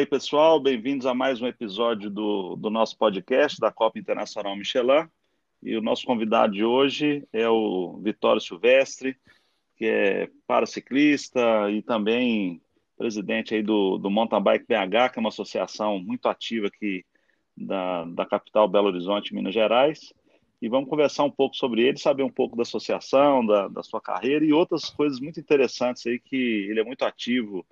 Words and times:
Aí, 0.00 0.06
pessoal, 0.06 0.58
bem-vindos 0.58 1.04
a 1.04 1.12
mais 1.12 1.42
um 1.42 1.46
episódio 1.46 2.08
do, 2.08 2.56
do 2.56 2.70
nosso 2.70 2.96
podcast 2.96 3.60
da 3.60 3.70
Copa 3.70 3.98
Internacional 3.98 4.56
Michelin. 4.56 5.06
E 5.62 5.76
o 5.76 5.82
nosso 5.82 6.06
convidado 6.06 6.54
de 6.54 6.64
hoje 6.64 7.22
é 7.30 7.46
o 7.50 8.00
Vitório 8.02 8.40
Silvestre, 8.40 9.14
que 9.76 9.84
é 9.84 10.30
paraciclista 10.46 11.70
e 11.70 11.82
também 11.82 12.62
presidente 12.96 13.54
aí 13.54 13.62
do, 13.62 13.98
do 13.98 14.08
Mountain 14.08 14.42
Bike 14.42 14.64
BH, 14.66 15.12
que 15.12 15.18
é 15.18 15.20
uma 15.20 15.28
associação 15.28 15.98
muito 15.98 16.30
ativa 16.30 16.68
aqui 16.68 17.04
da, 17.54 18.06
da 18.06 18.24
capital 18.24 18.66
Belo 18.66 18.86
Horizonte, 18.86 19.34
Minas 19.34 19.52
Gerais. 19.52 20.14
E 20.62 20.68
vamos 20.70 20.88
conversar 20.88 21.24
um 21.24 21.30
pouco 21.30 21.54
sobre 21.54 21.82
ele, 21.82 21.98
saber 21.98 22.22
um 22.22 22.32
pouco 22.32 22.56
da 22.56 22.62
associação, 22.62 23.44
da, 23.44 23.68
da 23.68 23.82
sua 23.82 24.00
carreira 24.00 24.46
e 24.46 24.52
outras 24.52 24.88
coisas 24.88 25.20
muito 25.20 25.38
interessantes 25.38 26.06
aí 26.06 26.18
que 26.18 26.66
ele 26.70 26.80
é 26.80 26.84
muito 26.84 27.04
ativo 27.04 27.66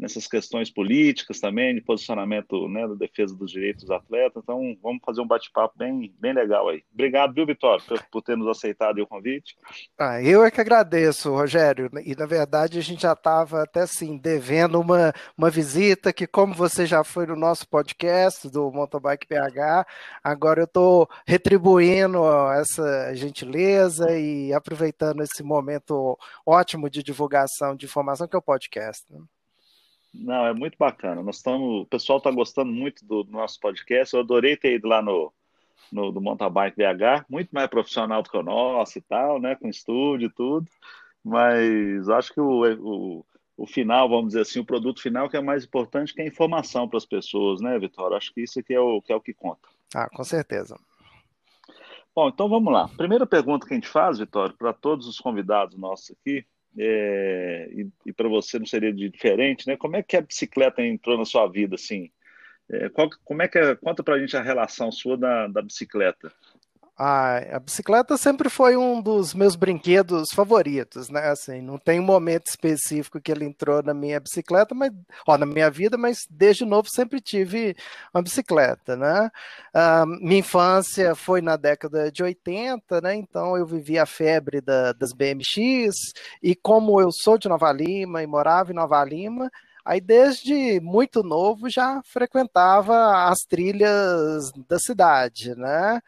nessas 0.00 0.26
questões 0.26 0.70
políticas 0.70 1.38
também, 1.38 1.74
de 1.74 1.82
posicionamento 1.82 2.66
né, 2.68 2.88
da 2.88 2.94
defesa 2.94 3.36
dos 3.36 3.52
direitos 3.52 3.84
dos 3.84 3.90
atletas. 3.90 4.42
Então, 4.42 4.76
vamos 4.82 5.02
fazer 5.04 5.20
um 5.20 5.26
bate-papo 5.26 5.76
bem, 5.76 6.12
bem 6.18 6.32
legal 6.32 6.68
aí. 6.68 6.82
Obrigado, 6.92 7.34
viu, 7.34 7.44
Vitório, 7.44 7.84
por, 7.84 8.02
por 8.10 8.22
ter 8.22 8.36
nos 8.36 8.48
aceitado 8.48 8.98
o 8.98 9.06
convite. 9.06 9.56
Ah, 9.98 10.22
eu 10.22 10.42
é 10.42 10.50
que 10.50 10.60
agradeço, 10.60 11.30
Rogério. 11.30 11.90
E, 12.04 12.16
na 12.16 12.24
verdade, 12.24 12.78
a 12.78 12.82
gente 12.82 13.02
já 13.02 13.12
estava 13.12 13.62
até 13.62 13.82
assim, 13.82 14.16
devendo 14.16 14.80
uma, 14.80 15.12
uma 15.36 15.50
visita, 15.50 16.12
que 16.12 16.26
como 16.26 16.54
você 16.54 16.86
já 16.86 17.04
foi 17.04 17.26
no 17.26 17.36
nosso 17.36 17.68
podcast 17.68 18.48
do 18.48 18.72
Motorbike 18.72 19.26
PH, 19.26 19.86
agora 20.24 20.62
eu 20.62 20.64
estou 20.64 21.08
retribuindo 21.26 22.20
essa 22.54 23.14
gentileza 23.14 24.16
e 24.18 24.52
aproveitando 24.54 25.22
esse 25.22 25.42
momento 25.42 26.18
ótimo 26.46 26.88
de 26.88 27.02
divulgação 27.02 27.76
de 27.76 27.84
informação 27.84 28.26
que 28.26 28.34
é 28.34 28.38
o 28.38 28.42
podcast. 28.42 29.04
Né? 29.10 29.20
Não, 30.12 30.46
é 30.46 30.52
muito 30.52 30.76
bacana. 30.78 31.22
Nós 31.22 31.36
estamos, 31.36 31.82
o 31.82 31.86
pessoal 31.86 32.18
está 32.18 32.30
gostando 32.30 32.72
muito 32.72 33.04
do, 33.04 33.24
nosso 33.24 33.60
podcast. 33.60 34.14
Eu 34.14 34.20
adorei 34.20 34.56
ter 34.56 34.74
ido 34.74 34.88
lá 34.88 35.00
no, 35.00 35.32
no 35.92 36.10
do 36.10 36.20
Mountain 36.20 36.50
Bike 36.50 36.76
BH, 36.76 37.26
muito 37.28 37.50
mais 37.50 37.68
profissional 37.68 38.22
do 38.22 38.30
que 38.30 38.36
o 38.36 38.42
nosso 38.42 38.98
e 38.98 39.00
tal, 39.02 39.40
né? 39.40 39.54
Com 39.54 39.68
estúdio 39.68 40.26
e 40.26 40.30
tudo. 40.30 40.66
Mas 41.24 42.08
acho 42.08 42.32
que 42.32 42.40
o, 42.40 42.64
o, 42.80 43.26
o 43.56 43.66
final, 43.66 44.08
vamos 44.08 44.28
dizer 44.28 44.40
assim, 44.40 44.60
o 44.60 44.64
produto 44.64 45.00
final 45.00 45.28
que 45.28 45.36
é 45.36 45.40
mais 45.40 45.64
importante 45.64 46.14
que 46.14 46.22
a 46.22 46.26
informação 46.26 46.88
para 46.88 46.96
as 46.96 47.06
pessoas, 47.06 47.60
né, 47.60 47.78
Vitória? 47.78 48.16
Acho 48.16 48.32
que 48.32 48.40
isso 48.42 48.58
aqui 48.58 48.74
é 48.74 48.80
o 48.80 49.00
que 49.00 49.12
é 49.12 49.16
o 49.16 49.20
que 49.20 49.34
conta. 49.34 49.68
Ah, 49.94 50.08
com 50.08 50.24
certeza. 50.24 50.78
Bom, 52.14 52.28
então 52.28 52.48
vamos 52.48 52.72
lá. 52.72 52.88
Primeira 52.96 53.26
pergunta 53.26 53.66
que 53.66 53.72
a 53.72 53.76
gente 53.76 53.86
faz, 53.86 54.18
Vitória, 54.18 54.54
para 54.58 54.72
todos 54.72 55.06
os 55.06 55.20
convidados 55.20 55.78
nossos 55.78 56.10
aqui, 56.10 56.44
é, 56.78 57.68
e, 57.72 57.88
e 58.06 58.12
para 58.12 58.28
você 58.28 58.58
não 58.58 58.66
seria 58.66 58.92
diferente, 58.92 59.66
né? 59.66 59.76
Como 59.76 59.96
é 59.96 60.02
que 60.02 60.16
a 60.16 60.20
bicicleta 60.20 60.82
entrou 60.82 61.18
na 61.18 61.24
sua 61.24 61.46
vida, 61.46 61.74
assim? 61.74 62.10
É, 62.68 62.88
qual, 62.88 63.10
como 63.24 63.42
é 63.42 63.48
que 63.48 63.58
é, 63.58 63.74
conta 63.74 64.02
para 64.02 64.14
a 64.14 64.18
gente 64.18 64.36
a 64.36 64.42
relação 64.42 64.92
sua 64.92 65.16
da, 65.16 65.48
da 65.48 65.62
bicicleta? 65.62 66.32
A 67.02 67.58
bicicleta 67.58 68.18
sempre 68.18 68.50
foi 68.50 68.76
um 68.76 69.00
dos 69.00 69.32
meus 69.32 69.56
brinquedos 69.56 70.28
favoritos, 70.34 71.08
né? 71.08 71.30
Assim, 71.30 71.62
não 71.62 71.78
tem 71.78 71.98
um 71.98 72.04
momento 72.04 72.48
específico 72.48 73.18
que 73.18 73.32
ele 73.32 73.46
entrou 73.46 73.82
na 73.82 73.94
minha 73.94 74.20
bicicleta, 74.20 74.74
mas 74.74 74.92
ó, 75.26 75.38
na 75.38 75.46
minha 75.46 75.70
vida, 75.70 75.96
mas 75.96 76.18
desde 76.28 76.66
novo 76.66 76.88
sempre 76.94 77.18
tive 77.18 77.74
uma 78.12 78.22
bicicleta, 78.22 78.96
né? 78.96 79.30
Uh, 79.74 80.06
minha 80.06 80.40
infância 80.40 81.14
foi 81.14 81.40
na 81.40 81.56
década 81.56 82.12
de 82.12 82.22
80, 82.22 83.00
né? 83.00 83.14
Então 83.14 83.56
eu 83.56 83.64
vivi 83.64 83.98
a 83.98 84.04
febre 84.04 84.60
da, 84.60 84.92
das 84.92 85.14
BMX 85.14 85.94
e 86.42 86.54
como 86.54 87.00
eu 87.00 87.10
sou 87.10 87.38
de 87.38 87.48
Nova 87.48 87.72
Lima 87.72 88.22
e 88.22 88.26
morava 88.26 88.72
em 88.72 88.74
Nova 88.74 89.02
Lima, 89.04 89.50
Aí, 89.82 89.98
desde 90.00 90.78
muito 90.80 91.22
novo, 91.22 91.70
já 91.70 92.02
frequentava 92.04 93.26
as 93.28 93.38
trilhas 93.40 94.52
da 94.68 94.78
cidade, 94.78 95.54
né? 95.56 96.02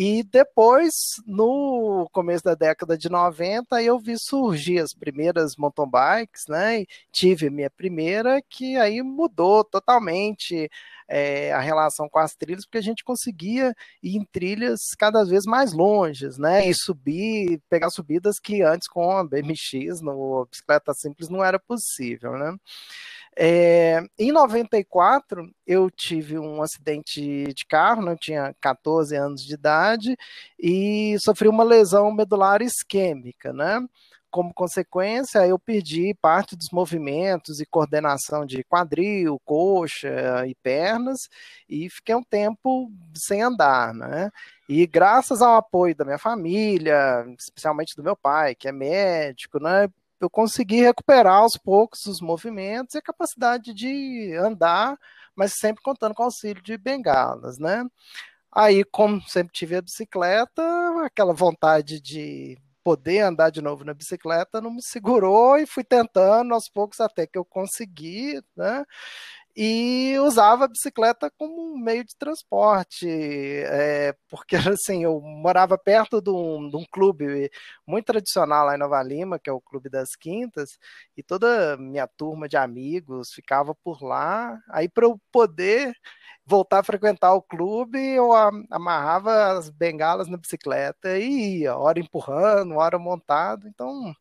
E 0.00 0.22
depois, 0.22 1.20
no 1.26 2.08
começo 2.12 2.44
da 2.44 2.54
década 2.54 2.96
de 2.96 3.08
90, 3.08 3.82
eu 3.82 3.98
vi 3.98 4.16
surgir 4.16 4.78
as 4.78 4.94
primeiras 4.94 5.56
mountain 5.56 5.90
bikes, 5.90 6.46
né? 6.48 6.82
E 6.82 6.88
tive 7.10 7.50
minha 7.50 7.68
primeira, 7.68 8.40
que 8.48 8.76
aí 8.76 9.02
mudou 9.02 9.64
totalmente 9.64 10.70
é, 11.08 11.52
a 11.52 11.60
relação 11.60 12.08
com 12.08 12.18
as 12.18 12.34
trilhas, 12.34 12.64
porque 12.66 12.78
a 12.78 12.82
gente 12.82 13.02
conseguia 13.02 13.74
ir 14.02 14.16
em 14.16 14.24
trilhas 14.24 14.80
cada 14.98 15.24
vez 15.24 15.44
mais 15.46 15.72
longes, 15.72 16.38
né? 16.38 16.68
E 16.68 16.74
subir, 16.74 17.60
pegar 17.68 17.90
subidas 17.90 18.38
que 18.38 18.62
antes 18.62 18.88
com 18.88 19.10
a 19.10 19.24
BMX, 19.24 20.00
no 20.02 20.46
bicicleta 20.50 20.92
simples, 20.94 21.28
não 21.28 21.42
era 21.42 21.58
possível, 21.58 22.32
né? 22.32 22.54
É, 23.40 24.02
em 24.18 24.32
94, 24.32 25.48
eu 25.64 25.88
tive 25.90 26.38
um 26.38 26.60
acidente 26.60 27.44
de 27.54 27.66
carro, 27.66 28.02
né, 28.02 28.12
eu 28.12 28.18
tinha 28.18 28.54
14 28.60 29.14
anos 29.14 29.44
de 29.44 29.54
idade, 29.54 30.16
e 30.58 31.16
sofri 31.20 31.46
uma 31.46 31.62
lesão 31.62 32.10
medular 32.12 32.60
isquêmica, 32.62 33.52
né? 33.52 33.80
Como 34.30 34.52
consequência, 34.52 35.46
eu 35.46 35.58
perdi 35.58 36.14
parte 36.20 36.54
dos 36.56 36.70
movimentos 36.70 37.60
e 37.60 37.66
coordenação 37.66 38.44
de 38.44 38.62
quadril, 38.64 39.40
coxa 39.44 40.46
e 40.46 40.54
pernas, 40.56 41.28
e 41.68 41.88
fiquei 41.88 42.14
um 42.14 42.22
tempo 42.22 42.92
sem 43.14 43.42
andar, 43.42 43.94
né? 43.94 44.30
E 44.68 44.86
graças 44.86 45.40
ao 45.40 45.56
apoio 45.56 45.94
da 45.94 46.04
minha 46.04 46.18
família, 46.18 47.24
especialmente 47.38 47.96
do 47.96 48.02
meu 48.02 48.16
pai, 48.16 48.54
que 48.54 48.68
é 48.68 48.72
médico, 48.72 49.58
né? 49.58 49.88
eu 50.20 50.28
consegui 50.28 50.80
recuperar 50.80 51.36
aos 51.36 51.56
poucos 51.56 52.06
os 52.06 52.20
movimentos 52.20 52.94
e 52.94 52.98
a 52.98 53.02
capacidade 53.02 53.72
de 53.72 54.34
andar, 54.36 54.98
mas 55.34 55.54
sempre 55.54 55.82
contando 55.82 56.14
com 56.14 56.22
o 56.22 56.26
auxílio 56.26 56.62
de 56.62 56.76
bengalas, 56.76 57.58
né? 57.58 57.84
Aí, 58.50 58.84
como 58.84 59.20
sempre 59.28 59.52
tive 59.52 59.76
a 59.76 59.82
bicicleta, 59.82 60.62
aquela 61.04 61.32
vontade 61.34 62.00
de 62.00 62.58
poder 62.88 63.20
andar 63.20 63.50
de 63.50 63.60
novo 63.60 63.84
na 63.84 63.92
bicicleta 63.92 64.62
não 64.62 64.70
me 64.70 64.80
segurou 64.80 65.58
e 65.58 65.66
fui 65.66 65.84
tentando 65.84 66.54
aos 66.54 66.70
poucos 66.70 67.00
até 67.00 67.26
que 67.26 67.36
eu 67.36 67.44
consegui, 67.44 68.40
né? 68.56 68.82
E 69.60 70.16
usava 70.20 70.66
a 70.66 70.68
bicicleta 70.68 71.32
como 71.36 71.72
um 71.72 71.76
meio 71.76 72.04
de 72.04 72.14
transporte, 72.16 73.08
é, 73.08 74.14
porque 74.28 74.54
assim, 74.78 75.02
eu 75.02 75.20
morava 75.20 75.76
perto 75.76 76.22
de 76.22 76.30
um, 76.30 76.70
de 76.70 76.76
um, 76.76 76.84
clube 76.92 77.50
muito 77.84 78.06
tradicional 78.06 78.66
lá 78.66 78.76
em 78.76 78.78
Nova 78.78 79.02
Lima, 79.02 79.36
que 79.36 79.50
é 79.50 79.52
o 79.52 79.60
Clube 79.60 79.88
das 79.90 80.14
Quintas, 80.14 80.78
e 81.16 81.24
toda 81.24 81.76
minha 81.76 82.06
turma 82.06 82.48
de 82.48 82.56
amigos 82.56 83.32
ficava 83.34 83.74
por 83.74 84.00
lá, 84.00 84.56
aí 84.70 84.88
para 84.88 85.06
eu 85.06 85.20
poder 85.32 85.92
voltar 86.46 86.78
a 86.78 86.84
frequentar 86.84 87.34
o 87.34 87.42
clube, 87.42 87.98
eu 87.98 88.32
amarrava 88.70 89.58
as 89.58 89.70
bengalas 89.70 90.28
na 90.28 90.36
bicicleta 90.36 91.18
e 91.18 91.62
ia, 91.62 91.76
hora 91.76 91.98
empurrando, 91.98 92.76
hora 92.76 92.96
montado, 92.96 93.66
então 93.66 94.14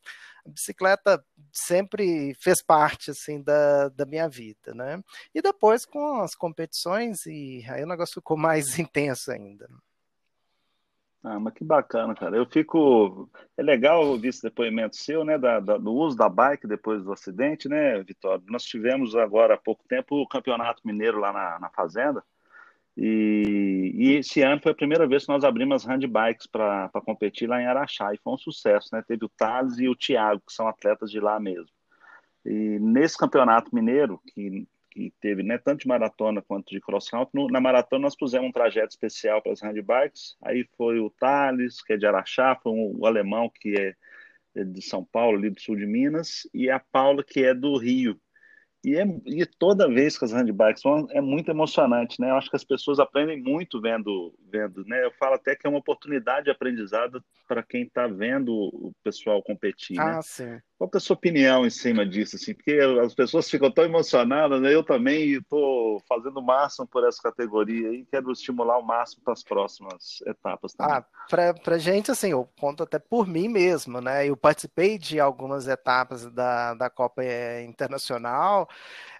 bicicleta 0.48 1.24
sempre 1.52 2.34
fez 2.42 2.64
parte 2.64 3.12
assim 3.12 3.42
da, 3.42 3.90
da 3.90 4.06
minha 4.06 4.28
vida, 4.28 4.74
né? 4.74 5.02
E 5.34 5.42
depois 5.42 5.86
com 5.86 6.22
as 6.22 6.36
competições 6.36 7.26
e 7.26 7.64
aí 7.70 7.84
o 7.84 7.88
negócio 7.88 8.16
ficou 8.16 8.38
mais 8.38 8.66
intenso 8.80 9.32
ainda. 9.32 9.68
Ah, 11.24 11.40
mas 11.40 11.54
que 11.54 11.64
bacana, 11.64 12.16
cara. 12.16 12.38
Eu 12.38 12.46
fico. 12.46 13.30
É 13.58 13.62
legal 13.62 14.06
ouvir 14.06 14.30
esse 14.30 14.42
depoimento 14.42 14.96
seu, 14.96 15.26
né? 15.26 15.38
Da, 15.38 15.60
da, 15.60 15.78
do 15.78 15.92
uso 15.94 16.16
da 16.16 16.30
bike 16.30 16.68
depois 16.68 17.04
do 17.04 17.12
acidente, 17.12 17.68
né, 17.68 18.02
Vitória? 18.04 18.44
Nós 18.48 18.64
tivemos 18.64 19.16
agora 19.16 19.56
há 19.56 19.58
pouco 19.58 19.84
tempo 19.88 20.16
o 20.16 20.28
Campeonato 20.28 20.82
Mineiro 20.86 21.20
lá 21.20 21.34
na, 21.34 21.60
na 21.60 21.70
Fazenda. 21.70 22.24
E, 23.00 23.94
e, 23.96 24.16
esse 24.16 24.42
ano 24.42 24.60
foi 24.60 24.72
a 24.72 24.76
primeira 24.76 25.08
vez 25.08 25.24
que 25.24 25.32
nós 25.32 25.44
abrimos 25.44 25.84
as 25.84 25.88
handbikes 25.88 26.48
para 26.48 26.90
competir 27.06 27.48
lá 27.48 27.62
em 27.62 27.68
Araxá, 27.68 28.12
e 28.12 28.18
foi 28.18 28.34
um 28.34 28.38
sucesso, 28.38 28.90
né? 28.92 29.04
Teve 29.08 29.24
o 29.24 29.30
Thales 29.30 29.78
e 29.78 29.88
o 29.88 29.96
Thiago, 29.96 30.42
que 30.46 30.52
são 30.52 30.68
atletas 30.68 31.12
de 31.12 31.20
lá 31.20 31.40
mesmo. 31.40 31.70
E 32.44 32.80
nesse 32.80 33.16
campeonato 33.16 33.74
mineiro, 33.76 34.20
que, 34.34 34.68
que 34.90 35.14
teve 35.22 35.44
né, 35.44 35.60
tanto 35.60 35.82
de 35.82 35.88
maratona 35.88 36.42
quanto 36.42 36.74
de 36.74 36.82
cross-country, 36.82 37.52
na 37.52 37.62
maratona 37.62 38.04
nós 38.04 38.16
pusemos 38.16 38.50
um 38.50 38.52
trajeto 38.52 38.90
especial 38.90 39.44
para 39.44 39.52
as 39.52 39.62
handbikes, 39.62 40.36
aí 40.42 40.68
foi 40.76 41.00
o 41.00 41.12
Thales, 41.12 41.84
que 41.84 41.94
é 41.94 41.98
de 41.98 42.08
Araxá, 42.08 42.58
foi 42.64 42.72
um, 42.72 42.96
o 42.98 43.06
alemão, 43.06 43.52
que 43.54 43.76
é, 43.80 43.96
é 44.56 44.64
de 44.64 44.82
São 44.82 45.06
Paulo, 45.06 45.38
ali 45.38 45.52
do 45.52 45.62
sul 45.62 45.76
de 45.76 45.86
Minas, 45.86 46.50
e 46.52 46.68
a 46.68 46.80
Paula, 46.80 47.24
que 47.24 47.44
é 47.44 47.54
do 47.54 47.78
Rio, 47.78 48.20
E, 48.88 48.96
é, 48.96 49.06
e 49.26 49.46
toda 49.46 49.90
vez 49.90 50.18
que 50.18 50.24
as 50.24 50.32
handbikes 50.32 50.82
vão, 50.82 51.10
é 51.12 51.20
muito 51.20 51.52
emocionante, 51.52 52.22
né? 52.22 52.30
Eu 52.30 52.36
acho 52.36 52.50
que 52.50 52.56
as 52.56 52.64
pessoas 52.64 53.00
aprendem 53.00 53.38
muito 53.38 53.82
vendo, 53.82 54.34
vendo, 54.50 54.86
né? 54.86 55.04
Eu 55.04 55.12
falo 55.20 55.34
até 55.34 55.58
que 55.58 55.68
é 55.68 55.70
uma 55.70 55.80
oportunidade 55.80 56.46
de 56.46 56.52
aprendizado 56.52 57.22
para 57.46 57.62
quem 57.62 57.84
está 57.84 58.08
vendo 58.08 58.54
o 58.54 58.94
pessoal 59.04 59.44
competir, 59.44 59.98
né? 59.98 60.04
ah, 60.04 60.16
né? 60.16 60.22
Sim. 60.22 60.62
Qual 60.78 60.90
é 60.94 60.98
a 60.98 61.00
sua 61.00 61.16
opinião 61.16 61.66
em 61.66 61.70
cima 61.70 62.06
disso, 62.06 62.36
assim? 62.36 62.54
Porque 62.54 62.80
as 63.04 63.14
pessoas 63.14 63.50
ficam 63.50 63.70
tão 63.70 63.84
emocionadas, 63.84 64.62
né? 64.62 64.74
Eu 64.74 64.84
também 64.84 65.34
estou 65.34 66.00
fazendo 66.08 66.40
o 66.40 66.46
máximo 66.46 66.88
por 66.88 67.06
essa 67.06 67.22
categoria 67.22 67.92
e 67.92 68.06
quero 68.06 68.32
estimular 68.32 68.78
o 68.78 68.86
máximo 68.86 69.22
para 69.24 69.34
as 69.34 69.44
próximas 69.44 70.22
etapas 70.26 70.74
também. 70.74 70.96
Ah, 70.96 71.06
para 71.66 71.78
gente, 71.78 72.12
assim, 72.12 72.30
eu 72.30 72.48
conto 72.60 72.84
até 72.84 73.00
por 73.00 73.28
mim 73.28 73.50
mesmo, 73.50 74.00
né? 74.00 74.28
Eu 74.28 74.38
participei 74.38 74.98
de 74.98 75.20
algumas 75.20 75.68
etapas 75.68 76.32
da, 76.32 76.74
da 76.76 76.90
Copa 76.90 77.24
eh, 77.24 77.64
Internacional 77.64 78.70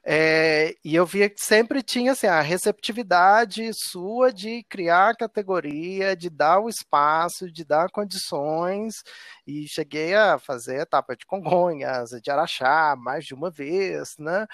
é, 0.10 0.74
e 0.86 0.96
eu 0.96 1.06
via 1.06 1.30
que 1.30 1.42
sempre 1.42 1.84
tinha 1.84 2.14
assim, 2.14 2.28
a 2.28 2.40
receptividade 2.40 3.70
sua 3.74 4.32
de 4.32 4.64
criar 4.70 5.18
categoria, 5.18 6.16
de 6.16 6.30
dar 6.30 6.60
o 6.62 6.70
espaço, 6.70 7.52
de 7.52 7.66
dar 7.66 7.90
condições, 7.90 9.04
e 9.46 9.68
cheguei 9.68 10.16
a 10.16 10.40
fazer 10.40 10.80
etapa 10.80 11.14
de 11.14 11.26
Congonhas, 11.26 12.12
de 12.22 12.32
Araxá, 12.32 12.96
mais 12.98 13.26
de 13.26 13.34
uma 13.34 13.52
vez, 13.52 14.16
né? 14.18 14.48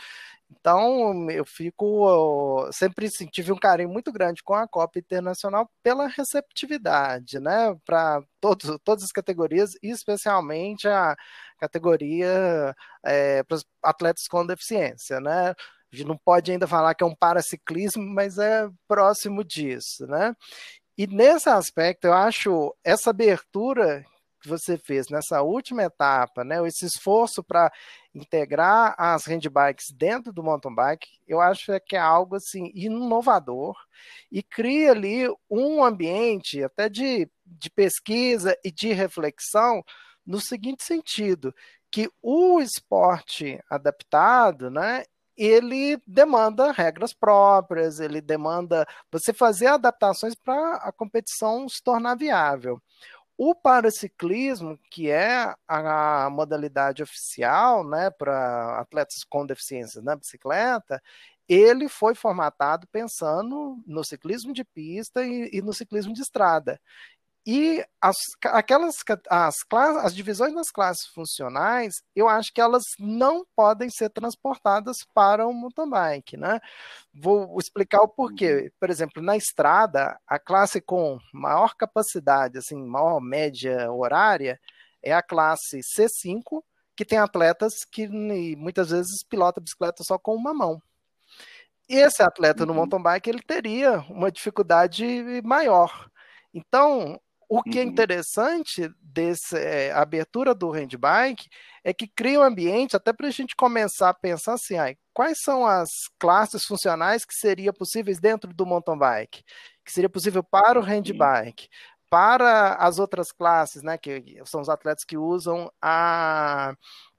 Então, 0.60 1.30
eu 1.32 1.46
fico. 1.46 2.70
Sempre 2.72 3.08
assim, 3.08 3.26
tive 3.28 3.52
um 3.52 3.58
carinho 3.58 3.90
muito 3.90 4.12
grande 4.12 4.44
com 4.44 4.54
a 4.54 4.68
Copa 4.68 5.00
Internacional 5.00 5.70
pela 5.82 6.08
receptividade, 6.08 7.40
né? 7.40 7.76
Para 7.86 8.22
todas 8.40 9.04
as 9.04 9.12
categorias, 9.12 9.74
e 9.82 9.90
especialmente 9.90 10.88
a 10.88 11.16
categoria 11.60 12.76
é, 13.04 13.44
para 13.44 13.56
os 13.56 13.66
atletas 13.84 14.28
com 14.28 14.46
deficiência, 14.46 15.20
né? 15.20 15.52
A 15.92 15.96
gente 15.96 16.08
não 16.08 16.18
pode 16.18 16.52
ainda 16.52 16.68
falar 16.68 16.96
que 16.96 17.04
é 17.04 17.08
um 17.08 17.16
paraciclismo, 17.16 18.04
mas 18.04 18.38
é 18.38 18.68
próximo 18.88 19.44
disso, 19.44 20.08
né? 20.08 20.36
E 20.98 21.08
nesse 21.08 21.50
aspecto, 21.50 22.06
eu 22.06 22.14
acho 22.14 22.76
essa 22.84 23.10
abertura 23.12 24.06
que 24.44 24.50
você 24.50 24.78
fez 24.78 25.08
nessa 25.10 25.42
última 25.42 25.84
etapa, 25.84 26.44
né, 26.44 26.58
esse 26.68 26.86
esforço 26.86 27.42
para 27.42 27.72
integrar 28.14 28.94
as 28.98 29.26
handbikes 29.26 29.86
dentro 29.96 30.34
do 30.34 30.44
mountain 30.44 30.76
bike, 30.76 31.08
eu 31.26 31.40
acho 31.40 31.80
que 31.88 31.96
é 31.96 32.00
algo 32.00 32.36
assim 32.36 32.70
inovador 32.76 33.76
e 34.30 34.44
cria 34.44 34.92
ali 34.92 35.24
um 35.50 35.84
ambiente 35.84 36.62
até 36.62 36.90
de, 36.90 37.30
de 37.46 37.70
pesquisa 37.72 38.56
e 38.64 38.72
de 38.72 38.92
reflexão 38.92 39.82
no 40.26 40.40
seguinte 40.40 40.84
sentido, 40.84 41.56
que 41.90 42.10
o 42.22 42.60
esporte 42.60 43.60
adaptado, 43.70 44.70
né, 44.70 45.06
ele 45.38 45.98
demanda 46.06 46.72
regras 46.72 47.14
próprias, 47.14 48.00
ele 48.00 48.22
demanda 48.22 48.86
você 49.12 49.34
fazer 49.34 49.68
adaptações 49.68 50.36
para 50.36 50.76
a 50.78 50.92
competição 50.92 51.68
se 51.68 51.82
tornar 51.82 52.16
viável. 52.16 52.82
O 53.38 53.56
paraciclismo, 53.56 54.80
que 54.92 55.10
é 55.10 55.54
a 55.68 56.30
modalidade 56.30 57.02
oficial 57.02 57.84
né, 57.84 58.10
para 58.12 58.80
atletas 58.80 59.24
com 59.24 59.46
deficiência 59.46 60.02
na 60.02 60.16
bicicleta, 60.16 61.02
ele 61.48 61.90
foi 61.90 62.16
formatado 62.16 62.88
pensando 62.88 63.82
no 63.86 64.04
ciclismo 64.04 64.54
de 64.54 64.64
pista 64.64 65.26
e, 65.26 65.50
e 65.52 65.62
no 65.62 65.74
ciclismo 65.74 66.14
de 66.14 66.22
estrada. 66.22 66.80
E 67.46 67.86
as, 68.00 68.16
aquelas 68.46 68.96
as, 69.30 69.56
as 70.02 70.16
divisões 70.16 70.56
das 70.56 70.70
classes 70.72 71.06
funcionais, 71.08 71.94
eu 72.16 72.30
acho 72.30 72.54
que 72.54 72.62
elas 72.62 72.84
não 72.98 73.46
podem 73.54 73.90
ser 73.90 74.10
transportadas 74.10 74.98
para 75.14 75.46
o 75.46 75.54
mountain 75.54 75.90
bike, 75.90 76.38
né? 76.38 76.62
Vou 77.14 77.58
explicar 77.60 78.02
o 78.02 78.08
porquê. 78.08 78.54
Uhum. 78.54 78.70
Por 78.80 78.90
exemplo, 78.90 79.22
na 79.22 79.36
estrada, 79.36 80.18
a 80.26 80.40
classe 80.40 80.80
com 80.80 81.20
maior 81.34 81.76
capacidade, 81.76 82.58
assim, 82.58 82.82
maior 82.82 83.20
média 83.20 83.92
horária, 83.92 84.58
é 85.02 85.14
a 85.14 85.22
classe 85.22 85.82
C5, 85.82 86.64
que 86.96 87.04
tem 87.04 87.18
atletas 87.18 87.74
que 87.92 88.08
muitas 88.56 88.92
vezes 88.92 89.22
pilota 89.28 89.60
bicicleta 89.60 90.02
só 90.06 90.18
com 90.18 90.34
uma 90.34 90.54
mão. 90.54 90.82
Esse 91.90 92.24
atleta 92.24 92.66
no 92.66 92.72
uhum. 92.72 92.80
mountain 92.80 93.02
bike 93.02 93.30
ele 93.30 93.42
teria 93.42 94.00
uma 94.10 94.32
dificuldade 94.32 95.42
maior. 95.44 96.10
Então, 96.54 97.20
o 97.56 97.62
que 97.62 97.78
é 97.78 97.84
uhum. 97.84 97.90
interessante 97.90 98.92
dessa 99.00 99.60
é, 99.60 99.92
abertura 99.92 100.56
do 100.56 100.72
handbike 100.72 101.48
é 101.84 101.94
que 101.94 102.08
cria 102.08 102.40
um 102.40 102.44
ambiente 102.44 102.96
até 102.96 103.14
para 103.14 103.28
a 103.28 103.32
gente 103.32 103.56
começar 103.56 104.10
a 104.10 104.14
pensar 104.14 104.54
assim, 104.54 104.76
ah, 104.76 104.96
quais 105.14 105.40
são 105.40 105.64
as 105.64 105.90
classes 106.18 106.66
funcionais 106.66 107.24
que 107.24 107.36
seriam 107.36 107.72
possíveis 107.72 108.20
dentro 108.20 108.52
do 108.52 108.66
mountain 108.66 108.98
bike, 108.98 109.44
que 109.86 109.92
seria 109.92 110.10
possível 110.10 110.44
para 110.44 110.80
o 110.80 110.82
handbike, 110.82 111.68
para 112.10 112.74
as 112.74 112.98
outras 112.98 113.32
classes, 113.32 113.84
né, 113.84 114.00
que 114.00 114.42
são 114.46 114.60
os 114.60 114.70
atletas 114.70 115.04
que 115.04 115.16
usam 115.16 115.72
a 115.80 116.74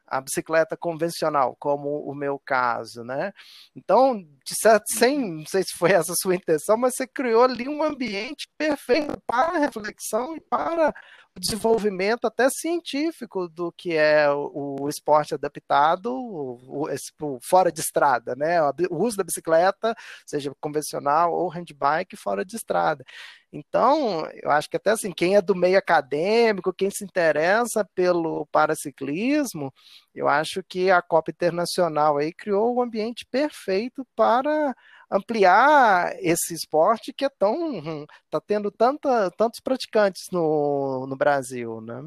a 0.06 0.20
bicicleta 0.20 0.76
convencional, 0.76 1.56
como 1.58 2.00
o 2.08 2.14
meu 2.14 2.38
caso, 2.38 3.02
né? 3.04 3.32
Então, 3.74 4.16
de 4.16 4.54
certo, 4.60 4.84
sem, 4.88 5.18
não 5.18 5.46
sei 5.46 5.62
se 5.62 5.76
foi 5.76 5.92
essa 5.92 6.12
a 6.12 6.16
sua 6.16 6.34
intenção, 6.34 6.76
mas 6.76 6.94
você 6.94 7.06
criou 7.06 7.42
ali 7.42 7.68
um 7.68 7.82
ambiente 7.82 8.48
perfeito 8.58 9.20
para 9.26 9.58
reflexão 9.58 10.36
e 10.36 10.40
para 10.40 10.94
desenvolvimento 11.40 12.26
até 12.26 12.48
científico 12.48 13.48
do 13.48 13.72
que 13.72 13.94
é 13.94 14.30
o, 14.30 14.76
o 14.82 14.88
esporte 14.88 15.34
adaptado, 15.34 16.12
o, 16.12 16.86
o, 17.20 17.38
fora 17.42 17.72
de 17.72 17.80
estrada, 17.80 18.34
né? 18.36 18.60
O 18.90 19.04
uso 19.04 19.16
da 19.16 19.24
bicicleta, 19.24 19.94
seja 20.26 20.52
convencional 20.60 21.32
ou 21.32 21.48
handbike, 21.48 22.16
fora 22.16 22.44
de 22.44 22.56
estrada. 22.56 23.04
Então, 23.52 24.28
eu 24.42 24.50
acho 24.50 24.68
que 24.68 24.76
até 24.76 24.90
assim, 24.90 25.12
quem 25.12 25.36
é 25.36 25.42
do 25.42 25.54
meio 25.54 25.78
acadêmico, 25.78 26.72
quem 26.72 26.90
se 26.90 27.04
interessa 27.04 27.84
pelo 27.94 28.46
paraciclismo, 28.46 29.72
eu 30.14 30.28
acho 30.28 30.62
que 30.62 30.90
a 30.90 31.00
Copa 31.00 31.30
Internacional 31.30 32.16
aí 32.18 32.32
criou 32.32 32.74
o 32.74 32.78
um 32.78 32.82
ambiente 32.82 33.24
perfeito 33.30 34.06
para 34.16 34.74
ampliar 35.10 36.12
esse 36.20 36.54
esporte 36.54 37.12
que 37.12 37.24
é 37.24 37.28
tão 37.28 38.06
está 38.24 38.40
tendo 38.40 38.70
tanta, 38.70 39.30
tantos 39.32 39.60
praticantes 39.60 40.28
no, 40.32 41.06
no 41.06 41.16
Brasil, 41.16 41.80
né? 41.80 42.02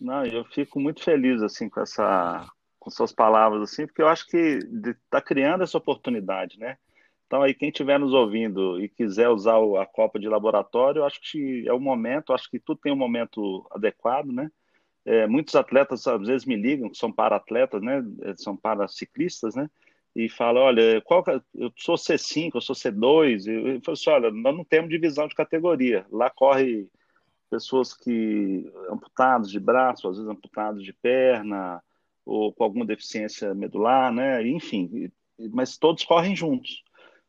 Não, 0.00 0.24
eu 0.26 0.44
fico 0.44 0.78
muito 0.78 1.02
feliz 1.02 1.42
assim 1.42 1.68
com 1.68 1.80
essa 1.80 2.46
com 2.78 2.90
suas 2.90 3.12
palavras 3.12 3.62
assim, 3.62 3.86
porque 3.86 4.00
eu 4.00 4.08
acho 4.08 4.26
que 4.28 4.60
está 5.08 5.20
criando 5.20 5.64
essa 5.64 5.76
oportunidade, 5.76 6.56
né? 6.58 6.78
Então, 7.26 7.42
aí, 7.42 7.52
quem 7.52 7.70
estiver 7.70 7.98
nos 7.98 8.12
ouvindo 8.12 8.80
e 8.80 8.88
quiser 8.88 9.28
usar 9.28 9.56
a 9.80 9.84
Copa 9.84 10.18
de 10.18 10.28
laboratório, 10.28 11.04
acho 11.04 11.20
que 11.20 11.66
é 11.66 11.72
o 11.72 11.80
momento, 11.80 12.32
acho 12.32 12.48
que 12.48 12.60
tudo 12.60 12.80
tem 12.80 12.92
um 12.92 12.96
momento 12.96 13.66
adequado, 13.72 14.26
né? 14.26 14.48
É, 15.04 15.26
muitos 15.26 15.54
atletas 15.56 16.06
às 16.06 16.26
vezes 16.26 16.46
me 16.46 16.56
ligam, 16.56 16.92
são 16.94 17.12
para-atletas, 17.12 17.82
né? 17.82 18.04
É, 18.22 18.36
são 18.36 18.56
para-ciclistas, 18.56 19.56
né? 19.56 19.68
E 20.16 20.30
falam, 20.30 20.62
olha, 20.62 20.98
qual, 21.02 21.22
eu 21.54 21.70
sou 21.76 21.94
C5, 21.94 22.52
eu 22.54 22.60
sou 22.62 22.74
C2. 22.74 23.46
Eu, 23.46 23.82
falo 23.82 23.92
assim, 23.92 24.08
olha, 24.08 24.30
nós 24.30 24.56
não 24.56 24.64
temos 24.64 24.88
divisão 24.88 25.28
de 25.28 25.34
categoria. 25.34 26.06
Lá 26.10 26.30
corre 26.30 26.88
pessoas 27.50 27.92
que 27.92 28.64
amputados 28.90 29.50
de 29.50 29.60
braço, 29.60 30.08
às 30.08 30.16
vezes 30.16 30.30
amputados 30.30 30.82
de 30.82 30.94
perna, 30.94 31.82
ou 32.24 32.50
com 32.50 32.64
alguma 32.64 32.86
deficiência 32.86 33.54
medular, 33.54 34.10
né? 34.10 34.42
Enfim, 34.48 35.12
mas 35.52 35.76
todos 35.76 36.02
correm 36.02 36.34
juntos. 36.34 36.82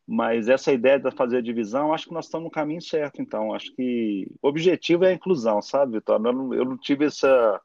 Mas 0.08 0.48
essa 0.48 0.72
ideia 0.72 0.98
de 0.98 1.12
fazer 1.12 1.40
a 1.40 1.42
divisão, 1.42 1.94
acho 1.94 2.08
que 2.08 2.14
nós 2.14 2.26
estamos 2.26 2.46
no 2.46 2.52
caminho 2.52 2.82
certo, 2.82 3.22
então. 3.22 3.54
Acho 3.54 3.76
que 3.76 4.32
o 4.42 4.48
objetivo 4.48 5.04
é 5.04 5.10
a 5.10 5.14
inclusão, 5.14 5.62
sabe, 5.62 5.98
Vitor? 5.98 6.26
Eu 6.26 6.64
não 6.64 6.78
tive 6.78 7.04
essa, 7.04 7.62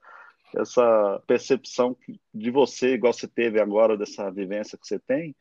essa 0.56 1.22
percepção 1.26 1.96
de 2.32 2.50
você, 2.50 2.94
igual 2.94 3.12
você 3.12 3.28
teve 3.28 3.60
agora, 3.60 3.96
dessa 3.96 4.30
vivência 4.30 4.78
que 4.78 4.86
você 4.86 4.98
tem, 4.98 5.34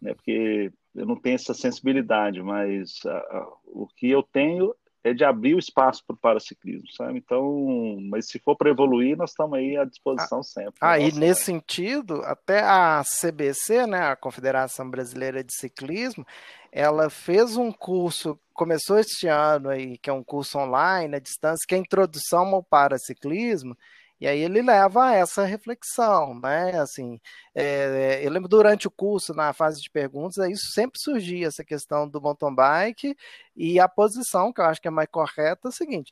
né? 0.00 0.14
porque 0.14 0.72
eu 0.94 1.06
não 1.06 1.16
tenho 1.16 1.34
essa 1.34 1.54
sensibilidade, 1.54 2.42
mas 2.42 3.00
a, 3.06 3.16
a, 3.16 3.48
o 3.66 3.86
que 3.86 4.10
eu 4.10 4.22
tenho 4.22 4.74
é 5.04 5.12
de 5.12 5.22
abrir 5.22 5.54
o 5.54 5.58
espaço 5.58 6.02
para 6.06 6.14
o 6.14 6.18
paraciclismo, 6.18 6.90
sabe? 6.96 7.18
Então, 7.18 7.98
mas 8.08 8.26
se 8.26 8.38
for 8.38 8.56
para 8.56 8.70
evoluir, 8.70 9.18
nós 9.18 9.30
estamos 9.30 9.58
aí 9.58 9.76
à 9.76 9.84
disposição 9.84 10.38
ah, 10.38 10.42
sempre. 10.42 10.74
Ah, 10.80 10.98
e 10.98 11.12
nesse 11.12 11.42
sentido, 11.42 12.22
até 12.24 12.60
a 12.60 13.02
CBC, 13.04 13.86
né, 13.86 13.98
a 13.98 14.16
Confederação 14.16 14.88
Brasileira 14.88 15.44
de 15.44 15.54
Ciclismo, 15.54 16.26
ela 16.72 17.10
fez 17.10 17.54
um 17.54 17.70
curso, 17.70 18.40
começou 18.54 18.98
este 18.98 19.28
ano 19.28 19.68
aí, 19.68 19.98
que 19.98 20.08
é 20.08 20.12
um 20.12 20.24
curso 20.24 20.58
online, 20.58 21.16
à 21.16 21.18
distância, 21.18 21.66
que 21.68 21.74
é 21.74 21.78
a 21.78 21.82
introdução 21.82 22.54
ao 22.54 22.62
paraciclismo, 22.62 23.76
e 24.24 24.26
aí 24.26 24.40
ele 24.40 24.62
leva 24.62 25.04
a 25.04 25.14
essa 25.14 25.44
reflexão, 25.44 26.40
né? 26.40 26.78
Assim, 26.80 27.20
é, 27.54 28.22
eu 28.24 28.30
lembro 28.30 28.48
durante 28.48 28.88
o 28.88 28.90
curso, 28.90 29.34
na 29.34 29.52
fase 29.52 29.82
de 29.82 29.90
perguntas, 29.90 30.38
isso 30.48 30.72
sempre 30.72 30.98
surgia, 30.98 31.46
essa 31.46 31.62
questão 31.62 32.08
do 32.08 32.22
mountain 32.22 32.54
bike, 32.54 33.14
e 33.54 33.78
a 33.78 33.86
posição, 33.86 34.50
que 34.50 34.62
eu 34.62 34.64
acho 34.64 34.80
que 34.80 34.88
é 34.88 34.90
mais 34.90 35.10
correta, 35.10 35.68
é 35.68 35.68
o 35.68 35.72
seguinte, 35.72 36.10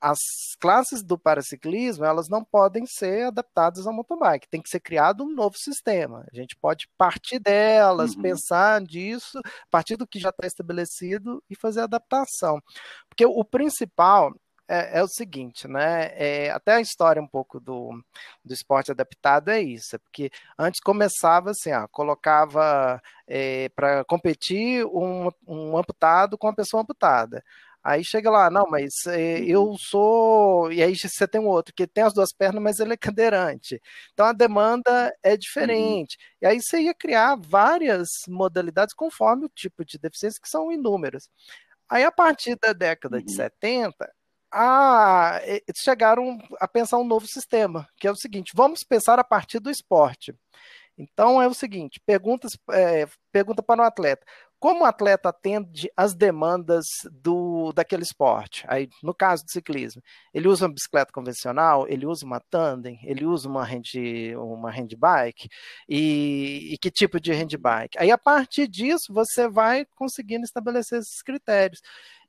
as 0.00 0.18
classes 0.58 1.00
do 1.00 1.16
paraciclismo 1.16 2.04
elas 2.04 2.28
não 2.28 2.44
podem 2.44 2.84
ser 2.86 3.28
adaptadas 3.28 3.86
ao 3.86 3.92
mountain 3.92 4.18
bike, 4.18 4.48
tem 4.48 4.60
que 4.60 4.68
ser 4.68 4.80
criado 4.80 5.22
um 5.22 5.32
novo 5.32 5.54
sistema. 5.56 6.26
A 6.32 6.34
gente 6.36 6.56
pode 6.56 6.88
partir 6.98 7.38
delas, 7.38 8.16
uhum. 8.16 8.22
pensar 8.22 8.80
nisso, 8.80 9.40
partir 9.70 9.96
do 9.96 10.08
que 10.08 10.18
já 10.18 10.30
está 10.30 10.44
estabelecido 10.44 11.40
e 11.48 11.54
fazer 11.54 11.82
adaptação. 11.82 12.60
Porque 13.08 13.24
o 13.24 13.44
principal 13.44 14.34
é, 14.68 14.98
é, 14.98 15.02
o 15.02 15.08
seguinte, 15.08 15.68
né? 15.68 16.10
É, 16.14 16.50
até 16.50 16.74
a 16.74 16.80
história 16.80 17.20
um 17.20 17.26
pouco 17.26 17.60
do, 17.60 18.02
do 18.44 18.54
esporte 18.54 18.90
adaptado 18.90 19.50
é 19.50 19.60
isso, 19.60 19.96
é 19.96 19.98
porque 19.98 20.30
antes 20.58 20.80
começava 20.80 21.50
assim, 21.50 21.72
ó, 21.72 21.86
colocava 21.88 23.02
é, 23.26 23.68
para 23.70 24.04
competir 24.04 24.84
um, 24.86 25.30
um 25.46 25.76
amputado 25.76 26.38
com 26.38 26.46
uma 26.46 26.54
pessoa 26.54 26.82
amputada. 26.82 27.44
Aí 27.84 28.02
chega 28.02 28.30
lá, 28.30 28.48
não, 28.50 28.64
mas 28.70 28.94
é, 29.08 29.40
eu 29.40 29.76
sou. 29.78 30.72
E 30.72 30.82
aí 30.82 30.96
você 30.96 31.28
tem 31.28 31.38
um 31.38 31.46
outro 31.48 31.74
que 31.74 31.86
tem 31.86 32.02
as 32.02 32.14
duas 32.14 32.32
pernas, 32.32 32.62
mas 32.62 32.78
ele 32.80 32.94
é 32.94 32.96
cadeirante. 32.96 33.78
Então 34.14 34.24
a 34.24 34.32
demanda 34.32 35.14
é 35.22 35.32
uhum. 35.32 35.36
diferente. 35.36 36.16
Uhum. 36.16 36.38
E 36.42 36.46
aí 36.46 36.62
você 36.62 36.80
ia 36.80 36.94
criar 36.94 37.36
várias 37.36 38.08
modalidades 38.26 38.94
conforme 38.94 39.44
o 39.44 39.50
tipo 39.50 39.84
de 39.84 39.98
deficiência, 39.98 40.40
que 40.42 40.48
são 40.48 40.72
inúmeras. 40.72 41.28
Aí 41.86 42.04
a 42.04 42.10
partir 42.10 42.56
da 42.58 42.72
década 42.72 43.18
uhum. 43.18 43.24
de 43.24 43.34
70, 43.34 44.10
a, 44.54 45.40
chegaram 45.76 46.38
a 46.60 46.68
pensar 46.68 46.98
um 46.98 47.04
novo 47.04 47.26
sistema, 47.26 47.88
que 47.96 48.06
é 48.06 48.10
o 48.10 48.16
seguinte: 48.16 48.52
vamos 48.54 48.84
pensar 48.84 49.18
a 49.18 49.24
partir 49.24 49.58
do 49.58 49.70
esporte. 49.70 50.34
Então 50.96 51.42
é 51.42 51.48
o 51.48 51.54
seguinte: 51.54 52.00
perguntas, 52.06 52.56
é, 52.70 53.06
pergunta 53.32 53.62
para 53.62 53.82
o 53.82 53.84
atleta: 53.84 54.24
como 54.64 54.82
o 54.82 54.86
atleta 54.86 55.28
atende 55.28 55.90
às 55.94 56.14
demandas 56.14 56.86
do, 57.12 57.70
daquele 57.74 58.02
esporte? 58.02 58.64
Aí, 58.66 58.88
no 59.02 59.12
caso 59.12 59.44
do 59.44 59.50
ciclismo, 59.50 60.00
ele 60.32 60.48
usa 60.48 60.64
uma 60.64 60.72
bicicleta 60.72 61.12
convencional, 61.12 61.86
ele 61.86 62.06
usa 62.06 62.24
uma 62.24 62.40
tandem, 62.40 62.98
ele 63.02 63.26
usa 63.26 63.46
uma 63.46 63.62
hand, 63.62 63.92
uma 64.38 64.70
handbike, 64.70 65.50
e, 65.86 66.70
e 66.72 66.78
que 66.78 66.90
tipo 66.90 67.20
de 67.20 67.30
handbike? 67.32 67.98
Aí, 67.98 68.10
a 68.10 68.16
partir 68.16 68.66
disso, 68.66 69.12
você 69.12 69.48
vai 69.48 69.84
conseguindo 69.96 70.44
estabelecer 70.44 71.00
esses 71.00 71.20
critérios 71.20 71.82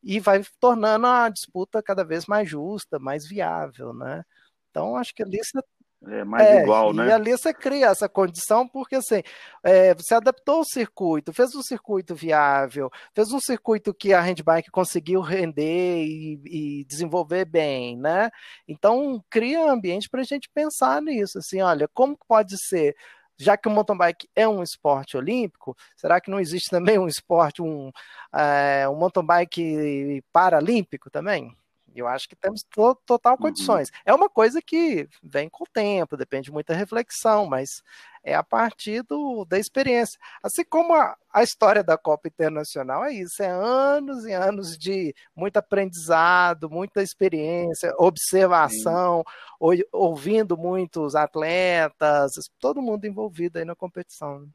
e 0.05 0.19
vai 0.19 0.43
tornando 0.59 1.07
a 1.07 1.27
disputa 1.29 1.81
cada 1.81 2.03
vez 2.05 2.27
mais 2.27 2.47
justa, 2.47 2.99
mais 2.99 3.27
viável, 3.27 3.91
né? 3.91 4.23
Então, 4.69 4.95
acho 4.95 5.15
que 5.15 5.23
ali 5.23 5.39
você 5.39 5.59
é 6.07 6.23
mais 6.23 6.47
é, 6.47 6.61
igual, 6.61 6.93
né? 6.93 7.07
E 7.07 7.11
ali 7.11 7.31
você 7.31 7.51
cria 7.51 7.87
essa 7.87 8.07
condição, 8.07 8.67
porque 8.67 8.95
assim, 8.97 9.23
é, 9.63 9.95
você 9.95 10.13
adaptou 10.13 10.59
o 10.59 10.65
circuito, 10.65 11.33
fez 11.33 11.55
um 11.55 11.63
circuito 11.63 12.13
viável, 12.13 12.91
fez 13.15 13.31
um 13.31 13.39
circuito 13.39 13.93
que 13.93 14.13
a 14.13 14.21
handbike 14.21 14.69
conseguiu 14.69 15.21
render 15.21 16.03
e, 16.05 16.39
e 16.45 16.85
desenvolver 16.85 17.45
bem, 17.45 17.97
né? 17.97 18.29
Então, 18.67 19.23
cria 19.27 19.71
ambiente 19.71 20.07
para 20.07 20.21
a 20.21 20.25
gente 20.25 20.47
pensar 20.53 21.01
nisso, 21.01 21.39
assim, 21.39 21.61
olha, 21.61 21.87
como 21.93 22.15
pode 22.27 22.55
ser 22.67 22.95
já 23.37 23.57
que 23.57 23.67
o 23.67 23.71
mountain 23.71 23.97
bike 23.97 24.29
é 24.35 24.47
um 24.47 24.63
esporte 24.63 25.17
olímpico, 25.17 25.75
será 25.95 26.19
que 26.21 26.31
não 26.31 26.39
existe 26.39 26.69
também 26.69 26.97
um 26.97 27.07
esporte, 27.07 27.61
um, 27.61 27.91
é, 28.33 28.87
um 28.89 28.95
mountain 28.95 29.25
bike 29.25 30.23
paralímpico 30.31 31.09
também? 31.09 31.55
Eu 31.99 32.07
acho 32.07 32.27
que 32.27 32.35
temos 32.35 32.63
to 32.63 32.95
total 33.05 33.33
uhum. 33.33 33.39
condições. 33.39 33.89
Uhum. 33.89 33.95
É 34.05 34.13
uma 34.13 34.29
coisa 34.29 34.61
que 34.61 35.07
vem 35.23 35.49
com 35.49 35.63
o 35.63 35.67
tempo, 35.71 36.17
depende 36.17 36.45
de 36.45 36.51
muita 36.51 36.73
reflexão, 36.73 37.45
mas 37.45 37.81
é 38.23 38.33
a 38.33 38.43
partir 38.43 39.03
do, 39.03 39.45
da 39.45 39.59
experiência. 39.59 40.19
Assim 40.43 40.65
como 40.65 40.93
a, 40.93 41.15
a 41.31 41.43
história 41.43 41.83
da 41.83 41.97
Copa 41.97 42.27
Internacional 42.27 43.05
é 43.05 43.13
isso, 43.13 43.41
é 43.41 43.49
anos 43.49 44.25
e 44.25 44.33
anos 44.33 44.77
de 44.77 45.15
muito 45.35 45.57
aprendizado, 45.57 46.69
muita 46.69 47.03
experiência, 47.03 47.93
observação, 47.97 49.23
ou, 49.59 49.73
ouvindo 49.91 50.57
muitos 50.57 51.15
atletas, 51.15 52.33
todo 52.59 52.81
mundo 52.81 53.05
envolvido 53.05 53.59
aí 53.59 53.65
na 53.65 53.75
competição. 53.75 54.47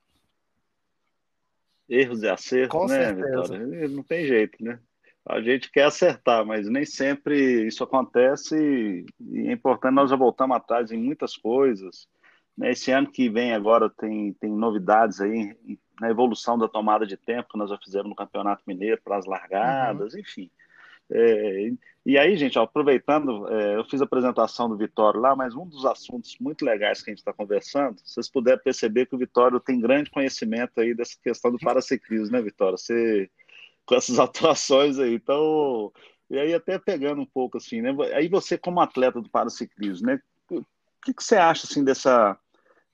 Erros 1.89 2.23
e 2.23 2.29
acertos, 2.29 2.79
com 2.79 2.87
né, 2.87 3.07
certeza. 3.07 3.43
Vitória? 3.43 3.89
Não 3.89 4.03
tem 4.03 4.27
jeito, 4.27 4.63
né? 4.63 4.79
A 5.27 5.41
gente 5.41 5.71
quer 5.71 5.85
acertar, 5.85 6.45
mas 6.45 6.69
nem 6.69 6.85
sempre 6.85 7.67
isso 7.67 7.85
acontece 7.85 9.05
e 9.21 9.49
é 9.49 9.53
importante 9.53 9.95
nós 9.95 10.11
já 10.11 10.17
voltamos 10.17 10.57
atrás 10.57 10.91
em 10.91 10.99
muitas 10.99 11.37
coisas. 11.37 12.09
Né? 12.57 12.73
Esse 12.73 12.91
ano 12.91 13.11
que 13.11 13.29
vem 13.29 13.53
agora 13.53 13.91
tem, 13.91 14.33
tem 14.35 14.51
novidades 14.51 15.21
aí 15.21 15.57
na 16.01 16.11
evolução 16.11 16.59
da 16.59 16.69
tomada 16.69 17.07
de 17.07 17.17
tempo 17.17 17.51
que 17.51 17.59
nós 17.59 17.71
já 17.71 17.79
fizemos 17.79 18.09
no 18.09 18.15
Campeonato 18.15 18.63
Mineiro 18.67 19.01
para 19.05 19.19
as 19.19 19.27
largadas, 19.27 20.15
uhum. 20.15 20.21
enfim. 20.21 20.51
É, 21.13 21.73
e 22.07 22.17
aí, 22.17 22.37
gente, 22.37 22.59
ó, 22.59 22.63
aproveitando, 22.63 23.49
é, 23.53 23.77
eu 23.77 23.85
fiz 23.85 24.01
a 24.01 24.05
apresentação 24.05 24.69
do 24.69 24.77
Vitório 24.77 25.21
lá, 25.21 25.37
mas 25.37 25.55
um 25.55 25.67
dos 25.67 25.85
assuntos 25.85 26.37
muito 26.41 26.65
legais 26.65 27.03
que 27.03 27.11
a 27.11 27.13
gente 27.13 27.19
está 27.19 27.33
conversando, 27.33 28.01
vocês 28.03 28.31
puderem 28.31 28.63
perceber 28.63 29.07
que 29.07 29.15
o 29.15 29.19
Vitório 29.19 29.61
tem 29.61 29.81
grande 29.81 30.11
conhecimento 30.11 30.81
aí 30.81 30.95
dessa 30.95 31.17
questão 31.23 31.51
do 31.51 31.59
paraciclismo, 31.61 32.33
né, 32.33 32.41
Vitório? 32.41 32.79
Você 32.79 33.29
com 33.91 33.97
essas 33.97 34.19
atuações 34.21 34.99
aí. 35.01 35.15
Então, 35.15 35.93
e 36.31 36.39
aí 36.39 36.55
até 36.55 36.79
pegando 36.79 37.21
um 37.21 37.27
pouco 37.27 37.59
assim, 37.59 37.83
né? 37.83 37.91
Aí 38.15 38.29
você 38.29 38.57
como 38.57 38.81
atleta 38.81 39.21
do 39.21 39.29
paraciclismo, 39.29 40.07
né? 40.07 40.21
O 40.49 40.65
que, 41.05 41.13
que 41.13 41.25
você 41.25 41.37
acha 41.37 41.67
assim 41.67 41.83
dessa, 41.83 42.39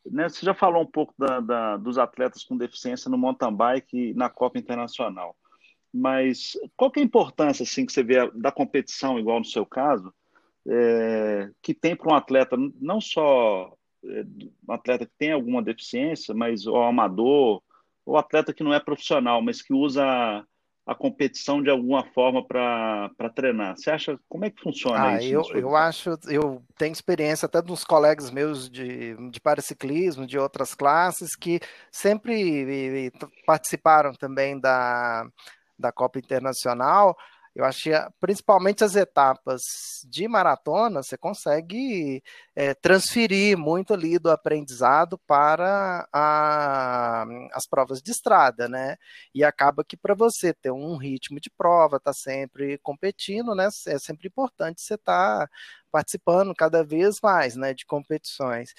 né? 0.07 0.29
Você 0.29 0.47
já 0.47 0.55
falou 0.55 0.83
um 0.83 0.91
pouco 0.91 1.13
da, 1.19 1.41
da, 1.41 1.77
dos 1.77 1.99
atletas 1.99 2.45
com 2.45 2.57
deficiência 2.57 3.11
no 3.11 3.19
mountain 3.19 3.53
bike 3.53 4.15
na 4.15 4.31
Copa 4.31 4.59
Internacional, 4.59 5.37
mas 5.93 6.59
qual 6.77 6.91
que 6.91 7.01
é 7.01 7.03
a 7.03 7.07
importância 7.07 7.63
assim 7.63 7.85
que 7.85 7.93
você 7.93 8.03
vê 8.03 8.31
da 8.33 8.51
competição, 8.51 9.19
igual 9.19 9.41
no 9.41 9.45
seu 9.45 9.67
caso, 9.67 10.15
é, 10.67 11.51
que 11.61 11.75
tem 11.75 11.95
para 11.95 12.13
um 12.13 12.17
atleta 12.17 12.57
não 12.81 13.01
só 13.01 13.77
é, 14.05 14.25
um 14.67 14.73
atleta 14.73 15.05
que 15.05 15.13
tem 15.19 15.33
alguma 15.33 15.63
deficiência, 15.63 16.35
mas 16.35 16.67
o 16.67 16.77
amador, 16.77 17.63
ou 18.05 18.17
atleta 18.17 18.55
que 18.55 18.63
não 18.63 18.73
é 18.73 18.81
profissional, 18.81 19.43
mas 19.43 19.61
que 19.61 19.75
usa 19.75 20.47
a 20.87 20.95
competição 20.95 21.61
de 21.61 21.69
alguma 21.69 22.05
forma 22.13 22.47
para 22.47 23.11
treinar. 23.35 23.77
Você 23.77 23.91
acha 23.91 24.19
como 24.29 24.45
é 24.45 24.51
que 24.51 24.63
funciona 24.63 25.09
ah, 25.09 25.17
isso? 25.21 25.53
Eu, 25.53 25.61
eu 25.61 25.77
acho, 25.77 26.11
eu 26.29 26.63
tenho 26.79 26.93
experiência 26.93 27.47
até 27.47 27.61
dos 27.61 27.83
colegas 27.83 28.31
meus 28.31 28.71
de, 28.71 29.17
de 29.31 29.41
paraciclismo, 29.41 30.27
de 30.27 30.39
outras 30.39 30.75
classes, 30.75 31.35
que 31.35 31.59
sempre 31.91 33.11
participaram 33.45 34.13
também 34.13 34.61
da, 34.61 35.27
da 35.77 35.91
Copa 35.91 36.21
Internacional 36.21 37.17
eu 37.57 37.65
achei, 37.65 37.95
principalmente 38.21 38.85
as 38.85 38.95
etapas 38.97 39.63
de 40.07 40.29
maratona, 40.29 41.03
você 41.03 41.17
consegue 41.17 42.23
é, 42.55 42.75
transferir 42.75 43.57
muito 43.57 43.95
ali 43.95 44.19
do 44.19 44.31
aprendizado 44.31 45.17
para 45.27 46.07
a, 46.13 47.25
as 47.55 47.67
provas 47.67 48.03
de 48.03 48.11
estrada, 48.11 48.69
né? 48.69 48.99
E 49.35 49.43
acaba 49.43 49.83
que 49.83 49.97
para 49.97 50.15
você 50.15 50.53
ter 50.53 50.71
um 50.71 50.99
ritmo 50.99 51.41
de 51.41 51.49
prova, 51.49 51.99
tá 51.99 52.13
sempre 52.13 52.77
competindo, 52.83 53.55
né? 53.55 53.69
É 53.87 53.99
sempre 53.99 54.29
importante 54.29 54.83
você 54.83 54.93
estar 54.95 55.47
tá 55.47 55.51
participando 55.91 56.55
cada 56.55 56.85
vez 56.85 57.17
mais, 57.23 57.57
né? 57.57 57.73
De 57.73 57.87
competições. 57.87 58.75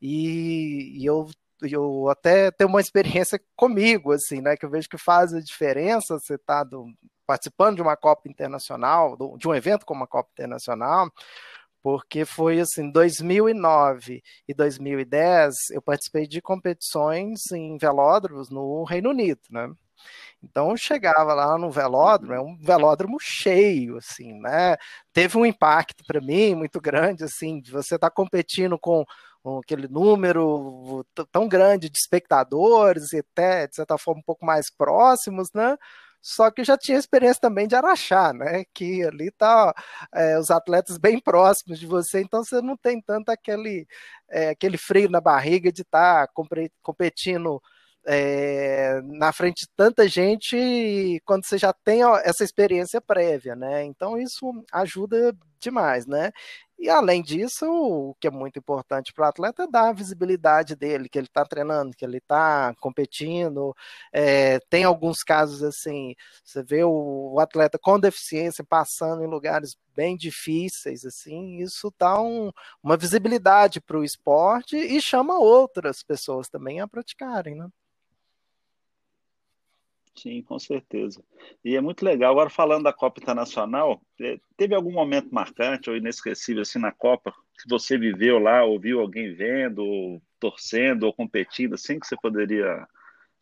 E, 0.00 0.98
e 0.98 1.04
eu 1.04 1.28
eu 1.64 2.08
até 2.08 2.50
tenho 2.50 2.68
uma 2.68 2.80
experiência 2.80 3.40
comigo, 3.54 4.12
assim, 4.12 4.40
né? 4.40 4.56
Que 4.56 4.64
eu 4.66 4.70
vejo 4.70 4.88
que 4.88 4.98
faz 4.98 5.32
a 5.32 5.40
diferença 5.40 6.18
você 6.18 6.36
tá 6.36 6.64
do, 6.64 6.86
participando 7.32 7.76
de 7.76 7.82
uma 7.82 7.96
Copa 7.96 8.28
Internacional, 8.28 9.16
de 9.38 9.48
um 9.48 9.54
evento 9.54 9.86
como 9.86 10.04
a 10.04 10.06
Copa 10.06 10.28
Internacional, 10.34 11.10
porque 11.82 12.26
foi 12.26 12.60
assim, 12.60 12.90
2009 12.90 14.22
e 14.46 14.52
2010 14.52 15.54
eu 15.70 15.80
participei 15.80 16.26
de 16.26 16.42
competições 16.42 17.50
em 17.50 17.78
velódromos 17.78 18.50
no 18.50 18.84
Reino 18.84 19.08
Unido, 19.08 19.40
né? 19.48 19.72
Então 20.42 20.76
chegava 20.76 21.32
lá 21.32 21.56
no 21.56 21.70
velódromo, 21.70 22.34
é 22.34 22.40
um 22.40 22.54
velódromo 22.58 23.16
cheio, 23.18 23.96
assim, 23.96 24.34
né? 24.38 24.76
Teve 25.10 25.38
um 25.38 25.46
impacto 25.46 26.04
para 26.06 26.20
mim 26.20 26.54
muito 26.54 26.82
grande, 26.82 27.24
assim, 27.24 27.62
de 27.62 27.70
você 27.72 27.94
estar 27.94 28.10
tá 28.10 28.14
competindo 28.14 28.78
com 28.78 29.06
aquele 29.58 29.88
número 29.88 31.02
tão 31.32 31.48
grande 31.48 31.88
de 31.88 31.98
espectadores 31.98 33.10
e 33.14 33.20
até, 33.20 33.66
de 33.66 33.76
certa 33.76 33.96
forma, 33.96 34.20
um 34.20 34.24
pouco 34.24 34.44
mais 34.44 34.66
próximos, 34.70 35.48
né? 35.54 35.78
Só 36.22 36.50
que 36.50 36.60
eu 36.60 36.64
já 36.64 36.78
tinha 36.78 36.98
experiência 36.98 37.40
também 37.40 37.66
de 37.66 37.74
Araxá, 37.74 38.32
né? 38.32 38.64
Que 38.72 39.02
ali 39.04 39.30
tá 39.32 39.74
é, 40.14 40.38
os 40.38 40.50
atletas 40.50 40.96
bem 40.96 41.18
próximos 41.20 41.80
de 41.80 41.86
você, 41.86 42.20
então 42.22 42.44
você 42.44 42.62
não 42.62 42.76
tem 42.76 43.00
tanto 43.02 43.30
aquele, 43.30 43.86
é, 44.30 44.50
aquele 44.50 44.78
frio 44.78 45.10
na 45.10 45.20
barriga 45.20 45.72
de 45.72 45.82
estar 45.82 46.28
tá 46.28 46.32
competindo 46.82 47.60
é, 48.06 49.00
na 49.04 49.32
frente 49.32 49.62
de 49.62 49.68
tanta 49.76 50.08
gente 50.08 51.20
quando 51.24 51.44
você 51.44 51.58
já 51.58 51.72
tem 51.72 52.02
essa 52.24 52.44
experiência 52.44 53.00
prévia, 53.00 53.54
né? 53.56 53.84
Então 53.84 54.18
isso 54.18 54.52
ajuda 54.72 55.36
demais, 55.60 56.06
né? 56.06 56.32
E 56.82 56.90
além 56.90 57.22
disso, 57.22 57.64
o 57.70 58.12
que 58.18 58.26
é 58.26 58.30
muito 58.30 58.58
importante 58.58 59.12
para 59.12 59.26
o 59.26 59.28
atleta 59.28 59.62
é 59.62 59.66
dar 59.68 59.90
a 59.90 59.92
visibilidade 59.92 60.74
dele, 60.74 61.08
que 61.08 61.16
ele 61.16 61.28
está 61.28 61.44
treinando, 61.44 61.96
que 61.96 62.04
ele 62.04 62.16
está 62.16 62.74
competindo. 62.80 63.72
É, 64.12 64.58
tem 64.68 64.82
alguns 64.82 65.22
casos 65.22 65.62
assim, 65.62 66.16
você 66.42 66.60
vê 66.64 66.82
o, 66.82 67.34
o, 67.34 67.38
atleta 67.38 67.78
com 67.78 68.00
deficiência 68.00 68.64
passando 68.64 69.22
em 69.22 69.28
lugares 69.28 69.76
bem 69.94 70.16
difíceis, 70.16 71.04
assim, 71.04 71.58
isso 71.62 71.94
dá 71.96 72.20
um, 72.20 72.50
uma 72.82 72.96
visibilidade 72.96 73.80
para 73.80 73.98
o 73.98 74.04
esporte 74.04 74.76
e 74.76 75.00
chama 75.00 75.38
outras 75.38 76.02
pessoas 76.02 76.48
também 76.48 76.80
a 76.80 76.88
praticarem, 76.88 77.54
né? 77.54 77.68
Sim, 80.14 80.42
com 80.42 80.58
certeza. 80.58 81.22
E 81.64 81.74
é 81.74 81.80
muito 81.80 82.04
legal. 82.04 82.32
Agora, 82.32 82.50
falando 82.50 82.84
da 82.84 82.92
Copa 82.92 83.20
Internacional, 83.20 84.00
é, 84.20 84.38
teve 84.56 84.74
algum 84.74 84.92
momento 84.92 85.34
marcante 85.34 85.88
ou 85.88 85.96
inesquecível 85.96 86.62
assim 86.62 86.78
na 86.78 86.92
Copa 86.92 87.32
que 87.62 87.68
você 87.68 87.96
viveu 87.96 88.38
lá, 88.38 88.64
ouviu 88.64 89.00
alguém 89.00 89.34
vendo, 89.34 89.84
ou 89.84 90.22
torcendo, 90.38 91.04
ou 91.04 91.12
competindo, 91.12 91.74
assim, 91.74 91.98
que 91.98 92.06
você 92.06 92.16
poderia 92.16 92.86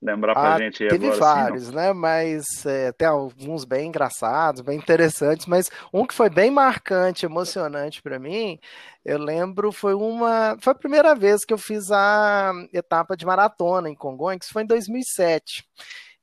lembrar 0.00 0.35
para 0.35 0.49
a 0.49 0.55
ah, 0.55 0.59
gente 0.59 0.79
teve 0.79 0.95
agora? 0.95 1.11
Teve 1.11 1.21
vários, 1.21 1.69
assim, 1.69 1.77
né? 1.77 1.93
Mas 1.93 2.67
é, 2.67 2.93
tem 2.93 3.09
alguns 3.09 3.65
bem 3.65 3.89
engraçados, 3.89 4.62
bem 4.62 4.79
interessantes, 4.79 5.47
mas 5.47 5.71
um 5.93 6.07
que 6.07 6.15
foi 6.15 6.31
bem 6.31 6.50
marcante, 6.50 7.27
emocionante 7.27 8.03
para 8.03 8.19
mim, 8.19 8.59
eu 9.05 9.19
lembro, 9.19 9.73
foi 9.73 9.95
uma. 9.95 10.57
Foi 10.61 10.73
a 10.73 10.77
primeira 10.77 11.15
vez 11.15 11.45
que 11.45 11.53
eu 11.53 11.59
fiz 11.59 11.91
a 11.91 12.53
etapa 12.73 13.17
de 13.17 13.27
maratona 13.27 13.89
em 13.89 13.95
Congonhas, 13.95 14.47
que 14.47 14.53
foi 14.53 14.62
em 14.62 14.67
2007. 14.67 15.65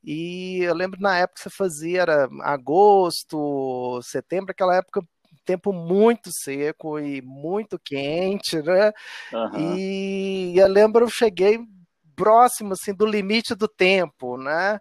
E 0.09 0.59
eu 0.63 0.73
lembro 0.73 1.01
na 1.01 1.17
época 1.17 1.35
que 1.35 1.43
você 1.43 1.49
fazia, 1.49 2.03
era 2.03 2.29
agosto, 2.43 3.99
setembro, 4.01 4.51
aquela 4.51 4.77
época 4.77 5.01
tempo 5.43 5.73
muito 5.73 6.29
seco 6.31 6.97
e 6.97 7.21
muito 7.21 7.77
quente, 7.77 8.61
né? 8.61 8.93
Uhum. 9.33 9.75
E 9.77 10.57
eu 10.57 10.67
lembro, 10.67 11.05
eu 11.05 11.09
cheguei 11.09 11.59
próximo 12.15 12.71
assim 12.71 12.93
do 12.93 13.05
limite 13.05 13.53
do 13.53 13.67
tempo, 13.67 14.37
né? 14.37 14.79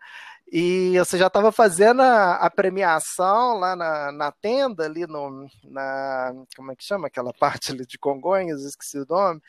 E 0.52 0.96
você 0.96 1.18
já 1.18 1.26
estava 1.26 1.50
fazendo 1.50 2.02
a, 2.02 2.36
a, 2.36 2.48
premiação 2.48 3.58
lá 3.58 3.74
na, 3.74 4.12
na, 4.12 4.30
tenda, 4.30 4.84
ali 4.84 5.04
no, 5.08 5.48
na. 5.64 6.32
Como 6.56 6.70
é 6.70 6.76
que 6.76 6.84
chama 6.84 7.08
aquela 7.08 7.32
parte 7.38 7.72
ali 7.72 7.84
de 7.84 7.98
Congonhas? 7.98 8.62
Esqueci 8.62 8.98
o 9.00 9.06
nome. 9.08 9.40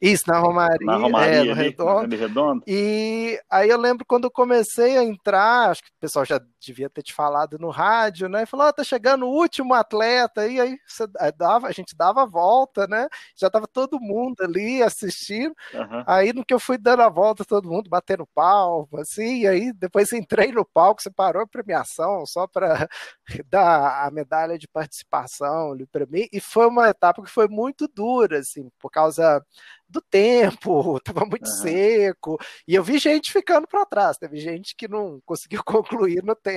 Isso, 0.00 0.24
na 0.28 0.38
Romaria, 0.38 0.86
na 0.86 0.96
Romaria 0.96 1.36
é, 1.36 1.44
no 1.44 1.54
Redondo. 1.54 2.16
Redondo. 2.16 2.62
E 2.66 3.38
aí 3.50 3.68
eu 3.68 3.78
lembro 3.78 4.04
quando 4.06 4.24
eu 4.24 4.30
comecei 4.30 4.96
a 4.96 5.02
entrar, 5.02 5.70
acho 5.70 5.82
que 5.82 5.88
o 5.88 6.00
pessoal 6.00 6.24
já 6.24 6.40
devia 6.60 6.90
ter 6.90 7.02
te 7.02 7.14
falado 7.14 7.58
no 7.58 7.70
rádio, 7.70 8.28
né? 8.28 8.42
E 8.42 8.46
falou: 8.46 8.66
oh, 8.66 8.72
tá 8.72 8.84
chegando 8.84 9.26
o 9.26 9.30
último 9.30 9.74
atleta, 9.74 10.46
e 10.46 10.60
aí 10.60 10.78
você 10.86 11.06
dava, 11.36 11.68
a 11.68 11.72
gente 11.72 11.96
dava 11.96 12.22
a 12.22 12.26
volta, 12.26 12.86
né? 12.86 13.08
Já 13.36 13.50
tava 13.50 13.66
todo 13.66 14.00
mundo 14.00 14.42
ali 14.42 14.82
assistindo. 14.82 15.54
Uhum. 15.74 16.04
Aí 16.06 16.32
no 16.32 16.44
que 16.44 16.54
eu 16.54 16.60
fui 16.60 16.78
dando 16.78 17.02
a 17.02 17.08
volta, 17.08 17.44
todo 17.44 17.68
mundo 17.68 17.88
batendo 17.90 18.26
palma, 18.34 19.00
assim, 19.00 19.40
e 19.42 19.48
aí 19.48 19.72
depois 19.72 20.12
entrei 20.12 20.52
no 20.52 20.64
palco, 20.64 21.02
você 21.02 21.10
parou 21.10 21.42
a 21.42 21.46
premiação 21.46 22.24
só 22.26 22.46
para 22.46 22.88
dar 23.48 24.06
a 24.06 24.10
medalha 24.10 24.58
de 24.58 24.68
participação 24.68 25.72
ali 25.72 25.86
para 25.86 26.06
mim, 26.06 26.26
e 26.32 26.40
foi 26.40 26.66
uma 26.66 26.88
etapa 26.88 27.22
que 27.22 27.30
foi 27.30 27.48
muito 27.48 27.88
dura, 27.88 28.38
assim, 28.38 28.70
por 28.78 28.90
causa 28.90 29.44
do 29.88 30.00
tempo, 30.02 30.98
estava 30.98 31.24
muito 31.24 31.48
uhum. 31.48 31.56
seco, 31.56 32.38
e 32.66 32.74
eu 32.74 32.84
vi 32.84 32.98
gente 32.98 33.32
ficando 33.32 33.66
para 33.66 33.86
trás, 33.86 34.18
teve 34.18 34.38
gente 34.38 34.74
que 34.76 34.86
não 34.86 35.20
conseguiu 35.24 35.62
concluir 35.64 36.22
no 36.22 36.34
tempo, 36.34 36.47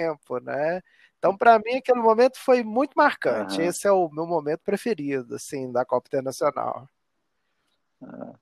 né? 0.41 0.81
Então, 1.21 1.37
para 1.37 1.59
mim, 1.59 1.75
aquele 1.75 2.01
momento 2.01 2.39
foi 2.39 2.63
muito 2.63 2.93
marcante. 2.95 3.59
Uhum. 3.59 3.67
Esse 3.67 3.87
é 3.87 3.91
o 3.91 4.09
meu 4.09 4.25
momento 4.25 4.61
preferido, 4.65 5.35
assim, 5.35 5.71
da 5.71 5.85
Copa 5.85 6.07
Internacional. 6.07 6.89
Ah, 8.01 8.33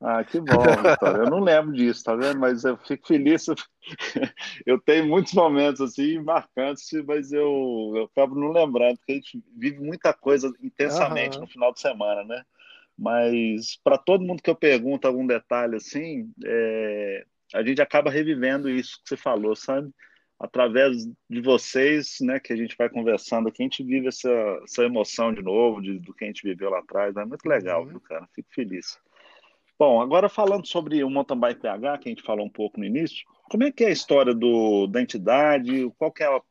ah 0.00 0.24
que 0.24 0.40
bom, 0.40 0.62
Vitória. 0.62 1.22
Eu 1.24 1.30
não 1.30 1.40
lembro 1.40 1.72
disso, 1.72 2.04
tá 2.04 2.14
vendo? 2.14 2.38
Mas 2.38 2.62
eu 2.62 2.76
fico 2.76 3.08
feliz. 3.08 3.46
Eu 4.64 4.80
tenho 4.80 5.08
muitos 5.08 5.32
momentos 5.32 5.80
assim 5.80 6.20
marcantes, 6.20 6.88
mas 7.04 7.32
eu, 7.32 7.92
eu 7.96 8.04
acabo 8.04 8.36
não 8.36 8.52
lembrando, 8.52 8.96
porque 8.98 9.10
a 9.10 9.14
gente 9.16 9.42
vive 9.56 9.80
muita 9.80 10.12
coisa 10.12 10.52
intensamente 10.62 11.36
uhum. 11.36 11.42
no 11.42 11.48
final 11.48 11.72
de 11.72 11.80
semana, 11.80 12.22
né? 12.22 12.44
Mas 12.96 13.76
para 13.82 13.98
todo 13.98 14.24
mundo 14.24 14.40
que 14.40 14.50
eu 14.50 14.54
pergunto 14.54 15.08
algum 15.08 15.26
detalhe 15.26 15.74
assim, 15.74 16.30
é, 16.44 17.24
a 17.52 17.62
gente 17.64 17.82
acaba 17.82 18.08
revivendo 18.08 18.70
isso 18.70 19.00
que 19.02 19.08
você 19.08 19.16
falou, 19.16 19.56
sabe? 19.56 19.90
Através 20.42 21.06
de 21.30 21.40
vocês, 21.40 22.16
né, 22.20 22.40
que 22.40 22.52
a 22.52 22.56
gente 22.56 22.76
vai 22.76 22.88
conversando 22.88 23.48
aqui, 23.48 23.62
a 23.62 23.66
gente 23.66 23.84
vive 23.84 24.08
essa, 24.08 24.28
essa 24.64 24.82
emoção 24.82 25.32
de 25.32 25.40
novo, 25.40 25.80
de, 25.80 26.00
do 26.00 26.12
que 26.12 26.24
a 26.24 26.26
gente 26.26 26.42
viveu 26.42 26.68
lá 26.68 26.80
atrás. 26.80 27.16
É 27.16 27.24
muito 27.24 27.48
legal, 27.48 27.82
uhum. 27.82 27.90
viu, 27.90 28.00
cara? 28.00 28.28
Fico 28.34 28.48
feliz. 28.52 28.98
Bom, 29.78 30.00
agora 30.00 30.28
falando 30.28 30.66
sobre 30.66 31.04
o 31.04 31.08
Mountain 31.08 31.38
Bike 31.38 31.60
PH, 31.60 31.98
que 31.98 32.08
a 32.08 32.10
gente 32.10 32.24
falou 32.24 32.44
um 32.44 32.50
pouco 32.50 32.80
no 32.80 32.84
início, 32.84 33.24
como 33.48 33.62
é 33.62 33.70
que 33.70 33.84
é 33.84 33.86
a 33.86 33.92
história 33.92 34.34
do, 34.34 34.88
da 34.88 35.00
entidade? 35.00 35.88
Qual 35.96 36.10
que 36.10 36.24
é 36.24 36.28
o, 36.28 36.42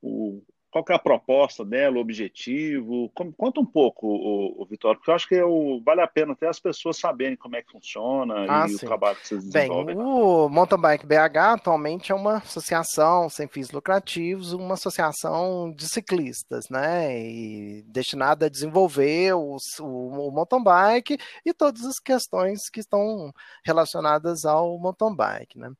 o, 0.00 0.42
qual 0.72 0.84
é 0.88 0.94
a 0.94 0.98
proposta 0.98 1.62
dela, 1.66 1.98
o 1.98 2.00
objetivo? 2.00 3.10
Conta 3.36 3.60
um 3.60 3.66
pouco, 3.66 4.06
o, 4.06 4.62
o 4.62 4.64
Vitório, 4.64 4.98
porque 4.98 5.10
eu 5.10 5.14
acho 5.14 5.28
que 5.28 5.34
eu, 5.34 5.82
vale 5.84 6.00
a 6.00 6.06
pena 6.06 6.32
até 6.32 6.48
as 6.48 6.58
pessoas 6.58 6.98
saberem 6.98 7.36
como 7.36 7.54
é 7.56 7.62
que 7.62 7.70
funciona 7.70 8.46
ah, 8.48 8.64
e 8.66 8.70
sim. 8.70 8.76
o 8.76 8.78
trabalho 8.78 9.16
que 9.16 9.28
vocês 9.28 9.44
desenvolvem. 9.44 9.94
Bem, 9.94 10.02
o 10.02 10.48
Mountain 10.48 10.80
Bike 10.80 11.06
BH 11.06 11.36
atualmente 11.36 12.10
é 12.10 12.14
uma 12.14 12.38
associação 12.38 13.28
sem 13.28 13.46
fins 13.46 13.70
lucrativos, 13.70 14.54
uma 14.54 14.72
associação 14.72 15.70
de 15.76 15.86
ciclistas, 15.86 16.64
né? 16.70 17.20
E 17.20 17.82
destinada 17.88 18.46
a 18.46 18.48
desenvolver 18.48 19.34
os, 19.34 19.78
o, 19.78 20.28
o 20.28 20.30
mountain 20.30 20.62
bike 20.62 21.18
e 21.44 21.52
todas 21.52 21.84
as 21.84 21.98
questões 21.98 22.70
que 22.70 22.80
estão 22.80 23.30
relacionadas 23.62 24.46
ao 24.46 24.78
mountain 24.78 25.14
bike, 25.14 25.58
né? 25.58 25.70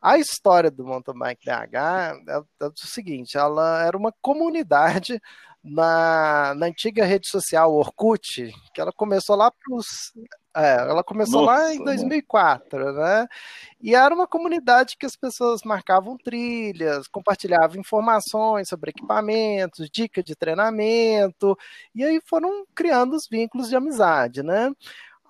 A 0.00 0.18
história 0.18 0.70
do 0.70 0.84
Mountain 0.84 1.18
Bike 1.18 1.44
BH 1.44 1.76
é, 2.28 2.42
é 2.60 2.66
o 2.66 2.72
seguinte: 2.76 3.36
ela 3.36 3.84
era 3.84 3.96
uma 3.96 4.12
comunidade 4.22 5.20
na, 5.62 6.54
na 6.54 6.66
antiga 6.66 7.04
rede 7.04 7.28
social 7.28 7.74
Orkut, 7.74 8.50
que 8.72 8.80
ela 8.80 8.92
começou 8.92 9.36
lá 9.36 9.50
pros, 9.50 10.12
é, 10.56 10.76
ela 10.76 11.04
começou 11.04 11.42
Nossa, 11.44 11.64
lá 11.64 11.74
em 11.74 11.84
2004, 11.84 12.92
né? 12.94 13.26
E 13.80 13.94
era 13.94 14.14
uma 14.14 14.26
comunidade 14.26 14.96
que 14.98 15.04
as 15.04 15.14
pessoas 15.14 15.60
marcavam 15.62 16.16
trilhas, 16.16 17.06
compartilhavam 17.06 17.78
informações 17.78 18.68
sobre 18.68 18.90
equipamentos, 18.90 19.90
dicas 19.90 20.24
de 20.24 20.34
treinamento, 20.34 21.56
e 21.94 22.02
aí 22.02 22.20
foram 22.24 22.64
criando 22.74 23.14
os 23.14 23.28
vínculos 23.30 23.68
de 23.68 23.76
amizade, 23.76 24.42
né? 24.42 24.72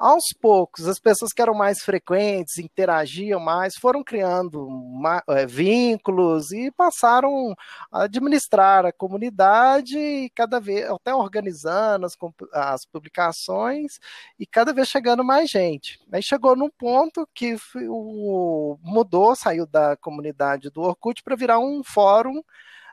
Aos 0.01 0.33
poucos, 0.33 0.89
as 0.89 0.99
pessoas 0.99 1.31
que 1.31 1.43
eram 1.43 1.53
mais 1.53 1.83
frequentes, 1.83 2.57
interagiam 2.57 3.39
mais, 3.39 3.77
foram 3.77 4.03
criando 4.03 4.67
é, 5.29 5.45
vínculos 5.45 6.53
e 6.53 6.71
passaram 6.71 7.55
a 7.93 8.05
administrar 8.05 8.87
a 8.87 8.93
comunidade 8.93 9.99
e 9.99 10.31
cada 10.31 10.59
vez 10.59 10.89
até 10.89 11.15
organizando 11.15 12.07
as, 12.07 12.17
as 12.51 12.87
publicações 12.87 13.99
e 14.39 14.47
cada 14.47 14.73
vez 14.73 14.89
chegando 14.89 15.23
mais 15.23 15.51
gente. 15.51 16.01
Aí 16.11 16.23
chegou 16.23 16.57
num 16.57 16.71
ponto 16.71 17.29
que 17.35 17.57
o, 17.87 18.79
mudou, 18.83 19.37
saiu 19.37 19.67
da 19.67 19.99
comunidade 19.99 20.71
do 20.71 20.81
Orkut 20.81 21.23
para 21.23 21.37
virar 21.37 21.59
um 21.59 21.85
fórum 21.85 22.43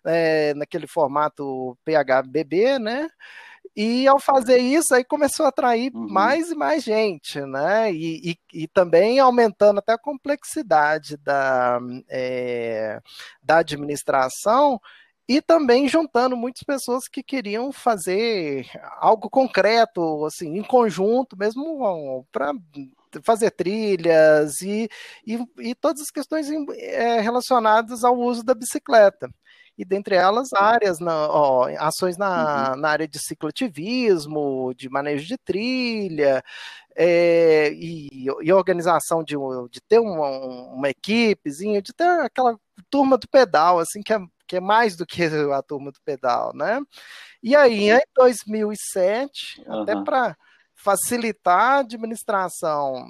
é, 0.06 0.54
naquele 0.56 0.88
formato 0.88 1.78
PHBB, 1.86 2.80
né? 2.80 3.08
E 3.76 4.08
ao 4.08 4.20
fazer 4.20 4.58
isso, 4.58 4.94
aí 4.94 5.04
começou 5.04 5.46
a 5.46 5.50
atrair 5.50 5.92
uhum. 5.94 6.08
mais 6.10 6.52
e 6.52 6.56
mais 6.56 6.84
gente, 6.84 7.40
né? 7.42 7.92
E, 7.92 8.32
e, 8.32 8.64
e, 8.64 8.68
também 8.68 9.20
aumentando 9.20 9.80
até 9.80 9.94
a 9.94 9.98
complexidade 9.98 11.18
da, 11.18 11.80
é, 12.10 13.00
da 13.42 13.60
administração 13.60 14.80
e 15.28 15.42
também 15.42 15.88
juntando 15.88 16.38
muitas 16.38 16.64
pessoas 16.64 17.08
que 17.08 17.22
queriam 17.22 17.72
fazer 17.72 18.66
algo 19.00 19.30
concreto, 19.30 20.26
assim, 20.26 20.58
em 20.58 20.64
conjunto, 20.64 21.38
mesmo 21.38 22.26
para 22.32 22.54
fazer 23.24 23.52
trilhas 23.52 24.62
e, 24.62 24.90
e, 25.26 25.40
e, 25.60 25.76
todas 25.76 26.02
as 26.02 26.12
questões 26.12 26.50
é, 26.50 27.20
relacionadas 27.20 28.04
ao 28.04 28.18
uso 28.18 28.44
da 28.44 28.54
bicicleta 28.54 29.30
e 29.78 29.86
dentre 29.86 30.16
elas 30.16 30.52
áreas, 30.54 31.00
na, 31.00 31.28
ó, 31.30 31.68
ações 31.78 32.18
na, 32.18 32.72
uhum. 32.72 32.82
na 32.82 32.90
área 32.90 33.08
de 33.08 33.20
cicloativismo, 33.20 34.74
de 34.76 34.90
manejo 34.90 35.28
de 35.28 35.38
trilha, 35.38 36.44
é, 36.96 37.72
e, 37.74 38.26
e, 38.42 38.52
organização 38.52 39.24
de, 39.24 39.36
de 39.70 39.80
ter 39.82 40.00
uma, 40.00 40.30
uma 40.74 40.90
equipezinha, 40.90 41.80
de 41.82 41.94
ter 41.94 42.22
aquela 42.22 42.60
turma 42.90 43.18
do 43.18 43.28
pedal, 43.28 43.80
assim, 43.80 44.02
que 44.02 44.12
é, 44.12 44.20
que 44.48 44.56
é 44.56 44.60
mais 44.60 44.96
do 44.96 45.06
que 45.06 45.24
a 45.54 45.62
turma 45.62 45.92
do 45.92 46.02
pedal, 46.04 46.56
né? 46.56 46.82
E 47.44 47.56
aí, 47.56 47.92
em 47.92 48.02
2007, 48.16 49.64
uhum. 49.68 49.84
até 49.84 49.96
para 50.04 50.36
facilitar 50.74 51.60
a 51.60 51.80
administração, 51.80 53.06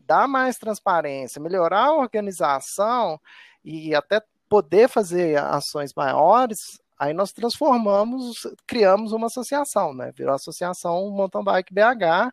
dar 0.00 0.28
mais 0.28 0.56
transparência, 0.56 1.40
melhorar 1.40 1.86
a 1.86 1.94
organização 1.94 3.18
e 3.64 3.94
até 3.94 4.20
poder 4.52 4.86
fazer 4.86 5.38
ações 5.38 5.92
maiores, 5.96 6.58
Aí 6.98 7.12
nós 7.12 7.32
transformamos, 7.32 8.36
criamos 8.64 9.10
uma 9.10 9.26
associação, 9.26 9.92
né? 9.92 10.12
Virou 10.14 10.34
a 10.34 10.36
Associação 10.36 11.10
Mountain 11.10 11.42
Bike 11.42 11.74
BH. 11.74 12.32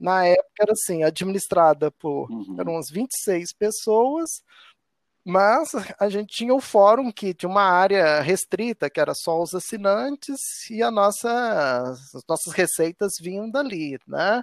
Na 0.00 0.24
época 0.24 0.62
era 0.62 0.72
assim, 0.72 1.02
administrada 1.02 1.90
por 1.90 2.30
uhum. 2.30 2.56
eram 2.58 2.72
umas 2.72 2.88
26 2.90 3.52
pessoas, 3.52 4.30
mas 5.22 5.68
a 6.00 6.08
gente 6.08 6.34
tinha 6.34 6.54
o 6.54 6.60
fórum 6.60 7.12
que 7.12 7.34
tinha 7.34 7.50
uma 7.50 7.64
área 7.64 8.22
restrita, 8.22 8.88
que 8.88 8.98
era 8.98 9.12
só 9.14 9.42
os 9.42 9.54
assinantes, 9.54 10.40
e 10.70 10.82
a 10.82 10.90
nossa, 10.90 11.82
as 11.82 12.24
nossas 12.26 12.54
receitas 12.54 13.12
vinham 13.20 13.50
dali, 13.50 13.98
né? 14.06 14.42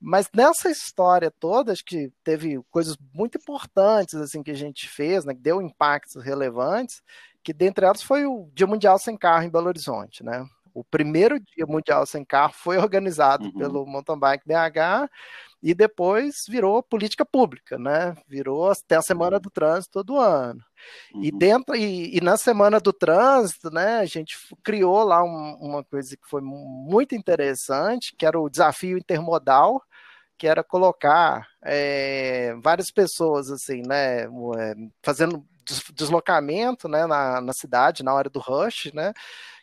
Mas 0.00 0.30
nessa 0.34 0.70
história 0.70 1.30
toda, 1.30 1.72
acho 1.72 1.84
que 1.84 2.10
teve 2.24 2.58
coisas 2.70 2.96
muito 3.12 3.36
importantes 3.36 4.14
assim 4.14 4.42
que 4.42 4.50
a 4.50 4.56
gente 4.56 4.88
fez, 4.88 5.24
né, 5.24 5.34
que 5.34 5.40
deu 5.40 5.60
impactos 5.60 6.24
relevantes, 6.24 7.02
que 7.42 7.52
dentre 7.52 7.84
elas 7.84 8.02
foi 8.02 8.24
o 8.24 8.48
Dia 8.54 8.66
Mundial 8.66 8.98
Sem 8.98 9.16
Carro 9.16 9.44
em 9.44 9.50
Belo 9.50 9.68
Horizonte, 9.68 10.24
né? 10.24 10.46
O 10.72 10.84
primeiro 10.84 11.38
Dia 11.38 11.66
Mundial 11.66 12.06
Sem 12.06 12.24
Carro 12.24 12.52
foi 12.54 12.78
organizado 12.78 13.44
uhum. 13.46 13.52
pelo 13.52 13.86
Mountain 13.86 14.18
Bike 14.18 14.46
BH 14.46 15.10
e 15.62 15.74
depois 15.74 16.44
virou 16.48 16.82
política 16.82 17.24
pública, 17.24 17.78
né? 17.78 18.16
Virou 18.26 18.70
até 18.70 18.96
a 18.96 19.02
Semana 19.02 19.38
do 19.38 19.50
Trânsito 19.50 19.92
todo 19.92 20.18
ano. 20.18 20.60
Uhum. 21.14 21.22
E 21.22 21.30
dentro 21.30 21.76
e, 21.76 22.16
e, 22.16 22.20
na 22.20 22.36
Semana 22.36 22.80
do 22.80 22.92
Trânsito, 22.92 23.70
né, 23.70 23.98
a 23.98 24.06
gente 24.06 24.38
criou 24.62 25.02
lá 25.02 25.22
um, 25.22 25.54
uma 25.60 25.84
coisa 25.84 26.16
que 26.16 26.26
foi 26.28 26.40
muito 26.40 27.14
interessante, 27.14 28.14
que 28.16 28.24
era 28.24 28.40
o 28.40 28.48
desafio 28.48 28.96
intermodal, 28.96 29.82
que 30.40 30.46
era 30.46 30.64
colocar 30.64 31.46
é, 31.62 32.54
várias 32.62 32.90
pessoas 32.90 33.50
assim, 33.50 33.82
né, 33.86 34.22
é, 34.22 34.74
fazendo 35.02 35.46
deslocamento, 35.92 36.88
né, 36.88 37.06
na, 37.06 37.42
na 37.42 37.52
cidade 37.52 38.02
na 38.02 38.14
hora 38.14 38.30
do 38.30 38.40
rush, 38.40 38.90
né, 38.94 39.12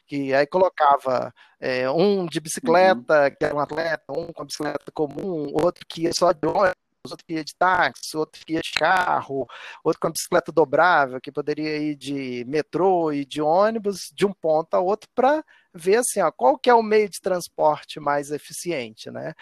que 0.06 0.32
aí 0.36 0.46
colocava 0.46 1.34
é, 1.60 1.90
um 1.90 2.28
de 2.28 2.40
bicicleta, 2.40 3.24
uhum. 3.24 3.32
que 3.32 3.44
era 3.44 3.56
um 3.56 3.60
atleta, 3.60 4.04
um 4.10 4.28
com 4.32 4.44
a 4.44 4.46
bicicleta 4.46 4.92
comum, 4.94 5.52
outro 5.52 5.84
que 5.90 6.04
ia 6.04 6.14
só 6.14 6.32
de 6.32 6.48
ônibus, 6.48 6.76
outro 7.10 7.26
que 7.26 7.34
ia 7.34 7.44
de 7.44 7.56
táxi, 7.56 8.16
outro 8.16 8.46
que 8.46 8.54
ia 8.54 8.62
de 8.62 8.74
carro, 8.74 9.48
outro 9.84 10.00
com 10.00 10.10
a 10.10 10.12
bicicleta 10.12 10.52
dobrável, 10.52 11.20
que 11.20 11.32
poderia 11.32 11.76
ir 11.78 11.96
de 11.96 12.46
metrô 12.48 13.12
e 13.12 13.26
de 13.26 13.42
ônibus 13.42 14.12
de 14.14 14.28
um 14.28 14.32
ponto 14.32 14.76
a 14.76 14.80
outro 14.80 15.10
para 15.16 15.44
ver 15.74 15.98
assim, 15.98 16.22
ó, 16.22 16.32
qual 16.32 16.56
que 16.58 16.70
é 16.70 16.74
o 16.74 16.84
meio 16.84 17.10
de 17.10 17.20
transporte 17.20 18.00
mais 18.00 18.32
eficiente, 18.32 19.10
né? 19.10 19.34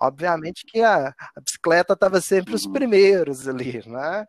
Obviamente 0.00 0.64
que 0.66 0.80
a, 0.80 1.08
a 1.08 1.40
bicicleta 1.40 1.94
estava 1.94 2.20
sempre 2.20 2.54
os 2.54 2.64
uhum. 2.64 2.72
primeiros 2.72 3.48
ali, 3.48 3.82
né? 3.86 4.24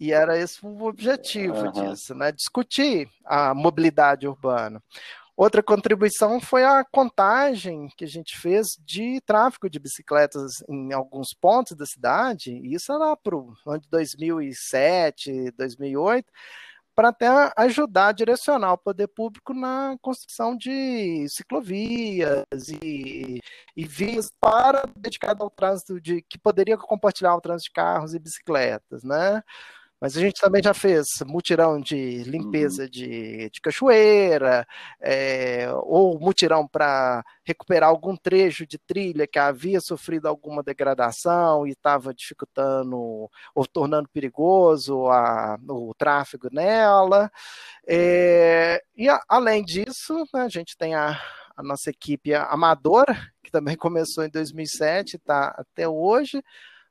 E 0.00 0.12
era 0.12 0.36
esse 0.36 0.58
o 0.66 0.82
objetivo 0.84 1.54
uhum. 1.54 1.72
disso, 1.72 2.14
né? 2.14 2.32
Discutir 2.32 3.08
a 3.24 3.54
mobilidade 3.54 4.26
urbana. 4.26 4.82
Outra 5.36 5.62
contribuição 5.62 6.40
foi 6.40 6.64
a 6.64 6.84
contagem 6.84 7.88
que 7.96 8.04
a 8.04 8.08
gente 8.08 8.36
fez 8.38 8.66
de 8.84 9.20
tráfego 9.24 9.70
de 9.70 9.78
bicicletas 9.78 10.62
em 10.68 10.92
alguns 10.92 11.28
pontos 11.32 11.76
da 11.76 11.86
cidade, 11.86 12.60
isso 12.64 12.92
lá 12.92 13.16
para 13.16 13.36
o 13.36 13.54
ano 13.66 13.80
de 13.80 13.88
2007, 13.88 15.52
2008 15.56 16.26
para 16.94 17.08
até 17.08 17.28
ajudar 17.56 18.08
a 18.08 18.12
direcionar 18.12 18.72
o 18.74 18.78
poder 18.78 19.08
público 19.08 19.54
na 19.54 19.96
construção 20.00 20.56
de 20.56 21.26
ciclovias 21.28 22.68
e, 22.82 23.40
e 23.76 23.84
vias 23.84 24.30
para 24.40 24.82
dedicado 24.96 25.42
ao 25.42 25.50
trânsito 25.50 26.00
de 26.00 26.22
que 26.22 26.38
poderia 26.38 26.76
compartilhar 26.76 27.34
o 27.34 27.40
trânsito 27.40 27.70
de 27.70 27.72
carros 27.72 28.14
e 28.14 28.18
bicicletas, 28.18 29.02
né? 29.02 29.42
Mas 30.02 30.16
a 30.16 30.20
gente 30.20 30.40
também 30.40 30.60
já 30.60 30.74
fez 30.74 31.06
mutirão 31.24 31.80
de 31.80 32.24
limpeza 32.24 32.82
uhum. 32.82 32.88
de, 32.88 33.48
de 33.50 33.60
cachoeira, 33.60 34.66
é, 35.00 35.68
ou 35.84 36.18
mutirão 36.18 36.66
para 36.66 37.24
recuperar 37.44 37.88
algum 37.88 38.16
trecho 38.16 38.66
de 38.66 38.78
trilha 38.78 39.28
que 39.28 39.38
havia 39.38 39.80
sofrido 39.80 40.26
alguma 40.26 40.60
degradação 40.60 41.64
e 41.68 41.70
estava 41.70 42.12
dificultando 42.12 43.30
ou 43.54 43.66
tornando 43.72 44.08
perigoso 44.08 45.06
a, 45.06 45.56
o 45.68 45.94
tráfego 45.96 46.48
nela. 46.50 47.30
É, 47.86 48.82
e 48.96 49.08
a, 49.08 49.22
além 49.28 49.62
disso, 49.64 50.26
né, 50.34 50.42
a 50.42 50.48
gente 50.48 50.76
tem 50.76 50.96
a, 50.96 51.16
a 51.56 51.62
nossa 51.62 51.90
equipe 51.90 52.34
amadora, 52.34 53.16
que 53.40 53.52
também 53.52 53.76
começou 53.78 54.24
em 54.24 54.30
2007 54.30 55.12
e 55.12 55.16
está 55.16 55.54
até 55.56 55.86
hoje. 55.88 56.42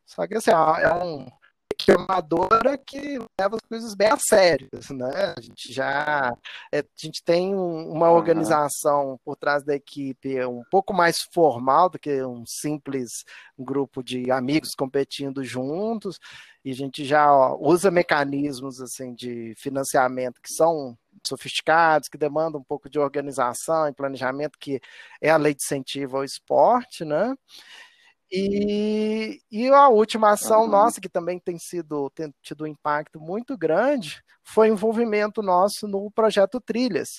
Só 0.05 0.25
que 0.25 0.35
assim, 0.35 0.51
é 0.51 0.93
um, 0.93 1.25
que 1.25 1.40
amadora 1.89 2.77
que 2.77 3.17
leva 3.39 3.55
as 3.55 3.61
coisas 3.67 3.95
bem 3.95 4.09
a 4.09 4.17
sério, 4.17 4.69
né? 4.91 5.33
A 5.37 5.41
gente 5.41 5.73
já 5.73 6.35
é, 6.71 6.79
a 6.79 6.83
gente 6.97 7.23
tem 7.23 7.55
uma 7.55 8.11
organização 8.11 9.19
por 9.23 9.35
trás 9.35 9.63
da 9.63 9.73
equipe 9.73 10.45
um 10.45 10.63
pouco 10.69 10.93
mais 10.93 11.17
formal 11.33 11.89
do 11.89 11.97
que 11.97 12.21
um 12.23 12.43
simples 12.45 13.09
grupo 13.57 14.03
de 14.03 14.29
amigos 14.31 14.71
competindo 14.75 15.43
juntos, 15.43 16.19
e 16.63 16.71
a 16.71 16.75
gente 16.75 17.05
já 17.05 17.53
usa 17.55 17.89
mecanismos 17.89 18.79
assim 18.81 19.13
de 19.13 19.53
financiamento 19.57 20.41
que 20.41 20.53
são 20.53 20.97
sofisticados, 21.25 22.07
que 22.07 22.17
demandam 22.17 22.61
um 22.61 22.63
pouco 22.63 22.89
de 22.89 22.99
organização 22.99 23.87
e 23.87 23.93
planejamento, 23.93 24.57
que 24.59 24.79
é 25.19 25.29
a 25.29 25.37
lei 25.37 25.53
de 25.53 25.61
incentivo 25.63 26.17
ao 26.17 26.23
esporte, 26.23 27.05
né? 27.05 27.35
E, 28.31 29.41
e 29.51 29.67
a 29.67 29.89
última 29.89 30.31
ação 30.31 30.61
uhum. 30.61 30.69
nossa, 30.69 31.01
que 31.01 31.09
também 31.09 31.37
tem 31.37 31.59
sido 31.59 32.09
tem 32.11 32.33
tido 32.41 32.63
um 32.63 32.67
impacto 32.67 33.19
muito 33.19 33.57
grande, 33.57 34.23
foi 34.41 34.69
o 34.69 34.73
envolvimento 34.73 35.41
nosso 35.41 35.87
no 35.87 36.09
projeto 36.11 36.61
Trilhas, 36.61 37.09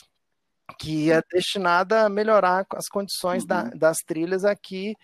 que 0.79 1.13
é 1.13 1.21
destinada 1.31 2.05
a 2.05 2.09
melhorar 2.09 2.67
as 2.75 2.89
condições 2.89 3.43
uhum. 3.43 3.49
da, 3.49 3.63
das 3.71 3.99
trilhas 3.99 4.45
aqui 4.45 4.97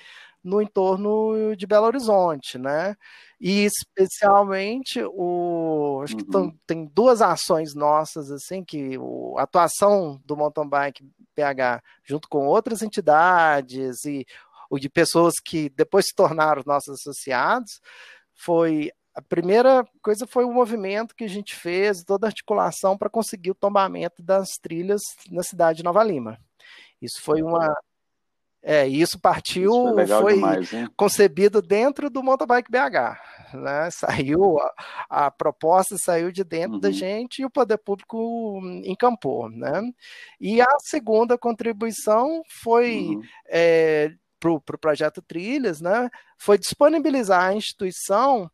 no 0.42 0.62
entorno 0.62 1.54
de 1.56 1.66
Belo 1.66 1.86
Horizonte, 1.86 2.58
né? 2.58 2.96
E 3.40 3.64
especialmente 3.66 5.02
o 5.04 6.00
acho 6.02 6.16
que 6.16 6.36
uhum. 6.36 6.56
tem 6.66 6.86
duas 6.86 7.20
ações 7.20 7.74
nossas 7.74 8.30
assim 8.30 8.64
que 8.64 8.96
o, 8.98 9.36
a 9.38 9.42
atuação 9.42 10.20
do 10.24 10.36
mountain 10.36 10.68
bike 10.68 11.04
PH 11.34 11.82
junto 12.04 12.28
com 12.28 12.46
outras 12.46 12.82
entidades 12.82 14.04
e 14.04 14.26
ou 14.68 14.78
de 14.78 14.88
pessoas 14.88 15.34
que 15.44 15.68
depois 15.70 16.06
se 16.06 16.14
tornaram 16.14 16.62
nossos 16.66 17.00
associados, 17.00 17.80
foi 18.34 18.90
a 19.14 19.22
primeira 19.22 19.84
coisa 20.00 20.28
foi 20.28 20.44
o 20.44 20.52
movimento 20.52 21.14
que 21.14 21.24
a 21.24 21.28
gente 21.28 21.54
fez, 21.54 22.04
toda 22.04 22.26
a 22.26 22.28
articulação 22.28 22.96
para 22.96 23.10
conseguir 23.10 23.50
o 23.50 23.54
tombamento 23.54 24.22
das 24.22 24.50
trilhas 24.62 25.00
na 25.28 25.42
cidade 25.42 25.78
de 25.78 25.82
Nova 25.82 26.04
Lima. 26.04 26.38
Isso 27.02 27.20
foi 27.20 27.42
uma 27.42 27.74
é, 28.62 28.86
isso 28.86 29.18
partiu, 29.18 29.98
isso 30.00 30.20
foi, 30.20 30.34
demais, 30.34 30.70
concebido 30.96 31.62
dentro 31.62 32.10
do 32.10 32.22
Mountain 32.22 32.46
Bike 32.46 32.70
BH. 32.70 33.56
Né? 33.56 33.90
Saiu, 33.90 34.58
a, 34.60 35.26
a, 35.26 35.30
proposta 35.30 35.96
saiu 35.96 36.30
de 36.30 36.44
dentro 36.44 36.74
uhum. 36.74 36.80
da 36.80 36.90
gente 36.90 37.40
e 37.40 37.44
o 37.44 37.50
poder 37.50 37.78
público 37.78 38.60
encampou. 38.84 39.48
Né? 39.48 39.82
E 40.40 40.60
a 40.60 40.76
segunda 40.80 41.38
contribuição 41.38 42.42
foi 42.62 43.06
uhum. 43.06 43.22
é, 43.46 44.12
para 44.38 44.50
o 44.50 44.60
pro 44.60 44.78
projeto 44.78 45.22
Trilhas, 45.22 45.80
né, 45.80 46.10
foi 46.36 46.58
disponibilizar 46.58 47.44
a 47.44 47.54
instituição 47.54 48.50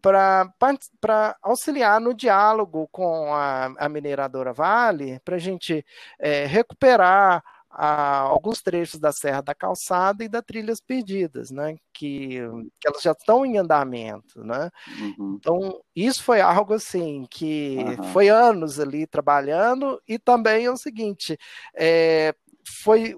para 0.00 1.36
auxiliar 1.42 2.00
no 2.00 2.14
diálogo 2.14 2.88
com 2.92 3.34
a, 3.34 3.66
a 3.78 3.88
mineradora 3.88 4.52
Vale, 4.52 5.20
para 5.24 5.36
a 5.36 5.38
gente 5.38 5.84
é, 6.18 6.46
recuperar 6.46 7.42
a, 7.76 8.20
alguns 8.20 8.62
trechos 8.62 8.98
da 8.98 9.12
Serra 9.12 9.42
da 9.42 9.54
Calçada 9.54 10.24
e 10.24 10.28
da 10.28 10.40
Trilhas 10.40 10.80
Perdidas, 10.80 11.50
né? 11.50 11.76
Que, 11.92 12.40
que 12.80 12.88
elas 12.88 13.02
já 13.02 13.12
estão 13.12 13.44
em 13.44 13.58
andamento, 13.58 14.42
né? 14.42 14.70
Uhum. 14.98 15.36
Então, 15.38 15.80
isso 15.94 16.22
foi 16.22 16.40
algo 16.40 16.72
assim 16.72 17.26
que 17.30 17.76
uhum. 17.78 18.04
foi 18.12 18.28
anos 18.28 18.80
ali 18.80 19.06
trabalhando, 19.06 20.00
e 20.08 20.18
também 20.18 20.64
é 20.64 20.70
o 20.70 20.76
seguinte, 20.76 21.38
é, 21.74 22.34
foi 22.82 23.14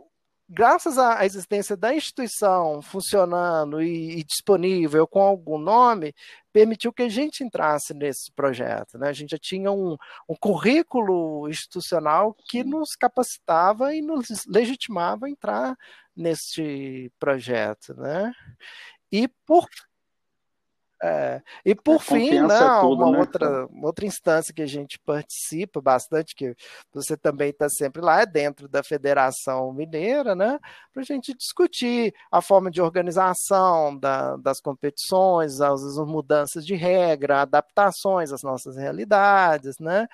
graças 0.48 0.98
à 0.98 1.24
existência 1.24 1.76
da 1.76 1.94
instituição 1.94 2.80
funcionando 2.80 3.82
e, 3.82 4.18
e, 4.18 4.24
disponível 4.24 5.06
com 5.06 5.20
algum 5.20 5.58
nome, 5.58 6.14
permitiu 6.52 6.92
que 6.92 7.02
a 7.02 7.08
gente 7.08 7.44
entrasse 7.44 7.92
nesse 7.92 8.32
projeto. 8.32 8.98
Né? 8.98 9.08
A 9.08 9.12
gente 9.12 9.30
já 9.30 9.38
tinha 9.38 9.70
um, 9.70 9.96
um 10.28 10.34
currículo 10.40 11.48
institucional 11.48 12.34
que 12.48 12.64
nos 12.64 12.96
capacitava 12.96 13.94
e 13.94 14.00
nos 14.00 14.46
legitimava 14.46 15.26
a 15.26 15.30
entrar 15.30 15.76
neste 16.16 17.12
projeto. 17.18 17.94
Né? 17.94 18.32
E 19.12 19.28
por 19.46 19.66
É. 21.00 21.40
E 21.64 21.76
por 21.76 22.00
fim, 22.00 22.40
né, 22.40 22.56
é 22.56 22.80
tudo, 22.80 23.04
uma 23.04 23.12
né? 23.12 23.18
outra, 23.20 23.68
outra 23.80 24.04
instância 24.04 24.52
que 24.52 24.62
a 24.62 24.66
gente 24.66 24.98
participa 24.98 25.80
bastante, 25.80 26.34
que 26.34 26.56
você 26.92 27.16
também 27.16 27.50
está 27.50 27.68
sempre 27.68 28.02
lá, 28.02 28.22
é 28.22 28.26
dentro 28.26 28.68
da 28.68 28.82
Federação 28.82 29.72
Mineira, 29.72 30.34
né? 30.34 30.58
Para 30.92 31.02
a 31.02 31.04
gente 31.04 31.32
discutir 31.34 32.12
a 32.32 32.42
forma 32.42 32.68
de 32.68 32.82
organização 32.82 33.96
da, 33.96 34.36
das 34.38 34.60
competições, 34.60 35.60
as, 35.60 35.82
as, 35.84 35.98
mudanças 35.98 36.66
de 36.66 36.74
regra, 36.74 37.42
adaptações 37.42 38.32
às 38.32 38.42
nossas 38.42 38.76
realidades, 38.76 39.78
né? 39.78 40.08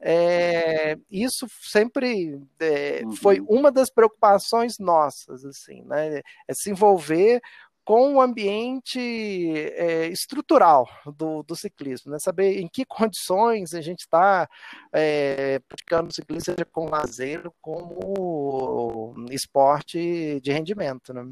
É, 0.00 0.96
isso 1.10 1.46
sempre 1.60 2.40
é, 2.58 3.02
uhum. 3.04 3.12
foi 3.16 3.40
uma 3.46 3.70
das 3.70 3.90
preocupações 3.90 4.78
nossas, 4.78 5.44
assim, 5.44 5.82
né? 5.82 6.22
É 6.48 6.54
se 6.54 6.70
envolver 6.70 7.42
com 7.84 8.14
o 8.14 8.20
ambiente 8.20 9.00
é, 9.00 10.06
estrutural 10.08 10.88
do, 11.16 11.42
do, 11.42 11.56
ciclismo, 11.56 12.12
né? 12.12 12.18
saber 12.20 12.60
em 12.60 12.68
que 12.68 12.84
condições 12.86 13.74
a 13.74 13.80
gente 13.80 14.00
está 14.00 14.48
é, 14.92 15.58
praticando 15.60 16.14
ciclismo, 16.14 16.44
seja 16.44 16.64
com 16.64 16.90
lazer 16.90 17.50
como 17.60 19.14
esporte 19.30 20.40
de 20.40 20.52
rendimento. 20.52 21.12
Né? 21.12 21.26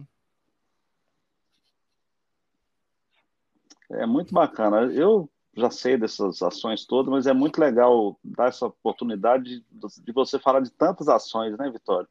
É 3.91 4.07
muito 4.07 4.35
bacana. 4.35 4.93
Eu 4.93 5.29
já 5.57 5.71
sei 5.71 5.97
dessas 5.97 6.43
ações 6.43 6.85
todas, 6.85 7.11
mas 7.11 7.27
é 7.27 7.33
muito 7.33 7.59
legal 7.59 8.19
dar 8.23 8.49
essa 8.49 8.67
oportunidade 8.67 9.61
de, 9.71 10.03
de 10.03 10.13
você 10.13 10.39
falar 10.39 10.61
de 10.61 10.71
tantas 10.71 11.09
ações, 11.09 11.57
né, 11.59 11.71
Vitória? 11.71 12.09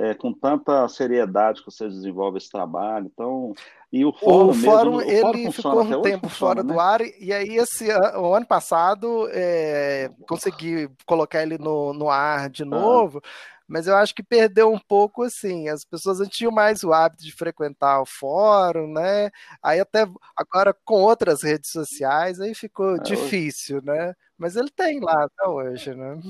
É, 0.00 0.14
com 0.14 0.32
tanta 0.32 0.86
seriedade 0.86 1.60
que 1.60 1.72
você 1.72 1.88
desenvolve 1.88 2.38
esse 2.38 2.48
trabalho. 2.48 3.10
Então, 3.12 3.52
e 3.92 4.04
o 4.04 4.12
fórum, 4.12 4.50
o 4.50 4.54
fórum 4.54 4.96
mesmo, 4.98 5.10
ele 5.10 5.48
o 5.48 5.52
fórum 5.52 5.84
ficou 5.84 5.98
um 5.98 6.02
tempo 6.02 6.28
funciona, 6.28 6.62
fora 6.62 6.62
né? 6.62 6.72
do 6.72 6.78
ar, 6.78 7.00
e 7.00 7.32
aí 7.32 7.56
esse 7.56 7.88
o 8.16 8.32
ano 8.32 8.46
passado 8.46 9.28
é, 9.32 10.08
consegui 10.28 10.88
colocar 11.04 11.42
ele 11.42 11.58
no, 11.58 11.92
no 11.92 12.08
ar 12.08 12.48
de 12.48 12.64
novo, 12.64 13.20
ah. 13.24 13.28
mas 13.66 13.88
eu 13.88 13.96
acho 13.96 14.14
que 14.14 14.22
perdeu 14.22 14.70
um 14.70 14.78
pouco 14.78 15.24
assim. 15.24 15.68
As 15.68 15.84
pessoas 15.84 16.20
não 16.20 16.28
tinham 16.28 16.52
mais 16.52 16.84
o 16.84 16.92
hábito 16.92 17.24
de 17.24 17.32
frequentar 17.32 18.00
o 18.00 18.06
fórum, 18.06 18.92
né? 18.92 19.30
Aí 19.60 19.80
até 19.80 20.06
agora 20.36 20.72
com 20.84 21.02
outras 21.02 21.42
redes 21.42 21.70
sociais, 21.70 22.38
aí 22.38 22.54
ficou 22.54 22.94
é, 22.94 23.00
difícil, 23.00 23.78
hoje... 23.78 23.86
né? 23.86 24.14
Mas 24.36 24.54
ele 24.54 24.70
tem 24.70 25.00
lá 25.00 25.24
até 25.24 25.48
hoje, 25.48 25.92
né? 25.94 26.20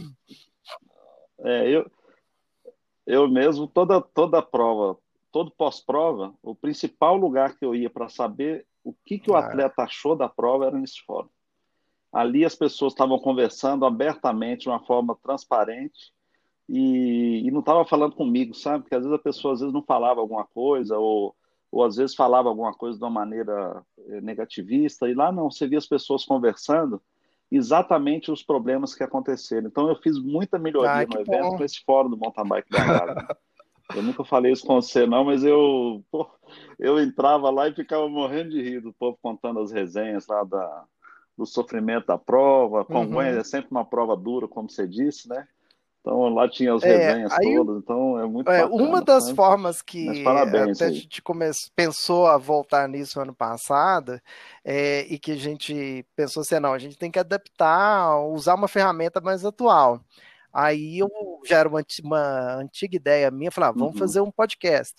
É, 1.41 1.69
eu, 1.69 1.91
eu 3.09 3.29
mesmo, 3.29 3.67
toda, 3.67 4.01
toda 4.01 4.41
prova 4.41 4.97
todo 5.31 5.51
pós-prova, 5.51 6.35
o 6.43 6.55
principal 6.55 7.17
lugar 7.17 7.57
que 7.57 7.65
eu 7.65 7.75
ia 7.75 7.91
para 7.91 8.09
saber 8.09 8.67
o 8.83 8.93
que, 8.93 9.19
que 9.19 9.31
o 9.31 9.37
atleta 9.37 9.83
achou 9.83 10.17
da 10.17 10.29
prova 10.29 10.67
era 10.67 10.79
nesse 10.79 11.03
fórum. 11.03 11.29
Ali 12.13 12.45
as 12.45 12.55
pessoas 12.55 12.93
estavam 12.93 13.19
conversando 13.19 13.85
abertamente, 13.85 14.63
de 14.63 14.69
uma 14.69 14.81
forma 14.81 15.17
transparente, 15.23 16.13
e, 16.69 17.43
e 17.47 17.51
não 17.51 17.61
estava 17.61 17.85
falando 17.85 18.15
comigo, 18.15 18.55
sabe? 18.55 18.85
Porque 18.85 18.95
às 18.95 19.03
vezes 19.03 19.19
a 19.19 19.23
pessoa 19.23 19.55
às 19.55 19.61
vezes 19.61 19.75
não 19.75 19.83
falava 19.83 20.21
alguma 20.21 20.45
coisa, 20.45 20.99
ou, 20.99 21.35
ou 21.71 21.85
às 21.85 21.97
vezes 21.97 22.17
falava 22.17 22.49
alguma 22.49 22.73
coisa 22.73 22.99
de 22.99 23.05
uma 23.05 23.11
maneira 23.11 23.85
eh, 24.09 24.21
negativista, 24.21 25.09
e 25.09 25.15
lá 25.15 25.31
não, 25.31 25.51
você 25.51 25.67
via 25.67 25.79
as 25.79 25.87
pessoas 25.87 26.25
conversando 26.25 27.01
exatamente 27.51 28.31
os 28.31 28.43
problemas 28.43 28.95
que 28.95 29.03
aconteceram. 29.03 29.69
Então 29.69 29.89
eu 29.89 29.97
fiz 29.97 30.19
muita 30.19 30.59
melhoria 30.59 31.07
no 31.07 31.21
evento 31.21 31.51
bom. 31.51 31.57
com 31.57 31.65
esse 31.65 31.83
fórum 31.85 32.11
do 32.11 32.17
mountain 32.17 32.47
bike 32.47 32.71
da. 32.71 33.37
Eu 33.95 34.03
nunca 34.03 34.23
falei 34.23 34.53
isso 34.53 34.67
com 34.67 34.75
você, 34.75 35.07
não, 35.07 35.25
mas 35.25 35.43
eu, 35.43 36.05
pô, 36.11 36.29
eu 36.79 37.01
entrava 37.01 37.49
lá 37.49 37.69
e 37.69 37.75
ficava 37.75 38.07
morrendo 38.07 38.51
de 38.51 38.61
rir 38.61 38.81
do 38.83 38.93
povo 38.93 39.19
contando 39.23 39.61
as 39.61 39.73
resenhas 39.73 40.27
lá 40.27 40.45
da, 40.45 40.85
do 41.35 41.47
sofrimento 41.47 42.09
da 42.09 42.19
prova. 42.19 42.85
Como 42.85 43.15
uhum. 43.15 43.23
é 43.23 43.43
sempre 43.43 43.71
uma 43.71 43.87
prova 43.87 44.15
dura, 44.15 44.47
como 44.47 44.69
você 44.69 44.87
disse, 44.87 45.27
né? 45.27 45.49
Então 46.01 46.29
lá 46.29 46.49
tinha 46.49 46.75
as 46.75 46.83
é, 46.83 46.97
resenhas 46.97 47.33
é, 47.33 47.57
todas, 47.57 47.83
então 47.83 48.19
é 48.19 48.27
muito 48.27 48.51
é, 48.51 48.63
bacana, 48.63 48.83
Uma 48.83 49.03
das 49.03 49.31
formas 49.31 49.83
que 49.83 50.23
parabéns, 50.23 50.81
até 50.81 50.91
a 50.91 50.93
gente 50.93 51.21
come... 51.21 51.45
pensou 51.75 52.27
a 52.27 52.39
voltar 52.39 52.89
nisso 52.89 53.21
ano 53.21 53.35
passado 53.35 54.21
é, 54.65 55.01
e 55.09 55.19
que 55.19 55.33
a 55.33 55.37
gente 55.37 56.07
pensou 56.17 56.41
assim, 56.41 56.59
não, 56.61 56.73
a 56.73 56.79
gente 56.79 56.97
tem 56.97 57.11
que 57.11 57.19
adaptar, 57.19 58.21
usar 58.27 58.55
uma 58.55 58.69
ferramenta 58.69 59.21
mais 59.21 59.45
atual. 59.45 60.01
Aí 60.53 60.99
eu 60.99 61.09
já 61.45 61.59
era 61.59 61.69
uma, 61.69 61.85
uma 62.03 62.55
antiga 62.57 62.97
ideia 62.97 63.31
minha, 63.31 63.51
falar, 63.51 63.69
ah, 63.69 63.73
vamos 63.73 63.93
uhum. 63.93 63.99
fazer 63.99 64.21
um 64.21 64.31
podcast. 64.31 64.95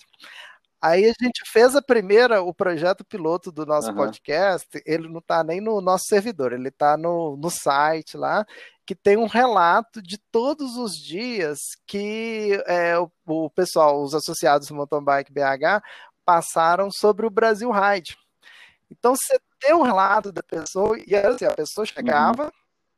Aí 0.82 1.04
a 1.04 1.12
gente 1.22 1.42
fez 1.46 1.76
a 1.76 1.82
primeira, 1.82 2.42
o 2.42 2.54
projeto 2.54 3.04
piloto 3.04 3.52
do 3.52 3.66
nosso 3.66 3.90
uhum. 3.90 3.96
podcast, 3.96 4.66
ele 4.86 5.08
não 5.08 5.18
está 5.18 5.44
nem 5.44 5.60
no 5.60 5.80
nosso 5.80 6.04
servidor, 6.06 6.52
ele 6.52 6.68
está 6.68 6.96
no, 6.96 7.36
no 7.36 7.50
site 7.50 8.16
lá, 8.16 8.46
que 8.86 8.94
tem 8.94 9.16
um 9.16 9.26
relato 9.26 10.00
de 10.00 10.16
todos 10.16 10.76
os 10.76 10.96
dias 10.96 11.58
que 11.86 12.62
é, 12.66 12.98
o, 12.98 13.10
o, 13.26 13.50
pessoal, 13.50 14.02
os 14.02 14.14
associados 14.14 14.68
do 14.68 14.74
Mountain 14.74 15.04
Bike 15.04 15.32
BH, 15.32 15.82
passaram 16.24 16.90
sobre 16.90 17.26
o 17.26 17.30
Brasil 17.30 17.70
Ride. 17.70 18.16
Então 18.90 19.14
você 19.14 19.38
tem 19.60 19.74
um 19.74 19.82
relato 19.82 20.32
da 20.32 20.42
pessoa, 20.42 20.98
e 21.06 21.14
assim, 21.14 21.44
a 21.44 21.54
pessoa 21.54 21.84
chegava, 21.84 22.44
uhum. 22.44 22.50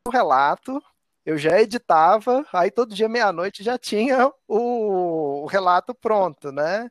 o 0.06 0.10
relato, 0.10 0.82
eu 1.26 1.36
já 1.36 1.60
editava, 1.60 2.44
aí 2.52 2.70
todo 2.70 2.94
dia 2.94 3.08
meia-noite 3.08 3.62
já 3.62 3.76
tinha 3.78 4.32
o, 4.48 5.42
o, 5.42 5.46
relato 5.46 5.94
pronto, 5.94 6.50
né? 6.50 6.88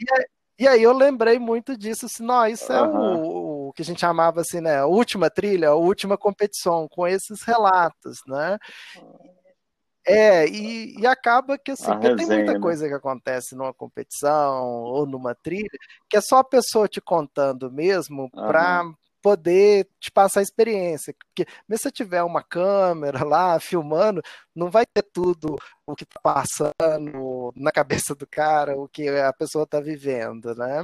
E, 0.00 0.64
e, 0.64 0.68
aí 0.68 0.82
eu 0.82 0.92
lembrei 0.92 1.38
muito 1.38 1.76
disso, 1.76 2.06
assim, 2.06 2.24
não, 2.24 2.46
isso 2.46 2.72
é 2.72 2.82
uhum. 2.82 3.24
o, 3.24 3.68
o, 3.68 3.72
que 3.72 3.82
a 3.82 3.84
gente 3.84 4.00
chamava 4.00 4.40
assim, 4.40 4.60
né? 4.60 4.78
A 4.78 4.86
última 4.86 5.30
trilha, 5.30 5.68
a 5.68 5.74
última 5.74 6.16
competição, 6.16 6.88
com 6.88 7.06
esses 7.06 7.42
relatos, 7.42 8.18
né? 8.26 8.58
É, 10.06 10.46
e, 10.48 10.98
e 10.98 11.06
acaba 11.06 11.58
que 11.58 11.72
assim, 11.72 11.92
resenha, 11.92 12.16
tem 12.16 12.26
muita 12.26 12.54
né? 12.54 12.58
coisa 12.58 12.88
que 12.88 12.94
acontece 12.94 13.54
numa 13.54 13.72
competição 13.72 14.64
ou 14.64 15.06
numa 15.06 15.34
trilha, 15.34 15.68
que 16.08 16.16
é 16.16 16.20
só 16.20 16.38
a 16.38 16.44
pessoa 16.44 16.88
te 16.88 17.00
contando 17.00 17.70
mesmo 17.70 18.30
uhum. 18.34 18.46
Poder 19.22 19.88
te 19.98 20.10
passar 20.10 20.40
a 20.40 20.42
experiência. 20.42 21.14
Porque 21.14 21.50
mesmo 21.68 21.82
se 21.82 21.90
tiver 21.90 22.22
uma 22.22 22.42
câmera 22.42 23.24
lá 23.24 23.58
filmando, 23.60 24.22
não 24.54 24.70
vai 24.70 24.84
ter 24.86 25.02
tudo 25.02 25.56
o 25.86 25.94
que 25.94 26.04
está 26.04 26.20
passando 26.20 27.52
na 27.56 27.72
cabeça 27.72 28.14
do 28.14 28.26
cara, 28.26 28.76
o 28.76 28.88
que 28.88 29.08
a 29.08 29.32
pessoa 29.32 29.64
está 29.64 29.80
vivendo, 29.80 30.54
né? 30.54 30.82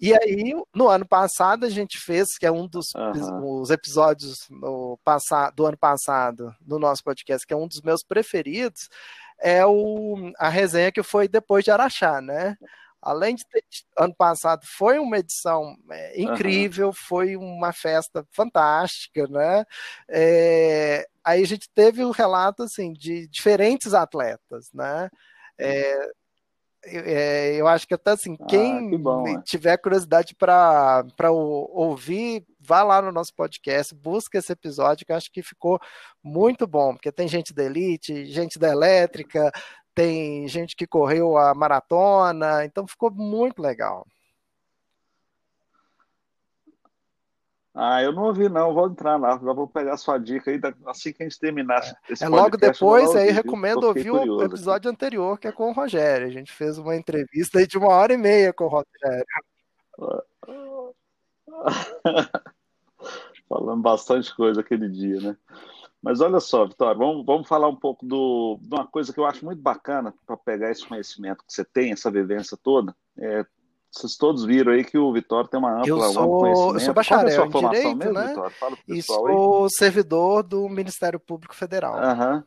E 0.00 0.12
aí, 0.12 0.54
no 0.74 0.88
ano 0.88 1.06
passado, 1.06 1.64
a 1.64 1.70
gente 1.70 1.98
fez, 1.98 2.36
que 2.38 2.46
é 2.46 2.50
um 2.50 2.66
dos 2.66 2.86
uhum. 2.94 3.60
os 3.60 3.70
episódios 3.70 4.46
no, 4.50 4.98
do 5.54 5.66
ano 5.66 5.76
passado 5.78 6.54
do 6.60 6.78
nosso 6.78 7.02
podcast, 7.02 7.46
que 7.46 7.54
é 7.54 7.56
um 7.56 7.68
dos 7.68 7.80
meus 7.80 8.02
preferidos, 8.02 8.88
é 9.40 9.64
o, 9.64 10.32
a 10.38 10.48
resenha 10.48 10.92
que 10.92 11.02
foi 11.02 11.28
depois 11.28 11.64
de 11.64 11.70
Araxá, 11.70 12.20
né? 12.20 12.56
Além 13.04 13.34
de 13.34 13.46
ter 13.46 13.62
ano 13.98 14.14
passado 14.14 14.62
foi 14.64 14.98
uma 14.98 15.18
edição 15.18 15.76
é, 15.90 16.20
incrível, 16.20 16.88
uhum. 16.88 16.92
foi 16.92 17.36
uma 17.36 17.72
festa 17.72 18.26
fantástica, 18.32 19.26
né? 19.28 19.64
É, 20.08 21.06
aí 21.22 21.42
a 21.42 21.46
gente 21.46 21.68
teve 21.74 22.04
um 22.04 22.10
relato 22.10 22.62
assim 22.62 22.92
de 22.92 23.28
diferentes 23.28 23.94
atletas, 23.94 24.70
né? 24.72 25.10
É, 25.58 26.08
é, 26.86 27.54
eu 27.56 27.66
acho 27.66 27.86
que 27.86 27.94
até 27.94 28.10
assim, 28.10 28.36
ah, 28.40 28.46
quem 28.46 28.90
que 28.90 28.98
bom, 28.98 29.26
é. 29.26 29.42
tiver 29.42 29.76
curiosidade 29.78 30.34
para 30.34 31.04
ouvir, 31.30 32.44
vá 32.60 32.82
lá 32.82 33.00
no 33.00 33.10
nosso 33.10 33.34
podcast, 33.34 33.94
busca 33.94 34.38
esse 34.38 34.52
episódio, 34.52 35.06
que 35.06 35.12
eu 35.12 35.16
acho 35.16 35.30
que 35.32 35.42
ficou 35.42 35.78
muito 36.22 36.66
bom, 36.66 36.94
porque 36.94 37.10
tem 37.10 37.26
gente 37.26 37.54
da 37.54 37.64
Elite, 37.64 38.26
gente 38.26 38.58
da 38.58 38.68
Elétrica, 38.68 39.50
tem 39.94 40.46
gente 40.48 40.74
que 40.74 40.86
correu 40.86 41.36
a 41.36 41.54
maratona, 41.54 42.64
então 42.64 42.86
ficou 42.86 43.10
muito 43.10 43.62
legal. 43.62 44.06
Ah, 47.76 48.00
eu 48.00 48.12
não 48.12 48.22
ouvi 48.26 48.48
não, 48.48 48.72
vou 48.72 48.86
entrar 48.86 49.16
lá, 49.16 49.34
vou 49.34 49.66
pegar 49.66 49.96
sua 49.96 50.16
dica 50.16 50.48
aí 50.48 50.60
assim 50.86 51.12
que 51.12 51.24
a 51.24 51.28
gente 51.28 51.40
terminar 51.40 51.82
é. 51.82 52.12
esse 52.12 52.22
É 52.22 52.28
logo 52.28 52.56
depois, 52.56 53.16
aí 53.16 53.32
recomendo 53.32 53.82
ouvir 53.82 54.12
o 54.12 54.44
episódio 54.44 54.88
aqui. 54.88 54.94
anterior, 54.94 55.36
que 55.36 55.48
é 55.48 55.52
com 55.52 55.70
o 55.70 55.72
Rogério. 55.72 56.28
A 56.28 56.30
gente 56.30 56.52
fez 56.52 56.78
uma 56.78 56.94
entrevista 56.94 57.66
de 57.66 57.76
uma 57.76 57.88
hora 57.88 58.14
e 58.14 58.16
meia 58.16 58.52
com 58.52 58.66
o 58.66 58.68
Rogério. 58.68 59.26
Falando 63.48 63.82
bastante 63.82 64.32
coisa 64.36 64.60
aquele 64.60 64.88
dia, 64.88 65.20
né? 65.20 65.36
Mas 66.04 66.20
olha 66.20 66.38
só, 66.38 66.66
Vitória, 66.66 66.98
vamos, 66.98 67.24
vamos 67.24 67.48
falar 67.48 67.66
um 67.66 67.74
pouco 67.74 68.04
do, 68.04 68.58
de 68.60 68.74
uma 68.74 68.86
coisa 68.86 69.10
que 69.10 69.18
eu 69.18 69.24
acho 69.24 69.42
muito 69.42 69.62
bacana 69.62 70.12
para 70.26 70.36
pegar 70.36 70.70
esse 70.70 70.86
conhecimento 70.86 71.42
que 71.42 71.50
você 71.50 71.64
tem, 71.64 71.92
essa 71.92 72.10
vivência 72.10 72.58
toda. 72.62 72.94
É, 73.16 73.42
vocês 73.90 74.14
todos 74.14 74.44
viram 74.44 74.72
aí 74.72 74.84
que 74.84 74.98
o 74.98 75.10
Vitória 75.14 75.48
tem 75.48 75.58
uma 75.58 75.78
ampla 75.78 75.88
eu 75.88 76.02
sou, 76.12 76.40
conhecimento. 76.40 76.74
Eu 76.74 76.80
sou 76.80 76.92
bacharel 76.92 77.42
é 77.42 77.46
em 77.46 77.50
Direito, 77.50 77.96
mesmo, 77.96 78.12
né? 78.12 78.26
Vitória? 78.26 78.50
Fala 78.50 78.76
pro 78.76 78.94
e 78.94 79.02
sou 79.02 79.64
aí. 79.64 79.70
servidor 79.70 80.42
do 80.42 80.68
Ministério 80.68 81.18
Público 81.18 81.54
Federal. 81.54 81.96
Aham. 81.96 82.44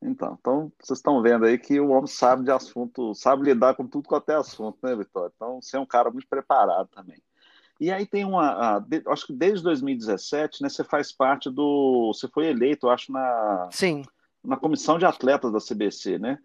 Então, 0.00 0.38
então, 0.40 0.72
vocês 0.80 0.98
estão 0.98 1.20
vendo 1.20 1.44
aí 1.44 1.58
que 1.58 1.78
o 1.78 1.90
homem 1.90 2.06
sabe 2.06 2.42
de 2.42 2.50
assunto, 2.50 3.14
sabe 3.14 3.42
lidar 3.42 3.74
com 3.74 3.86
tudo 3.86 4.08
quanto 4.08 4.30
é 4.30 4.36
assunto, 4.36 4.78
né, 4.82 4.96
Vitória? 4.96 5.30
Então, 5.36 5.60
você 5.60 5.76
é 5.76 5.80
um 5.80 5.84
cara 5.84 6.10
muito 6.10 6.26
preparado 6.26 6.88
também. 6.88 7.20
E 7.78 7.90
aí 7.90 8.06
tem 8.06 8.24
uma, 8.24 8.82
acho 9.08 9.26
que 9.26 9.32
desde 9.32 9.62
2017, 9.62 10.62
né, 10.62 10.68
você 10.68 10.82
faz 10.84 11.12
parte 11.12 11.50
do, 11.50 12.12
você 12.14 12.26
foi 12.28 12.46
eleito, 12.46 12.88
acho, 12.88 13.12
na, 13.12 13.70
Sim. 13.70 14.02
na 14.42 14.56
comissão 14.56 14.98
de 14.98 15.04
atletas 15.04 15.52
da 15.52 15.58
CBC, 15.60 16.18
né? 16.18 16.38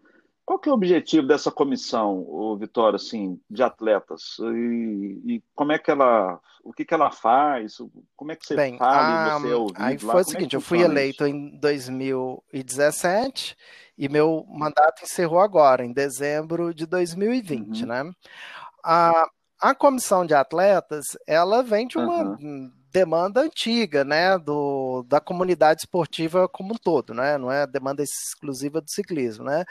Qual 0.44 0.58
que 0.58 0.68
é 0.68 0.72
o 0.72 0.74
objetivo 0.74 1.26
dessa 1.26 1.50
comissão, 1.52 2.56
Vitória, 2.58 2.96
assim, 2.96 3.40
de 3.48 3.62
atletas? 3.62 4.36
E, 4.40 5.22
e, 5.36 5.42
como 5.54 5.70
é 5.72 5.78
que 5.78 5.90
ela, 5.90 6.40
o 6.64 6.72
que 6.72 6.84
que 6.84 6.92
ela 6.92 7.10
faz? 7.12 7.78
Como 8.16 8.32
é 8.32 8.36
que 8.36 8.44
você 8.44 8.56
Bem, 8.56 8.76
fala 8.76 9.36
a, 9.36 9.38
você 9.38 9.48
é 9.50 9.54
ouvido 9.54 9.80
Aí 9.82 9.98
lá? 10.02 10.12
foi 10.12 10.20
o 10.22 10.24
Como 10.24 10.36
é 10.36 10.40
seguinte, 10.40 10.50
que 10.50 10.56
eu 10.56 10.60
fui 10.60 10.80
eleito 10.80 11.24
isso? 11.24 11.34
em 11.36 11.56
2017 11.58 13.56
e 13.96 14.08
meu 14.08 14.44
mandato 14.48 15.04
encerrou 15.04 15.38
agora, 15.40 15.84
em 15.84 15.92
dezembro 15.92 16.74
de 16.74 16.86
2020, 16.86 17.82
Uhum, 17.82 17.86
né? 17.86 18.12
A, 18.84 19.28
a 19.62 19.74
comissão 19.76 20.26
de 20.26 20.34
atletas, 20.34 21.04
ela 21.24 21.62
vem 21.62 21.86
de 21.86 21.96
uma 21.96 22.22
aham, 22.22 22.72
demanda 22.90 23.40
antiga, 23.40 24.04
né, 24.04 24.36
do, 24.36 25.04
da 25.08 25.20
comunidade 25.20 25.80
esportiva 25.82 26.48
como 26.48 26.74
um 26.74 26.76
todo, 26.76 27.14
né? 27.14 27.38
Não 27.38 27.50
é 27.50 27.66
demanda 27.66 28.02
exclusiva 28.02 28.80
do 28.80 28.90
ciclismo, 28.90 29.44
né? 29.44 29.64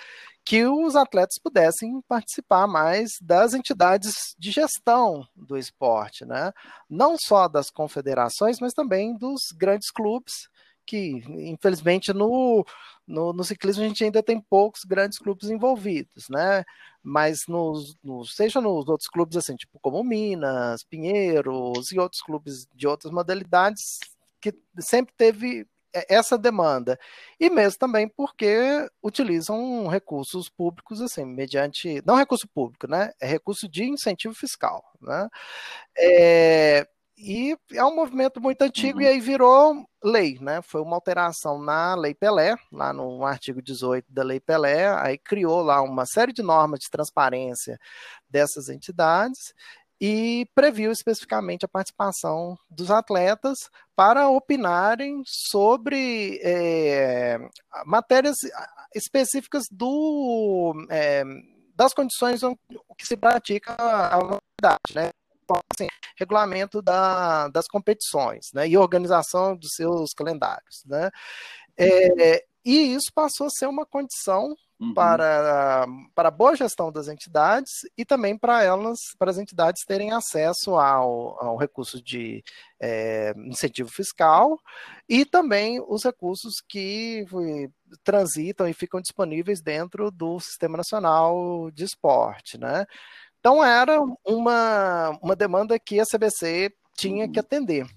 Que 0.43 0.65
os 0.65 0.95
atletas 0.95 1.37
pudessem 1.37 2.01
participar 2.07 2.67
mais 2.67 3.11
das 3.21 3.53
entidades 3.53 4.33
de 4.39 4.49
gestão 4.49 5.23
do 5.35 5.55
esporte, 5.57 6.25
né? 6.25 6.51
Não 6.89 7.15
só 7.19 7.47
das 7.47 7.69
confederações, 7.69 8.57
mas 8.59 8.73
também 8.73 9.15
dos 9.15 9.41
grandes 9.55 9.91
clubes 9.91 10.47
que, 10.85 11.23
infelizmente, 11.29 12.13
no, 12.13 12.65
no, 13.07 13.33
no, 13.33 13.43
ciclismo 13.43 13.83
a 13.83 13.87
gente 13.87 14.03
ainda 14.03 14.23
tem 14.23 14.39
poucos 14.39 14.83
grandes 14.83 15.17
clubes 15.17 15.49
envolvidos, 15.49 16.29
né? 16.29 16.63
Mas 17.03 17.47
nos, 17.47 17.95
nos, 18.03 18.35
seja 18.35 18.61
nos 18.61 18.87
outros 18.87 19.09
clubes, 19.09 19.37
assim, 19.37 19.55
tipo 19.55 19.79
como 19.79 20.03
Minas, 20.03 20.83
Pinheiros 20.83 21.91
e 21.91 21.99
outros 21.99 22.21
clubes 22.21 22.67
de 22.75 22.87
outras 22.87 23.11
modalidades, 23.11 23.99
que 24.39 24.53
sempre 24.79 25.13
teve 25.15 25.67
essa 25.93 26.37
demanda. 26.37 26.97
E 27.39 27.49
mesmo 27.49 27.79
também 27.79 28.07
porque 28.07 28.87
utilizam 29.03 29.87
recursos 29.87 30.49
públicos, 30.49 31.01
assim, 31.01 31.25
mediante. 31.25 32.01
Não 32.05 32.15
recurso 32.15 32.47
público, 32.47 32.87
né? 32.87 33.11
É 33.19 33.27
recurso 33.27 33.67
de 33.67 33.83
incentivo 33.83 34.33
fiscal, 34.33 34.83
né? 35.01 35.29
É, 35.97 36.87
e 37.17 37.55
é 37.73 37.83
um 37.85 37.95
movimento 37.95 38.41
muito 38.41 38.61
antigo 38.61 38.99
uhum. 38.99 39.03
e 39.03 39.07
aí 39.07 39.19
virou 39.19 39.85
lei, 40.03 40.39
né? 40.39 40.61
Foi 40.61 40.81
uma 40.81 40.95
alteração 40.95 41.61
na 41.61 41.95
Lei 41.95 42.13
Pelé, 42.13 42.55
lá 42.71 42.91
no 42.91 43.23
artigo 43.23 43.61
18 43.61 44.05
da 44.09 44.23
Lei 44.23 44.39
Pelé, 44.39 44.89
aí 44.89 45.17
criou 45.17 45.61
lá 45.61 45.81
uma 45.81 46.05
série 46.05 46.33
de 46.33 46.41
normas 46.41 46.79
de 46.79 46.89
transparência 46.89 47.79
dessas 48.29 48.69
entidades 48.69 49.53
e 49.99 50.47
previu 50.55 50.91
especificamente 50.91 51.63
a 51.63 51.67
participação 51.67 52.57
dos 52.67 52.89
atletas 52.89 53.69
para 53.95 54.29
opinarem 54.29 55.21
sobre 55.27 56.39
é, 56.43 57.37
matérias 57.85 58.37
específicas 58.95 59.65
do, 59.69 60.73
é, 60.89 61.23
das 61.75 61.93
condições 61.93 62.41
que 62.97 63.05
se 63.05 63.15
pratica 63.15 63.75
a 63.75 64.17
modalidade, 64.17 64.95
né? 64.95 65.11
Assim, 65.73 65.87
regulamento 66.17 66.81
da, 66.81 67.47
das 67.49 67.67
competições 67.67 68.47
né, 68.53 68.67
e 68.67 68.77
organização 68.77 69.55
dos 69.55 69.71
seus 69.75 70.13
calendários. 70.13 70.83
Né? 70.85 71.09
É, 71.77 72.45
e 72.63 72.93
isso 72.93 73.11
passou 73.13 73.47
a 73.47 73.49
ser 73.49 73.67
uma 73.67 73.85
condição 73.85 74.55
uhum. 74.79 74.93
para, 74.93 75.87
para 76.13 76.27
a 76.27 76.31
boa 76.31 76.55
gestão 76.55 76.91
das 76.91 77.07
entidades 77.07 77.71
e 77.97 78.03
também 78.03 78.37
para 78.37 78.63
elas, 78.63 78.97
para 79.17 79.31
as 79.31 79.37
entidades 79.37 79.83
terem 79.85 80.11
acesso 80.11 80.75
ao, 80.75 81.43
ao 81.43 81.57
recurso 81.57 82.01
de 82.01 82.43
é, 82.79 83.33
incentivo 83.37 83.89
fiscal 83.89 84.59
e 85.09 85.25
também 85.25 85.83
os 85.87 86.03
recursos 86.03 86.55
que 86.67 87.25
transitam 88.03 88.67
e 88.67 88.73
ficam 88.73 89.01
disponíveis 89.01 89.61
dentro 89.61 90.11
do 90.11 90.39
Sistema 90.39 90.77
Nacional 90.77 91.71
de 91.71 91.83
Esporte. 91.83 92.59
Né? 92.59 92.85
Então 93.41 93.63
era 93.63 93.99
uma, 94.23 95.09
uma 95.21 95.35
demanda 95.35 95.77
que 95.79 95.99
a 95.99 96.05
CBC 96.05 96.71
tinha 96.95 97.27
que 97.27 97.39
atender. 97.39 97.87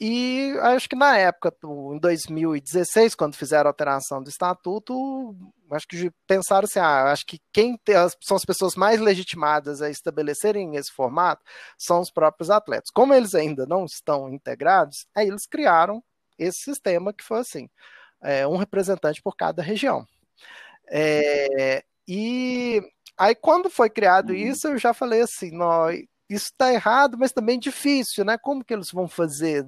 E 0.00 0.54
acho 0.60 0.88
que 0.88 0.94
na 0.94 1.16
época, 1.16 1.52
em 1.64 1.98
2016, 1.98 3.14
quando 3.16 3.34
fizeram 3.34 3.66
a 3.66 3.70
alteração 3.70 4.22
do 4.22 4.28
estatuto, 4.28 5.34
acho 5.72 5.88
que 5.88 6.10
pensaram 6.26 6.66
assim: 6.66 6.78
ah, 6.78 7.10
acho 7.10 7.26
que 7.26 7.40
quem 7.52 7.76
tem, 7.78 7.96
são 8.22 8.36
as 8.36 8.44
pessoas 8.44 8.76
mais 8.76 9.00
legitimadas 9.00 9.82
a 9.82 9.90
estabelecerem 9.90 10.76
esse 10.76 10.92
formato 10.92 11.42
são 11.76 12.00
os 12.00 12.12
próprios 12.12 12.50
atletas. 12.50 12.90
Como 12.92 13.12
eles 13.14 13.34
ainda 13.34 13.66
não 13.66 13.86
estão 13.86 14.32
integrados, 14.32 15.06
aí 15.14 15.26
eles 15.26 15.46
criaram 15.46 16.04
esse 16.38 16.58
sistema 16.62 17.12
que 17.12 17.24
foi 17.24 17.40
assim: 17.40 17.68
é, 18.22 18.46
um 18.46 18.56
representante 18.56 19.22
por 19.22 19.34
cada 19.34 19.62
região. 19.62 20.06
É, 20.90 21.82
e 22.06 22.82
Aí, 23.18 23.34
quando 23.34 23.68
foi 23.68 23.90
criado 23.90 24.30
uhum. 24.30 24.36
isso, 24.36 24.68
eu 24.68 24.78
já 24.78 24.94
falei 24.94 25.22
assim: 25.22 25.50
não, 25.50 25.90
isso 26.28 26.46
está 26.46 26.72
errado, 26.72 27.16
mas 27.18 27.32
também 27.32 27.58
difícil, 27.58 28.24
né? 28.24 28.36
Como 28.36 28.64
que 28.64 28.74
eles 28.74 28.90
vão 28.92 29.08
fazer? 29.08 29.64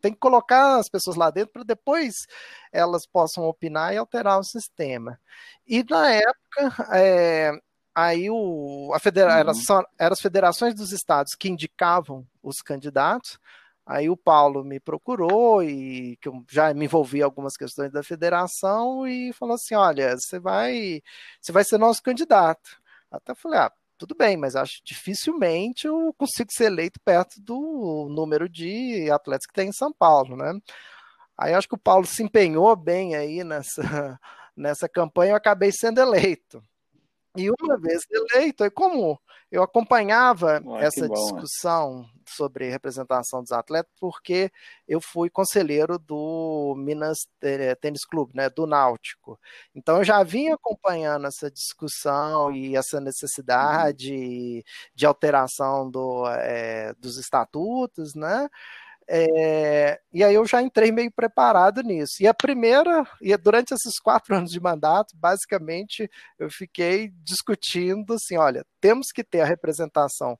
Tem 0.00 0.12
que 0.12 0.18
colocar 0.18 0.76
as 0.76 0.88
pessoas 0.88 1.16
lá 1.16 1.30
dentro 1.30 1.52
para 1.52 1.64
depois 1.64 2.26
elas 2.70 3.06
possam 3.06 3.44
opinar 3.44 3.94
e 3.94 3.96
alterar 3.96 4.38
o 4.38 4.44
sistema. 4.44 5.18
E 5.66 5.82
na 5.88 6.10
época, 6.12 6.86
é, 6.94 7.52
aí 7.94 8.28
o, 8.30 8.92
a 8.94 8.98
federação, 8.98 9.78
uhum. 9.78 9.84
eram 9.98 10.12
as 10.12 10.20
federações 10.20 10.74
dos 10.74 10.92
estados 10.92 11.34
que 11.34 11.48
indicavam 11.48 12.26
os 12.42 12.60
candidatos. 12.60 13.38
Aí 13.90 14.08
o 14.08 14.16
Paulo 14.16 14.62
me 14.62 14.78
procurou 14.78 15.64
e 15.64 16.16
que 16.18 16.28
eu 16.28 16.44
já 16.48 16.72
me 16.72 16.84
envolvi 16.84 17.18
em 17.18 17.22
algumas 17.22 17.56
questões 17.56 17.90
da 17.90 18.04
federação 18.04 19.04
e 19.04 19.32
falou 19.32 19.56
assim: 19.56 19.74
olha, 19.74 20.16
você 20.16 20.38
vai, 20.38 21.02
você 21.40 21.50
vai 21.50 21.64
ser 21.64 21.76
nosso 21.76 22.00
candidato. 22.00 22.80
Até 23.10 23.34
falei, 23.34 23.58
ah, 23.58 23.72
tudo 23.98 24.14
bem, 24.14 24.36
mas 24.36 24.54
acho 24.54 24.80
dificilmente 24.84 25.88
eu 25.88 26.14
consigo 26.16 26.52
ser 26.52 26.66
eleito 26.66 27.00
perto 27.04 27.40
do 27.40 28.06
número 28.08 28.48
de 28.48 29.10
atletas 29.10 29.44
que 29.44 29.54
tem 29.54 29.70
em 29.70 29.72
São 29.72 29.92
Paulo, 29.92 30.36
né? 30.36 30.52
Aí 31.36 31.52
acho 31.52 31.66
que 31.66 31.74
o 31.74 31.78
Paulo 31.78 32.06
se 32.06 32.22
empenhou 32.22 32.76
bem 32.76 33.16
aí 33.16 33.42
nessa, 33.42 33.80
nessa 34.56 34.88
campanha, 34.88 35.32
eu 35.32 35.36
acabei 35.36 35.72
sendo 35.72 36.00
eleito. 36.00 36.62
E 37.36 37.50
uma 37.50 37.76
vez 37.76 38.02
eleito, 38.08 38.62
é 38.62 38.70
como 38.70 39.20
eu 39.50 39.62
acompanhava 39.62 40.62
Ué, 40.64 40.84
essa 40.84 41.08
bom, 41.08 41.14
discussão 41.14 42.04
é. 42.04 42.20
sobre 42.24 42.70
representação 42.70 43.42
dos 43.42 43.50
atletas, 43.50 43.92
porque 43.98 44.50
eu 44.86 45.00
fui 45.00 45.28
conselheiro 45.28 45.98
do 45.98 46.74
Minas 46.78 47.18
Tênis 47.80 48.04
Clube, 48.04 48.32
né, 48.34 48.48
do 48.48 48.66
Náutico. 48.66 49.38
Então 49.74 49.98
eu 49.98 50.04
já 50.04 50.22
vinha 50.22 50.54
acompanhando 50.54 51.26
essa 51.26 51.50
discussão 51.50 52.52
e 52.52 52.76
essa 52.76 53.00
necessidade 53.00 54.12
uhum. 54.12 54.62
de 54.94 55.06
alteração 55.06 55.90
do, 55.90 56.28
é, 56.28 56.94
dos 56.94 57.18
estatutos, 57.18 58.14
né? 58.14 58.48
É, 59.08 60.00
e 60.12 60.22
aí 60.22 60.34
eu 60.34 60.46
já 60.46 60.62
entrei 60.62 60.92
meio 60.92 61.10
preparado 61.10 61.82
nisso. 61.82 62.14
E 62.20 62.28
a 62.28 62.34
primeira, 62.34 63.04
e 63.20 63.36
durante 63.36 63.74
esses 63.74 63.98
quatro 63.98 64.34
anos 64.36 64.50
de 64.50 64.60
mandato, 64.60 65.16
basicamente 65.16 66.08
eu 66.38 66.50
fiquei 66.50 67.10
discutindo 67.24 68.14
assim: 68.14 68.36
olha, 68.36 68.64
temos 68.80 69.08
que 69.12 69.24
ter 69.24 69.40
a 69.40 69.46
representação 69.46 70.38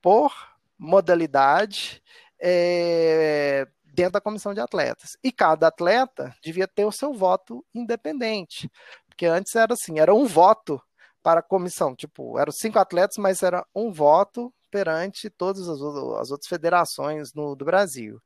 por 0.00 0.32
modalidade 0.78 2.02
é, 2.40 3.66
dentro 3.84 4.12
da 4.12 4.20
comissão 4.20 4.54
de 4.54 4.60
atletas. 4.60 5.16
E 5.24 5.32
cada 5.32 5.68
atleta 5.68 6.34
devia 6.42 6.68
ter 6.68 6.84
o 6.84 6.92
seu 6.92 7.12
voto 7.12 7.64
independente. 7.74 8.70
Porque 9.08 9.26
antes 9.26 9.54
era 9.54 9.72
assim, 9.72 9.98
era 9.98 10.14
um 10.14 10.26
voto 10.26 10.80
para 11.22 11.40
a 11.40 11.42
comissão. 11.42 11.96
Tipo, 11.96 12.38
eram 12.38 12.52
cinco 12.52 12.78
atletas, 12.78 13.16
mas 13.18 13.42
era 13.42 13.66
um 13.74 13.90
voto 13.90 14.52
perante 14.70 15.30
todas 15.30 15.68
as, 15.68 15.80
as 15.80 16.30
outras 16.30 16.48
federações 16.48 17.32
no, 17.34 17.54
do 17.54 17.64
Brasil. 17.64 18.20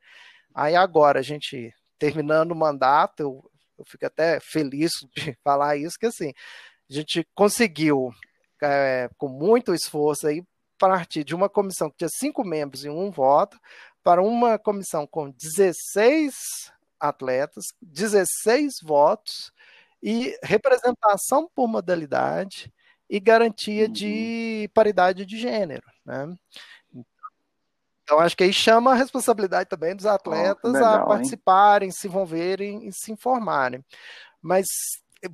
Aí 0.54 0.74
agora 0.74 1.20
a 1.20 1.22
gente 1.22 1.72
terminando 1.98 2.52
o 2.52 2.56
mandato, 2.56 3.20
eu, 3.20 3.50
eu 3.78 3.84
fico 3.84 4.06
até 4.06 4.40
feliz 4.40 4.92
de 5.14 5.36
falar 5.44 5.76
isso, 5.76 5.98
que 5.98 6.06
assim, 6.06 6.32
a 6.90 6.92
gente 6.92 7.26
conseguiu, 7.34 8.10
é, 8.62 9.08
com 9.16 9.28
muito 9.28 9.74
esforço 9.74 10.26
aí, 10.26 10.42
partir 10.78 11.22
de 11.22 11.34
uma 11.34 11.48
comissão 11.48 11.90
que 11.90 11.98
tinha 11.98 12.08
cinco 12.08 12.42
membros 12.42 12.84
e 12.84 12.88
um 12.88 13.10
voto, 13.10 13.58
para 14.02 14.22
uma 14.22 14.58
comissão 14.58 15.06
com 15.06 15.30
16 15.30 16.34
atletas, 16.98 17.66
16 17.82 18.74
votos 18.82 19.52
e 20.02 20.34
representação 20.42 21.50
por 21.54 21.68
modalidade 21.68 22.72
e 23.10 23.18
garantia 23.18 23.86
uhum. 23.86 23.92
de 23.92 24.70
paridade 24.72 25.26
de 25.26 25.36
gênero. 25.36 25.82
Né? 26.06 26.32
Então, 28.04 28.20
acho 28.20 28.36
que 28.36 28.44
aí 28.44 28.52
chama 28.52 28.92
a 28.92 28.94
responsabilidade 28.94 29.68
também 29.68 29.96
dos 29.96 30.06
atletas 30.06 30.70
oh, 30.70 30.72
legal, 30.72 31.02
a 31.02 31.06
participarem, 31.06 31.88
hein? 31.88 31.92
se 31.92 32.06
envolverem 32.06 32.86
e 32.86 32.92
se 32.92 33.10
informarem. 33.10 33.84
Mas 34.40 34.66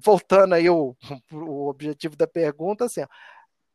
voltando 0.02 0.54
aí 0.54 0.68
o, 0.70 0.96
o 1.30 1.68
objetivo 1.68 2.16
da 2.16 2.26
pergunta, 2.26 2.86
assim, 2.86 3.04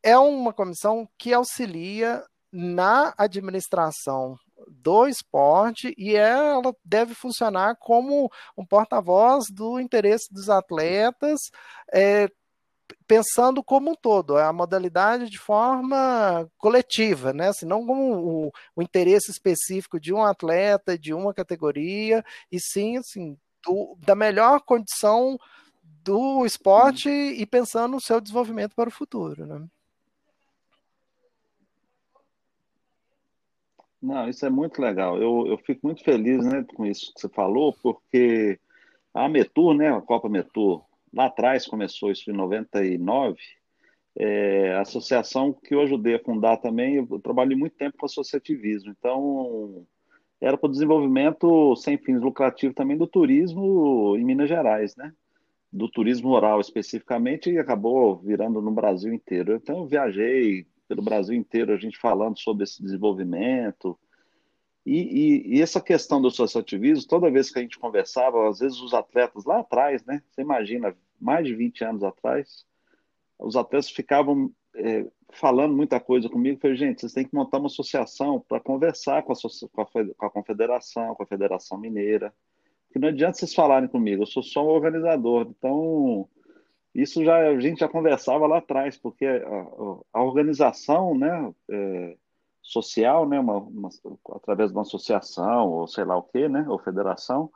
é 0.03 0.17
uma 0.17 0.51
comissão 0.51 1.07
que 1.17 1.31
auxilia 1.31 2.23
na 2.51 3.13
administração 3.17 4.35
do 4.67 5.07
esporte 5.07 5.93
e 5.97 6.15
ela 6.15 6.75
deve 6.83 7.13
funcionar 7.13 7.75
como 7.79 8.29
um 8.57 8.65
porta-voz 8.65 9.45
do 9.51 9.79
interesse 9.79 10.31
dos 10.31 10.49
atletas, 10.49 11.39
é, 11.93 12.29
pensando 13.07 13.63
como 13.63 13.91
um 13.91 13.95
todo, 13.95 14.37
a 14.37 14.51
modalidade 14.51 15.29
de 15.29 15.37
forma 15.37 16.49
coletiva, 16.57 17.33
né? 17.33 17.49
Assim, 17.49 17.65
não 17.65 17.85
como 17.85 18.47
o, 18.47 18.51
o 18.75 18.81
interesse 18.81 19.31
específico 19.31 19.99
de 19.99 20.13
um 20.13 20.23
atleta, 20.23 20.97
de 20.97 21.13
uma 21.13 21.33
categoria, 21.33 22.23
e 22.51 22.59
sim 22.59 22.97
assim, 22.97 23.37
do, 23.65 23.97
da 23.99 24.15
melhor 24.15 24.61
condição 24.61 25.37
do 26.03 26.45
esporte 26.45 27.09
e 27.09 27.45
pensando 27.45 27.93
no 27.93 28.01
seu 28.01 28.19
desenvolvimento 28.19 28.75
para 28.75 28.89
o 28.89 28.91
futuro. 28.91 29.45
Né? 29.45 29.67
Não, 34.01 34.27
isso 34.27 34.45
é 34.45 34.49
muito 34.49 34.81
legal. 34.81 35.21
Eu, 35.21 35.45
eu 35.47 35.57
fico 35.59 35.81
muito 35.83 36.03
feliz 36.03 36.43
né, 36.45 36.65
com 36.75 36.85
isso 36.85 37.13
que 37.13 37.21
você 37.21 37.29
falou, 37.29 37.73
porque 37.83 38.59
a 39.13 39.29
Metur, 39.29 39.75
né, 39.75 39.95
a 39.95 40.01
Copa 40.01 40.27
Metur, 40.27 40.83
lá 41.13 41.25
atrás 41.25 41.65
começou 41.65 42.11
isso 42.11 42.29
em 42.29 42.33
99, 42.33 43.37
é, 44.17 44.73
a 44.73 44.81
associação 44.81 45.53
que 45.53 45.73
eu 45.73 45.81
ajudei 45.81 46.15
a 46.15 46.23
fundar 46.23 46.57
também, 46.57 46.95
eu 46.95 47.19
trabalhei 47.19 47.55
muito 47.55 47.75
tempo 47.75 47.97
com 47.97 48.05
associativismo, 48.05 48.91
então 48.91 49.85
era 50.39 50.57
para 50.57 50.67
o 50.67 50.71
desenvolvimento 50.71 51.75
sem 51.75 51.97
fins 51.97 52.19
lucrativos 52.19 52.75
também 52.75 52.97
do 52.97 53.07
turismo 53.07 54.15
em 54.17 54.25
Minas 54.25 54.49
Gerais, 54.49 54.95
né? 54.95 55.13
Do 55.71 55.87
turismo 55.87 56.29
rural 56.29 56.59
especificamente, 56.59 57.51
e 57.51 57.59
acabou 57.59 58.17
virando 58.17 58.61
no 58.61 58.71
Brasil 58.71 59.13
inteiro. 59.13 59.55
Então 59.55 59.79
eu 59.79 59.87
viajei 59.87 60.65
pelo 60.87 61.03
Brasil 61.03 61.35
inteiro, 61.35 61.71
a 61.71 61.77
gente 61.77 61.97
falando 61.97 62.39
sobre 62.39 62.63
esse 62.63 62.81
desenvolvimento. 62.81 63.97
E, 64.85 64.97
e, 64.97 65.57
e, 65.57 65.61
essa 65.61 65.79
questão 65.79 66.21
do 66.21 66.29
associativismo, 66.29 67.07
toda 67.07 67.29
vez 67.29 67.51
que 67.51 67.59
a 67.59 67.61
gente 67.61 67.77
conversava, 67.77 68.49
às 68.49 68.59
vezes 68.59 68.79
os 68.79 68.93
atletas 68.93 69.45
lá 69.45 69.59
atrás, 69.59 70.03
né? 70.05 70.23
Você 70.29 70.41
imagina, 70.41 70.95
mais 71.19 71.45
de 71.45 71.53
20 71.53 71.83
anos 71.83 72.03
atrás, 72.03 72.65
os 73.37 73.55
atletas 73.55 73.91
ficavam 73.91 74.51
é, 74.75 75.05
falando 75.31 75.75
muita 75.75 75.99
coisa 75.99 76.27
comigo. 76.29 76.59
Falei, 76.59 76.75
gente, 76.75 77.01
vocês 77.01 77.13
têm 77.13 77.25
que 77.25 77.35
montar 77.35 77.59
uma 77.59 77.67
associação 77.67 78.39
para 78.39 78.59
conversar 78.59 79.23
com 79.23 79.33
a, 79.33 79.35
com, 79.71 79.81
a, 79.81 79.85
com 79.85 80.25
a 80.25 80.29
Confederação, 80.29 81.15
com 81.15 81.23
a 81.23 81.27
Federação 81.27 81.77
Mineira. 81.77 82.33
Porque 82.87 82.99
não 82.99 83.09
adianta 83.09 83.37
vocês 83.37 83.53
falarem 83.53 83.87
comigo, 83.87 84.23
eu 84.23 84.27
sou 84.27 84.43
só 84.43 84.65
um 84.65 84.69
organizador. 84.69 85.47
Então, 85.49 86.27
isso 86.93 87.23
já 87.23 87.49
a 87.49 87.59
gente 87.59 87.79
já 87.79 87.87
conversava 87.87 88.47
lá 88.47 88.57
atrás, 88.57 88.97
porque 88.97 89.25
a, 89.25 89.67
a 90.11 90.23
organização, 90.23 91.17
né, 91.17 91.53
é, 91.69 92.17
social, 92.71 93.27
né, 93.27 93.39
uma, 93.39 93.57
uma, 93.57 93.89
através 94.35 94.69
de 94.69 94.75
uma 94.75 94.83
associação 94.83 95.67
ou 95.67 95.87
sei 95.87 96.03
lá 96.03 96.17
o 96.17 96.23
que, 96.23 96.47
né, 96.47 96.65
ou 96.67 96.79
federação, 96.79 97.51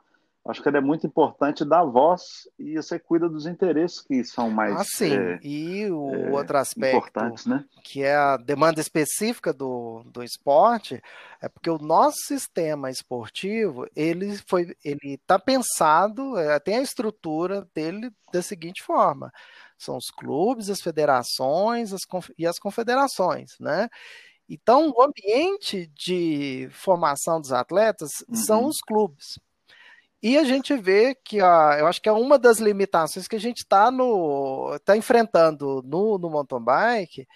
acho 0.48 0.62
que 0.62 0.68
ele 0.68 0.76
é 0.76 0.80
muito 0.80 1.06
importante 1.06 1.64
dar 1.64 1.84
voz 1.84 2.22
e 2.58 2.76
você 2.76 2.98
cuida 2.98 3.28
dos 3.28 3.46
interesses 3.46 4.00
que 4.00 4.22
são 4.24 4.50
mais 4.50 4.76
ah, 4.76 4.84
sim. 4.84 5.12
É, 5.12 5.38
e 5.42 5.90
o 5.90 6.14
é, 6.14 6.30
outro 6.30 6.56
aspecto 6.58 7.20
né? 7.48 7.64
que 7.82 8.02
é 8.02 8.14
a 8.14 8.36
demanda 8.36 8.80
específica 8.80 9.52
do, 9.52 10.02
do 10.06 10.22
esporte 10.22 11.02
é 11.40 11.48
porque 11.48 11.70
o 11.70 11.78
nosso 11.78 12.18
sistema 12.26 12.90
esportivo 12.90 13.86
ele 13.94 14.36
foi 14.46 14.76
ele 14.84 15.14
está 15.14 15.38
pensado 15.38 16.38
é, 16.38 16.58
tem 16.60 16.76
a 16.76 16.82
estrutura 16.82 17.66
dele 17.74 18.10
da 18.32 18.42
seguinte 18.42 18.82
forma 18.82 19.32
são 19.76 19.96
os 19.96 20.10
clubes 20.10 20.70
as 20.70 20.80
federações 20.80 21.92
as, 21.92 22.02
e 22.38 22.46
as 22.46 22.58
confederações 22.58 23.56
né 23.58 23.88
então 24.48 24.92
o 24.96 25.02
ambiente 25.02 25.90
de 25.94 26.68
formação 26.70 27.40
dos 27.40 27.52
atletas 27.52 28.10
uhum. 28.28 28.34
são 28.34 28.64
os 28.66 28.78
clubes 28.78 29.38
e 30.22 30.38
a 30.38 30.44
gente 30.44 30.76
vê 30.76 31.14
que 31.14 31.40
a, 31.40 31.76
eu 31.78 31.86
acho 31.86 32.00
que 32.00 32.08
é 32.08 32.12
uma 32.12 32.38
das 32.38 32.58
limitações 32.58 33.28
que 33.28 33.36
a 33.36 33.40
gente 33.40 33.58
está 33.58 33.90
tá 34.84 34.96
enfrentando 34.96 35.82
no, 35.84 36.18
no 36.18 36.30
mountain 36.30 36.60
bike, 36.60 37.28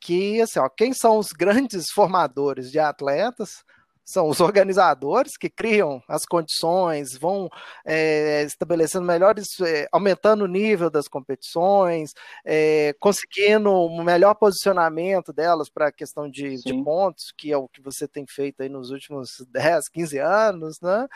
que 0.00 0.40
assim, 0.40 0.58
ó, 0.58 0.68
quem 0.68 0.92
são 0.92 1.18
os 1.18 1.28
grandes 1.32 1.90
formadores 1.92 2.70
de 2.70 2.78
atletas 2.78 3.64
são 4.04 4.28
os 4.28 4.40
organizadores 4.40 5.36
que 5.36 5.48
criam 5.48 6.02
as 6.08 6.24
condições, 6.24 7.16
vão 7.16 7.48
é, 7.84 8.42
estabelecendo 8.42 9.06
melhores, 9.06 9.48
é, 9.60 9.86
aumentando 9.92 10.44
o 10.44 10.48
nível 10.48 10.90
das 10.90 11.08
competições, 11.08 12.12
é, 12.44 12.94
conseguindo 12.98 13.70
um 13.70 14.02
melhor 14.02 14.34
posicionamento 14.34 15.32
delas 15.32 15.70
para 15.70 15.88
a 15.88 15.92
questão 15.92 16.28
de, 16.28 16.56
de, 16.62 16.82
pontos, 16.82 17.32
que 17.36 17.52
é 17.52 17.56
o 17.56 17.68
que 17.68 17.80
você 17.80 18.08
tem 18.08 18.26
feito 18.28 18.62
aí 18.62 18.68
nos 18.68 18.90
últimos 18.90 19.44
10, 19.50 19.88
15 19.88 20.18
anos, 20.18 20.80
né? 20.80 21.06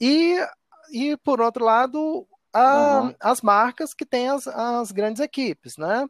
E, 0.00 0.36
e, 0.92 1.16
por 1.18 1.40
outro 1.40 1.64
lado, 1.64 2.26
a, 2.52 3.02
uhum. 3.02 3.14
as 3.20 3.40
marcas 3.40 3.94
que 3.94 4.04
têm 4.04 4.28
as, 4.28 4.46
as 4.48 4.90
grandes 4.90 5.20
equipes, 5.20 5.76
né? 5.76 6.06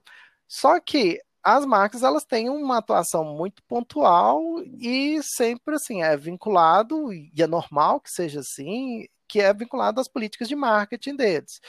Só 0.48 0.80
que 0.80 1.20
as 1.42 1.66
marcas 1.66 2.02
elas 2.02 2.24
têm 2.24 2.48
uma 2.48 2.78
atuação 2.78 3.24
muito 3.24 3.62
pontual 3.64 4.40
e 4.78 5.20
sempre 5.22 5.74
assim 5.74 6.02
é 6.02 6.16
vinculado 6.16 7.12
e 7.12 7.32
é 7.38 7.46
normal 7.46 8.00
que 8.00 8.10
seja 8.10 8.40
assim 8.40 9.06
que 9.26 9.40
é 9.40 9.52
vinculado 9.52 10.00
às 10.00 10.08
políticas 10.08 10.48
de 10.48 10.54
marketing 10.54 11.16
deles 11.16 11.60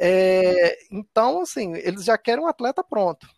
é, 0.00 0.78
então 0.90 1.42
assim 1.42 1.74
eles 1.76 2.04
já 2.04 2.16
querem 2.16 2.42
um 2.42 2.48
atleta 2.48 2.82
pronto 2.82 3.28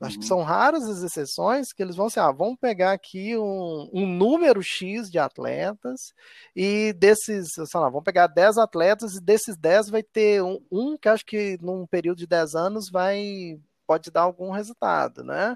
acho 0.00 0.18
que 0.18 0.24
uhum. 0.24 0.28
são 0.28 0.42
raras 0.42 0.82
as 0.88 1.02
exceções 1.02 1.72
que 1.72 1.80
eles 1.80 1.94
vão 1.94 2.06
assim, 2.06 2.18
ah, 2.18 2.32
vamos 2.32 2.58
pegar 2.58 2.90
aqui 2.92 3.36
um, 3.36 3.88
um 3.92 4.06
número 4.06 4.60
X 4.60 5.08
de 5.08 5.18
atletas 5.18 6.12
e 6.56 6.92
desses, 6.94 7.52
sei 7.52 7.80
lá, 7.80 7.88
vamos 7.88 8.02
pegar 8.02 8.26
10 8.26 8.58
atletas 8.58 9.14
e 9.14 9.20
desses 9.20 9.56
10 9.56 9.90
vai 9.90 10.02
ter 10.02 10.42
um, 10.42 10.60
um 10.72 10.96
que 10.98 11.08
acho 11.08 11.24
que 11.24 11.56
num 11.62 11.86
período 11.86 12.18
de 12.18 12.26
10 12.26 12.56
anos 12.56 12.90
vai 12.90 13.60
pode 13.92 14.10
dar 14.10 14.22
algum 14.22 14.50
resultado, 14.50 15.22
né? 15.22 15.54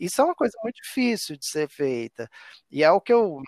Isso 0.00 0.20
é 0.20 0.24
uma 0.24 0.34
coisa 0.34 0.52
muito 0.64 0.76
difícil 0.82 1.36
de 1.36 1.46
ser 1.48 1.68
feita. 1.68 2.28
E 2.70 2.82
é 2.82 2.90
o 2.90 3.00
que 3.00 3.12
eu 3.12 3.40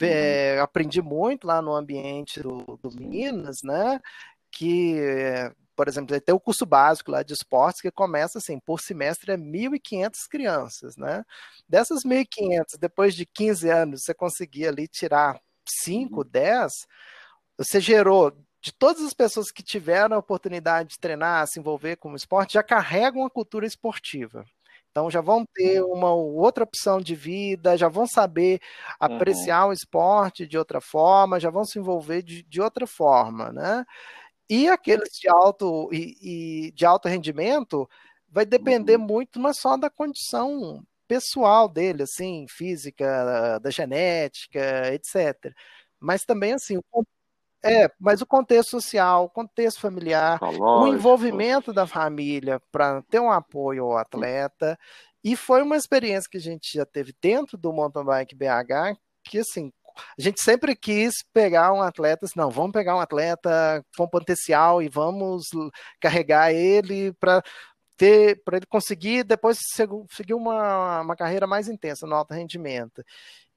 é, 0.00 0.60
aprendi 0.60 1.02
muito 1.02 1.46
lá 1.46 1.60
no 1.60 1.74
ambiente 1.74 2.40
do, 2.40 2.78
do 2.80 2.90
Minas, 2.92 3.58
né? 3.64 4.00
Que 4.52 4.96
por 5.74 5.88
exemplo, 5.88 6.20
tem 6.20 6.34
o 6.34 6.40
curso 6.40 6.66
básico 6.66 7.10
lá 7.10 7.22
de 7.22 7.32
esportes 7.32 7.80
que 7.80 7.90
começa 7.90 8.38
assim, 8.38 8.60
por 8.60 8.80
semestre 8.80 9.32
é 9.32 9.36
1.500 9.36 10.28
crianças, 10.30 10.96
né? 10.96 11.24
Dessas 11.68 12.04
1.500, 12.04 12.78
depois 12.78 13.14
de 13.14 13.26
15 13.26 13.68
anos, 13.70 14.02
você 14.04 14.14
conseguir 14.14 14.68
ali 14.68 14.86
tirar 14.86 15.40
5, 15.66 16.22
10, 16.24 16.62
uhum. 16.62 16.68
você 17.58 17.80
gerou 17.80 18.36
de 18.62 18.72
todas 18.72 19.02
as 19.02 19.12
pessoas 19.12 19.50
que 19.50 19.62
tiveram 19.62 20.14
a 20.14 20.20
oportunidade 20.20 20.90
de 20.90 20.98
treinar, 20.98 21.46
se 21.48 21.58
envolver 21.58 21.96
com 21.96 22.12
o 22.12 22.16
esporte, 22.16 22.54
já 22.54 22.62
carregam 22.62 23.26
a 23.26 23.30
cultura 23.30 23.66
esportiva. 23.66 24.44
Então 24.90 25.10
já 25.10 25.20
vão 25.20 25.44
ter 25.52 25.82
uhum. 25.82 25.94
uma 25.94 26.12
outra 26.14 26.62
opção 26.62 27.00
de 27.00 27.14
vida, 27.14 27.76
já 27.76 27.88
vão 27.88 28.06
saber 28.06 28.60
apreciar 29.00 29.64
uhum. 29.64 29.70
o 29.70 29.72
esporte 29.72 30.46
de 30.46 30.56
outra 30.56 30.80
forma, 30.80 31.40
já 31.40 31.50
vão 31.50 31.64
se 31.64 31.78
envolver 31.78 32.22
de, 32.22 32.44
de 32.44 32.60
outra 32.60 32.86
forma, 32.86 33.50
né? 33.50 33.84
E 34.48 34.68
aqueles 34.68 35.08
de 35.18 35.28
alto 35.28 35.88
e, 35.92 36.68
e 36.68 36.72
de 36.72 36.86
alto 36.86 37.08
rendimento 37.08 37.88
vai 38.28 38.46
depender 38.46 38.96
uhum. 38.96 39.06
muito 39.06 39.40
não 39.40 39.50
é 39.50 39.54
só 39.54 39.76
da 39.76 39.90
condição 39.90 40.84
pessoal 41.08 41.68
dele, 41.68 42.04
assim, 42.04 42.46
física, 42.48 43.58
da 43.60 43.70
genética, 43.70 44.94
etc. 44.94 45.52
Mas 45.98 46.22
também 46.22 46.52
assim 46.52 46.76
o 46.92 47.04
é, 47.64 47.90
mas 47.98 48.20
o 48.20 48.26
contexto 48.26 48.70
social, 48.70 49.24
o 49.24 49.30
contexto 49.30 49.80
familiar, 49.80 50.38
o 50.42 50.86
envolvimento 50.88 51.72
da 51.72 51.86
família 51.86 52.60
para 52.72 53.02
ter 53.02 53.20
um 53.20 53.30
apoio 53.30 53.84
ao 53.84 53.98
atleta. 53.98 54.78
E 55.22 55.36
foi 55.36 55.62
uma 55.62 55.76
experiência 55.76 56.28
que 56.28 56.38
a 56.38 56.40
gente 56.40 56.72
já 56.76 56.84
teve 56.84 57.14
dentro 57.20 57.56
do 57.56 57.72
Mountain 57.72 58.04
Bike 58.04 58.34
BH, 58.34 58.98
que 59.24 59.38
assim, 59.38 59.72
a 60.18 60.20
gente 60.20 60.42
sempre 60.42 60.74
quis 60.74 61.14
pegar 61.32 61.72
um 61.72 61.80
atleta, 61.80 62.26
assim, 62.26 62.34
não, 62.36 62.50
vamos 62.50 62.72
pegar 62.72 62.96
um 62.96 63.00
atleta 63.00 63.84
com 63.96 64.08
potencial 64.08 64.82
e 64.82 64.88
vamos 64.88 65.44
carregar 66.00 66.52
ele 66.52 67.12
para 67.12 67.42
ter 67.96 68.42
para 68.44 68.56
ele 68.56 68.66
conseguir 68.66 69.22
depois 69.22 69.58
seguir 70.10 70.34
uma, 70.34 71.02
uma 71.02 71.14
carreira 71.14 71.46
mais 71.46 71.68
intensa 71.68 72.06
no 72.06 72.16
alto 72.16 72.34
rendimento. 72.34 73.04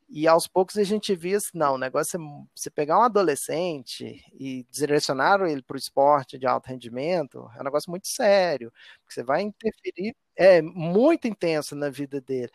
E 0.07 0.27
aos 0.27 0.47
poucos 0.47 0.77
a 0.77 0.83
gente 0.83 1.15
via 1.15 1.37
assim, 1.37 1.51
não, 1.55 1.75
o 1.75 1.77
negócio 1.77 2.17
é 2.17 2.45
você 2.55 2.69
pegar 2.69 2.99
um 2.99 3.03
adolescente 3.03 4.23
e 4.33 4.65
direcionar 4.71 5.41
ele 5.41 5.63
para 5.63 5.75
o 5.75 5.77
esporte 5.79 6.37
de 6.37 6.45
alto 6.45 6.67
rendimento, 6.67 7.49
é 7.57 7.61
um 7.61 7.63
negócio 7.63 7.89
muito 7.89 8.07
sério, 8.07 8.71
porque 9.01 9.13
você 9.13 9.23
vai 9.23 9.41
interferir, 9.41 10.15
é 10.35 10.61
muito 10.61 11.27
intenso 11.27 11.75
na 11.75 11.89
vida 11.89 12.21
dele. 12.21 12.51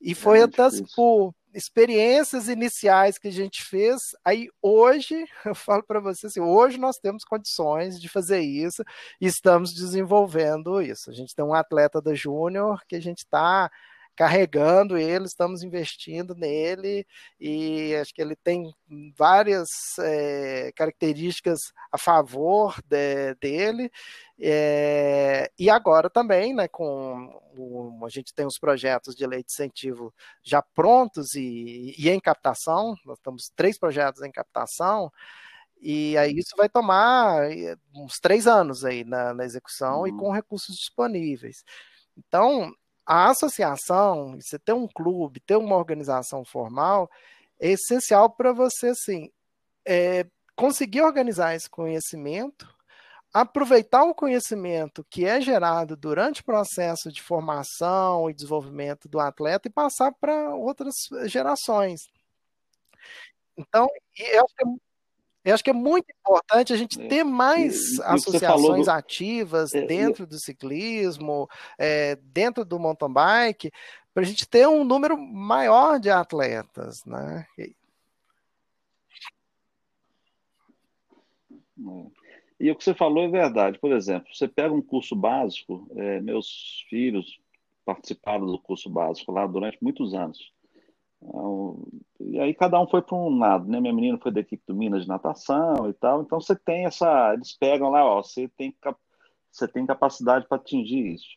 E 0.00 0.12
é 0.12 0.14
foi 0.14 0.40
é 0.40 0.42
até 0.44 0.62
assim, 0.62 0.84
por, 0.96 1.34
experiências 1.54 2.48
iniciais 2.48 3.16
que 3.16 3.28
a 3.28 3.32
gente 3.32 3.62
fez. 3.62 4.00
Aí 4.24 4.48
hoje, 4.60 5.24
eu 5.46 5.54
falo 5.54 5.82
para 5.84 6.00
você 6.00 6.26
assim, 6.26 6.40
hoje 6.40 6.78
nós 6.78 6.98
temos 6.98 7.24
condições 7.24 8.00
de 8.00 8.08
fazer 8.08 8.40
isso 8.40 8.82
e 9.20 9.26
estamos 9.26 9.72
desenvolvendo 9.72 10.82
isso. 10.82 11.10
A 11.10 11.14
gente 11.14 11.34
tem 11.34 11.44
um 11.44 11.54
atleta 11.54 12.02
da 12.02 12.14
Júnior 12.14 12.82
que 12.88 12.96
a 12.96 13.00
gente 13.00 13.18
está 13.18 13.70
carregando 14.16 14.96
ele, 14.96 15.24
estamos 15.26 15.62
investindo 15.62 16.34
nele 16.34 17.06
e 17.40 17.94
acho 17.96 18.14
que 18.14 18.22
ele 18.22 18.36
tem 18.36 18.72
várias 19.16 19.68
é, 19.98 20.72
características 20.76 21.72
a 21.90 21.98
favor 21.98 22.80
de, 22.86 23.34
dele. 23.40 23.90
É, 24.38 25.50
e 25.58 25.68
agora 25.70 26.08
também, 26.08 26.54
né, 26.54 26.68
com 26.68 27.40
o, 27.56 28.04
a 28.04 28.08
gente 28.08 28.34
tem 28.34 28.46
os 28.46 28.58
projetos 28.58 29.14
de 29.14 29.26
lei 29.26 29.42
de 29.42 29.52
incentivo 29.52 30.14
já 30.42 30.62
prontos 30.62 31.34
e, 31.34 31.94
e 31.98 32.08
em 32.08 32.20
captação, 32.20 32.94
nós 33.04 33.18
temos 33.20 33.50
três 33.54 33.78
projetos 33.78 34.22
em 34.22 34.30
captação, 34.30 35.12
e 35.80 36.16
aí 36.16 36.32
isso 36.38 36.56
vai 36.56 36.68
tomar 36.68 37.50
é, 37.52 37.76
uns 37.94 38.18
três 38.18 38.46
anos 38.46 38.84
aí 38.84 39.04
na, 39.04 39.34
na 39.34 39.44
execução 39.44 40.00
uhum. 40.00 40.06
e 40.06 40.12
com 40.12 40.30
recursos 40.32 40.76
disponíveis. 40.76 41.62
Então, 42.16 42.72
a 43.06 43.30
associação, 43.30 44.38
você 44.40 44.58
ter 44.58 44.72
um 44.72 44.88
clube, 44.88 45.40
ter 45.40 45.56
uma 45.56 45.76
organização 45.76 46.44
formal, 46.44 47.10
é 47.60 47.70
essencial 47.70 48.30
para 48.30 48.52
você, 48.52 48.88
assim, 48.88 49.30
é, 49.86 50.26
conseguir 50.56 51.02
organizar 51.02 51.54
esse 51.54 51.68
conhecimento, 51.68 52.68
aproveitar 53.32 54.04
o 54.04 54.14
conhecimento 54.14 55.04
que 55.10 55.24
é 55.26 55.40
gerado 55.40 55.96
durante 55.96 56.40
o 56.40 56.44
processo 56.44 57.10
de 57.10 57.20
formação 57.20 58.30
e 58.30 58.34
desenvolvimento 58.34 59.08
do 59.08 59.20
atleta 59.20 59.68
e 59.68 59.72
passar 59.72 60.12
para 60.12 60.54
outras 60.54 60.94
gerações. 61.26 62.08
Então, 63.56 63.88
eu 64.16 64.44
acho 64.44 64.54
que 64.54 64.62
é 64.62 64.66
eu 65.44 65.52
acho 65.52 65.62
que 65.62 65.70
é 65.70 65.74
muito 65.74 66.06
importante 66.10 66.72
a 66.72 66.76
gente 66.76 67.00
é. 67.00 67.06
ter 67.06 67.22
mais 67.22 67.98
e, 67.98 68.02
associações 68.02 68.86
do... 68.86 68.90
ativas 68.90 69.74
é, 69.74 69.86
dentro 69.86 70.26
do 70.26 70.38
ciclismo, 70.38 71.48
é, 71.78 72.16
dentro 72.16 72.64
do 72.64 72.78
mountain 72.78 73.12
bike, 73.12 73.70
para 74.14 74.22
a 74.22 74.26
gente 74.26 74.48
ter 74.48 74.66
um 74.66 74.84
número 74.84 75.18
maior 75.18 76.00
de 76.00 76.08
atletas, 76.08 77.04
né? 77.04 77.46
E 82.58 82.70
o 82.70 82.76
que 82.76 82.84
você 82.84 82.94
falou 82.94 83.24
é 83.24 83.28
verdade. 83.28 83.78
Por 83.78 83.92
exemplo, 83.92 84.32
você 84.32 84.48
pega 84.48 84.72
um 84.72 84.80
curso 84.80 85.14
básico, 85.14 85.86
é, 85.96 86.20
meus 86.20 86.84
filhos 86.88 87.38
participaram 87.84 88.46
do 88.46 88.58
curso 88.58 88.88
básico 88.88 89.30
lá 89.32 89.46
durante 89.46 89.82
muitos 89.82 90.14
anos. 90.14 90.53
Então, 91.24 91.78
e 92.20 92.38
aí 92.38 92.54
cada 92.54 92.80
um 92.80 92.86
foi 92.86 93.02
para 93.02 93.16
um 93.16 93.38
lado, 93.38 93.68
né? 93.68 93.80
Minha 93.80 93.92
menina 93.92 94.18
foi 94.18 94.30
da 94.30 94.40
equipe 94.40 94.62
do 94.66 94.74
Minas 94.74 95.02
de 95.02 95.08
natação 95.08 95.88
e 95.88 95.92
tal. 95.94 96.22
Então 96.22 96.40
você 96.40 96.54
tem 96.54 96.84
essa, 96.84 97.32
eles 97.34 97.52
pegam 97.52 97.90
lá, 97.90 98.04
ó, 98.04 98.22
você 98.22 98.48
tem 98.48 98.74
você 99.50 99.68
tem 99.68 99.86
capacidade 99.86 100.46
para 100.48 100.56
atingir 100.56 101.14
isso. 101.14 101.36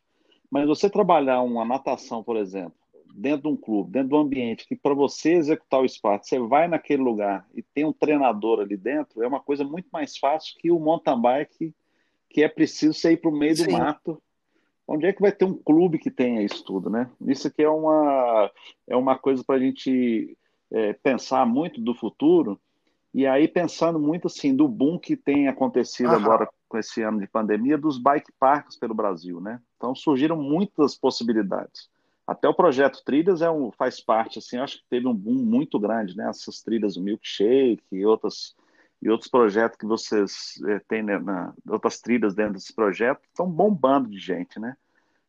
Mas 0.50 0.68
você 0.68 0.90
trabalhar 0.90 1.42
uma 1.42 1.64
natação, 1.64 2.24
por 2.24 2.36
exemplo, 2.36 2.74
dentro 3.14 3.44
de 3.44 3.48
um 3.50 3.56
clube, 3.56 3.92
dentro 3.92 4.10
do 4.10 4.18
ambiente 4.18 4.68
que 4.68 4.76
para 4.76 4.94
você 4.94 5.34
executar 5.34 5.82
o 5.82 5.86
esporte, 5.86 6.28
você 6.28 6.40
vai 6.40 6.68
naquele 6.68 7.04
lugar 7.04 7.48
e 7.54 7.62
tem 7.62 7.86
um 7.86 7.94
treinador 7.94 8.60
ali 8.60 8.76
dentro, 8.76 9.24
é 9.24 9.28
uma 9.28 9.40
coisa 9.40 9.64
muito 9.64 9.88
mais 9.92 10.18
fácil 10.18 10.56
que 10.58 10.72
o 10.72 10.80
mountain 10.80 11.22
bike, 11.22 11.76
que 12.30 12.44
é 12.44 12.48
preciso 12.48 12.94
você 12.94 13.14
ir 13.14 13.18
para 13.18 13.30
o 13.30 13.38
meio 13.38 13.56
Sim. 13.56 13.66
do 13.66 13.72
mato 13.72 14.22
onde 14.88 15.06
é 15.06 15.14
que 15.14 15.22
vai 15.22 15.32
ter 15.32 15.46
um 15.46 15.54
clube 15.54 16.00
que 16.00 16.10
tenha 16.10 16.42
isso 16.42 16.64
tudo, 16.64 16.90
né? 16.90 17.10
Isso 17.22 17.48
aqui 17.48 17.62
é 17.62 17.70
uma, 17.70 18.52
é 18.88 18.96
uma 18.96 19.18
coisa 19.18 19.44
para 19.44 19.56
a 19.56 19.60
gente 19.60 20.38
é, 20.72 20.94
pensar 20.94 21.46
muito 21.46 21.82
do 21.82 21.94
futuro, 21.94 22.60
e 23.14 23.26
aí 23.26 23.48
pensando 23.48 24.00
muito 24.00 24.28
assim 24.28 24.56
do 24.56 24.68
boom 24.68 24.98
que 24.98 25.18
tem 25.18 25.48
acontecido 25.48 26.10
Aham. 26.10 26.24
agora 26.24 26.50
com 26.70 26.78
esse 26.78 27.02
ano 27.02 27.20
de 27.20 27.28
pandemia 27.28 27.78
dos 27.78 27.98
bike 27.98 28.32
parks 28.40 28.78
pelo 28.78 28.94
Brasil, 28.94 29.42
né? 29.42 29.60
Então 29.76 29.96
surgiram 29.96 30.36
muitas 30.36 30.96
possibilidades. 30.96 31.90
Até 32.26 32.48
o 32.48 32.54
projeto 32.54 33.02
Trilhas 33.06 33.42
é 33.42 33.50
um, 33.50 33.72
faz 33.72 34.02
parte, 34.02 34.40
assim, 34.40 34.58
acho 34.58 34.80
que 34.80 34.84
teve 34.90 35.08
um 35.08 35.14
boom 35.14 35.36
muito 35.36 35.80
grande, 35.80 36.16
né? 36.16 36.30
Essas 36.30 36.62
trilhas 36.62 36.96
do 36.96 37.02
Milkshake 37.02 37.82
e 37.92 38.06
outras 38.06 38.54
e 39.02 39.10
outros 39.10 39.30
projetos 39.30 39.78
que 39.78 39.86
vocês 39.86 40.60
é, 40.68 40.80
têm 40.80 41.04
né, 41.04 41.20
na, 41.20 41.54
outras 41.70 42.00
trilhas 42.00 42.34
dentro 42.34 42.54
desse 42.54 42.74
projeto 42.74 43.22
estão 43.28 43.50
bombando 43.50 44.10
de 44.10 44.18
gente, 44.18 44.60
né? 44.60 44.76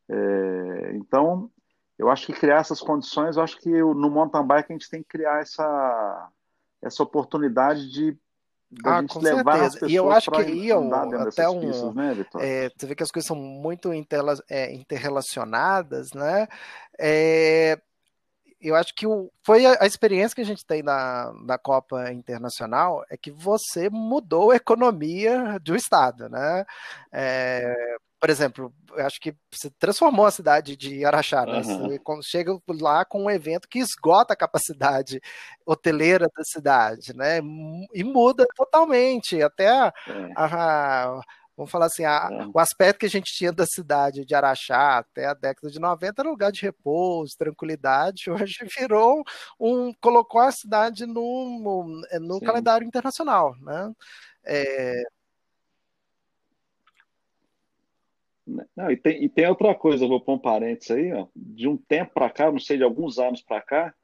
É, 0.09 0.93
então, 0.95 1.51
eu 1.99 2.11
acho 2.11 2.27
que 2.27 2.33
criar 2.33 2.61
essas 2.61 2.81
condições, 2.81 3.37
eu 3.37 3.43
acho 3.43 3.59
que 3.59 3.71
no 3.71 4.11
mountain 4.11 4.47
bike 4.47 4.73
a 4.73 4.75
gente 4.75 4.89
tem 4.89 5.03
que 5.03 5.09
criar 5.09 5.41
essa, 5.41 6.29
essa 6.81 7.03
oportunidade 7.03 7.91
de 7.91 8.17
ah, 8.85 9.03
com 9.03 9.21
certeza. 9.21 9.87
E 9.89 9.95
eu 9.95 10.11
acho 10.11 10.31
que 10.31 10.41
aí 10.41 10.71
até 10.71 11.49
um. 11.49 11.61
Pistas, 11.61 11.95
né, 11.95 12.27
é, 12.39 12.71
você 12.77 12.87
vê 12.87 12.95
que 12.95 13.03
as 13.03 13.11
coisas 13.11 13.27
são 13.27 13.37
muito 13.37 13.91
é, 14.51 14.75
interrelacionadas, 14.75 16.13
né? 16.13 16.47
É, 16.99 17.81
eu 18.61 18.75
acho 18.75 18.95
que 18.95 19.07
o, 19.07 19.31
foi 19.43 19.65
a, 19.65 19.79
a, 19.81 19.87
experiência 19.87 20.35
que 20.35 20.41
a 20.41 20.45
gente 20.45 20.65
tem 20.67 20.83
na, 20.83 21.33
na 21.45 21.59
Copa 21.59 22.13
Internacional 22.13 23.05
é 23.09 23.17
que 23.17 23.31
você 23.31 23.89
mudou 23.89 24.51
a 24.51 24.57
economia 24.57 25.59
do 25.61 25.77
Estado, 25.77 26.29
né? 26.29 26.65
É, 27.13 27.97
por 28.21 28.31
exemplo, 28.31 28.73
eu 28.97 29.07
acho 29.07 29.21
que 29.21 29.35
você 29.51 29.71
transformou 29.79 30.27
a 30.27 30.31
cidade 30.31 30.77
de 30.77 31.05
Araxá, 31.05 31.47
né? 31.47 31.63
Você, 31.63 31.99
quando 32.01 32.25
chega 32.25 32.59
lá 32.81 33.05
com 33.05 33.25
um 33.25 33.31
evento 33.31 33.69
que 33.69 33.79
esgota 33.79 34.33
a 34.33 34.37
capacidade 34.37 35.21
hoteleira 35.65 36.27
da 36.37 36.43
cidade, 36.43 37.15
né? 37.15 37.39
E 37.95 38.03
muda 38.03 38.45
totalmente, 38.57 39.41
até 39.41 39.69
a, 39.69 39.93
é. 40.09 40.33
a 40.35 41.21
vamos 41.59 41.73
falar 41.73 41.87
assim, 41.87 42.05
a, 42.05 42.29
é. 42.31 42.47
o 42.55 42.59
aspecto 42.61 43.01
que 43.01 43.07
a 43.07 43.11
gente 43.11 43.35
tinha 43.35 43.53
da 43.53 43.67
cidade 43.67 44.25
de 44.25 44.33
Araxá 44.33 44.99
até 44.99 45.27
a 45.27 45.35
década 45.35 45.69
de 45.69 45.81
90 45.81 46.23
era 46.23 46.29
um 46.29 46.33
lugar 46.33 46.53
de 46.53 46.63
repouso, 46.63 47.37
tranquilidade, 47.37 48.31
hoje 48.31 48.59
virou 48.79 49.25
um, 49.59 49.93
colocou 50.01 50.41
a 50.41 50.53
cidade 50.53 51.05
no, 51.05 51.13
no, 51.13 52.21
no 52.21 52.41
calendário 52.41 52.87
internacional, 52.87 53.57
né? 53.61 53.93
É... 54.45 55.03
Não, 58.75 58.91
e, 58.91 58.97
tem, 58.97 59.25
e 59.25 59.29
tem 59.29 59.47
outra 59.47 59.75
coisa, 59.75 60.07
vou 60.07 60.21
pôr 60.21 60.35
um 60.35 60.39
parênteses 60.39 60.93
aí, 60.93 61.13
ó, 61.13 61.27
de 61.35 61.69
um 61.69 61.77
tempo 61.77 62.15
para 62.15 62.31
cá, 62.31 62.51
não 62.51 62.61
sei, 62.61 62.79
de 62.79 62.85
alguns 62.85 63.19
anos 63.19 63.43
para 63.43 63.61
cá, 63.61 63.95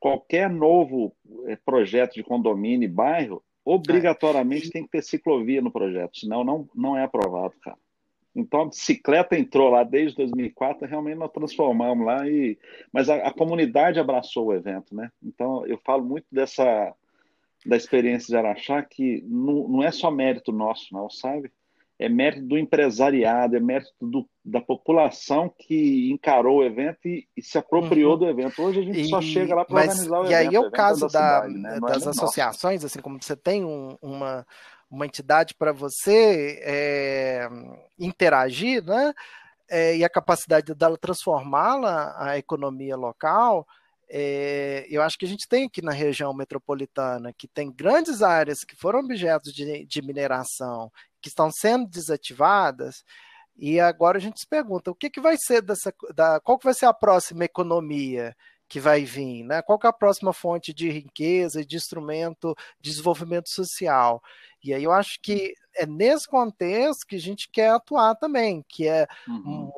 qualquer 0.00 0.50
novo 0.50 1.14
é, 1.46 1.56
projeto 1.56 2.14
de 2.14 2.24
condomínio 2.24 2.86
e 2.86 2.90
bairro, 2.90 3.44
obrigatoriamente 3.64 4.70
tem 4.70 4.84
que 4.84 4.90
ter 4.90 5.02
ciclovia 5.02 5.60
no 5.60 5.70
projeto, 5.70 6.18
senão 6.18 6.42
não, 6.42 6.68
não 6.74 6.96
é 6.96 7.04
aprovado, 7.04 7.54
cara. 7.62 7.78
Então 8.34 8.62
a 8.62 8.68
bicicleta 8.68 9.38
entrou 9.38 9.68
lá 9.70 9.84
desde 9.84 10.16
2004, 10.16 10.88
realmente 10.88 11.18
nós 11.18 11.30
transformamos 11.30 12.06
lá 12.06 12.26
e 12.26 12.58
mas 12.92 13.10
a, 13.10 13.16
a, 13.16 13.32
comunidade 13.32 14.00
abraçou 14.00 14.46
o 14.46 14.54
evento, 14.54 14.94
né? 14.94 15.10
Então 15.22 15.66
eu 15.66 15.78
falo 15.84 16.02
muito 16.02 16.26
dessa 16.32 16.94
da 17.64 17.76
experiência 17.76 18.26
de 18.28 18.36
Araxá 18.36 18.82
que 18.82 19.22
não, 19.28 19.68
não 19.68 19.82
é 19.82 19.92
só 19.92 20.10
mérito 20.10 20.50
nosso, 20.50 20.92
não, 20.92 21.08
sabe? 21.08 21.52
É 21.98 22.08
mérito 22.08 22.46
do 22.46 22.58
empresariado, 22.58 23.56
é 23.56 23.60
mérito 23.60 23.92
do, 24.00 24.28
da 24.44 24.60
população 24.60 25.52
que 25.56 26.10
encarou 26.10 26.58
o 26.58 26.64
evento 26.64 27.06
e, 27.06 27.28
e 27.36 27.42
se 27.42 27.56
apropriou 27.56 28.12
uhum. 28.12 28.18
do 28.18 28.28
evento. 28.28 28.60
Hoje 28.62 28.80
a 28.80 28.82
gente 28.82 29.00
e, 29.00 29.08
só 29.08 29.20
chega 29.20 29.54
lá 29.54 29.64
para 29.64 29.82
organizar 29.82 30.20
o 30.20 30.24
e 30.24 30.26
evento. 30.26 30.32
E 30.32 30.34
aí 30.34 30.54
é 30.54 30.60
o, 30.60 30.66
o 30.66 30.70
caso 30.70 31.00
da, 31.02 31.08
cidade, 31.08 31.54
né? 31.54 31.80
das 31.80 32.06
é 32.06 32.10
associações, 32.10 32.84
assim 32.84 33.00
como 33.00 33.22
você 33.22 33.36
tem 33.36 33.64
um, 33.64 33.96
uma, 34.02 34.46
uma 34.90 35.06
entidade 35.06 35.54
para 35.54 35.72
você 35.72 36.60
é, 36.62 37.48
interagir, 37.98 38.84
né? 38.84 39.12
É, 39.70 39.96
e 39.96 40.04
a 40.04 40.08
capacidade 40.08 40.74
dela 40.74 40.98
transformá-la 40.98 42.14
a 42.18 42.36
economia 42.36 42.94
local, 42.94 43.66
é, 44.14 44.86
eu 44.90 45.00
acho 45.00 45.16
que 45.16 45.24
a 45.24 45.28
gente 45.28 45.48
tem 45.48 45.64
aqui 45.64 45.80
na 45.80 45.92
região 45.92 46.34
metropolitana, 46.34 47.32
que 47.32 47.48
tem 47.48 47.72
grandes 47.72 48.20
áreas 48.20 48.58
que 48.58 48.76
foram 48.76 48.98
objetos 48.98 49.54
de, 49.54 49.86
de 49.86 50.02
mineração 50.02 50.92
que 51.22 51.28
estão 51.28 51.50
sendo 51.50 51.88
desativadas. 51.88 53.04
E 53.56 53.78
agora 53.78 54.18
a 54.18 54.20
gente 54.20 54.40
se 54.40 54.46
pergunta 54.46 54.90
o 54.90 54.94
que, 54.94 55.08
que 55.08 55.20
vai 55.20 55.36
ser 55.38 55.62
dessa, 55.62 55.94
da, 56.14 56.40
qual 56.40 56.58
que 56.58 56.64
vai 56.64 56.74
ser 56.74 56.86
a 56.86 56.92
próxima 56.92 57.44
economia 57.44 58.34
que 58.68 58.80
vai 58.80 59.04
vir, 59.04 59.44
né? 59.44 59.60
Qual 59.60 59.78
que 59.78 59.86
é 59.86 59.90
a 59.90 59.92
próxima 59.92 60.32
fonte 60.32 60.72
de 60.72 60.90
riqueza 60.90 61.60
e 61.60 61.66
de 61.66 61.76
instrumento 61.76 62.54
de 62.80 62.90
desenvolvimento 62.90 63.50
social? 63.50 64.22
E 64.64 64.72
aí 64.72 64.82
eu 64.82 64.92
acho 64.92 65.18
que 65.22 65.52
é 65.76 65.84
nesse 65.84 66.26
contexto 66.26 67.06
que 67.06 67.16
a 67.16 67.20
gente 67.20 67.50
quer 67.50 67.70
atuar 67.70 68.14
também, 68.14 68.64
que 68.66 68.88
é 68.88 69.06
uhum 69.28 69.70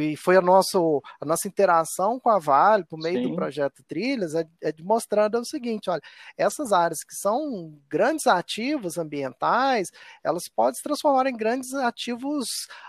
e 0.00 0.16
foi 0.16 0.36
a, 0.36 0.40
nosso, 0.40 1.02
a 1.20 1.24
nossa 1.24 1.46
interação 1.46 2.18
com 2.18 2.28
a 2.28 2.38
Vale, 2.38 2.84
por 2.84 2.98
meio 2.98 3.22
Sim. 3.22 3.28
do 3.28 3.36
projeto 3.36 3.84
Trilhas, 3.86 4.34
é, 4.34 4.44
é 4.62 4.74
mostrando 4.80 5.38
o 5.38 5.44
seguinte: 5.44 5.88
olha, 5.88 6.02
essas 6.36 6.72
áreas 6.72 7.04
que 7.04 7.14
são 7.14 7.72
grandes 7.88 8.26
ativos 8.26 8.98
ambientais, 8.98 9.88
elas 10.24 10.44
podem 10.48 10.74
se 10.74 10.82
transformar 10.82 11.26
em 11.26 11.36
grandes 11.36 11.72
ativos 11.74 12.46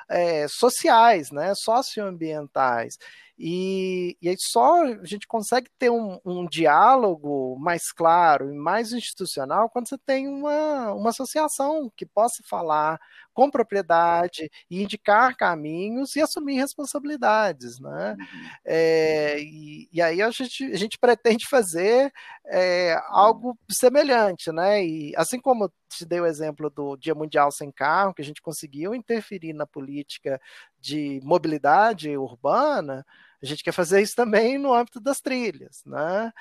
é, 0.10 0.48
sociais, 0.50 1.32
né, 1.32 1.54
socioambientais. 1.56 2.96
E, 3.38 4.18
e 4.22 4.30
aí 4.30 4.36
só 4.40 4.84
a 4.84 5.04
gente 5.04 5.28
consegue 5.28 5.70
ter 5.78 5.90
um, 5.90 6.20
um, 6.26 6.46
diálogo 6.46 7.58
mais 7.60 7.92
claro 7.92 8.50
e 8.50 8.56
mais 8.56 8.94
institucional 8.94 9.70
quando 9.70 9.90
você 9.90 9.98
tem 10.06 10.28
uma, 10.28 10.94
uma 10.94 11.10
associação 11.10 11.92
que 11.98 12.06
possa 12.06 12.42
falar 12.50 12.98
com 13.34 13.52
propriedade 13.52 14.50
e 14.72 14.82
indicar 14.82 15.36
caminhos 15.36 16.16
e 16.16 16.22
assumir 16.22 16.56
responsabilidades. 16.56 17.78
Né? 17.78 18.16
Uhum. 18.18 18.50
É, 18.64 19.38
e, 19.42 19.90
e, 19.92 20.02
aí 20.02 20.22
a 20.22 20.32
gente, 20.32 20.64
a 20.72 20.78
gente 20.78 20.98
pretende 20.98 21.46
fazer 21.46 22.14
é, 22.46 22.98
algo 23.10 23.58
semelhante, 23.70 24.50
né? 24.54 24.86
E 24.86 25.14
assim 25.18 25.40
como 25.42 25.70
te 25.90 26.06
dei 26.06 26.20
o 26.20 26.26
exemplo 26.26 26.70
do 26.70 26.96
Dia 26.96 27.16
Mundial 27.16 27.52
Sem 27.52 27.72
Carro, 27.72 28.14
que 28.14 28.22
a 28.22 28.26
gente 28.26 28.42
conseguiu 28.42 28.96
interferir 28.96 29.54
na 29.54 29.66
política 29.66 30.40
de 30.86 31.20
mobilidade 31.24 32.16
urbana, 32.16 33.06
a 33.42 33.46
gente 33.46 33.64
quer 33.64 33.72
fazer 33.72 34.02
isso 34.02 34.16
também 34.16 34.58
no 34.58 34.74
âmbito 34.74 35.00
das 35.00 35.20
trilhas, 35.20 35.82
né? 35.86 36.32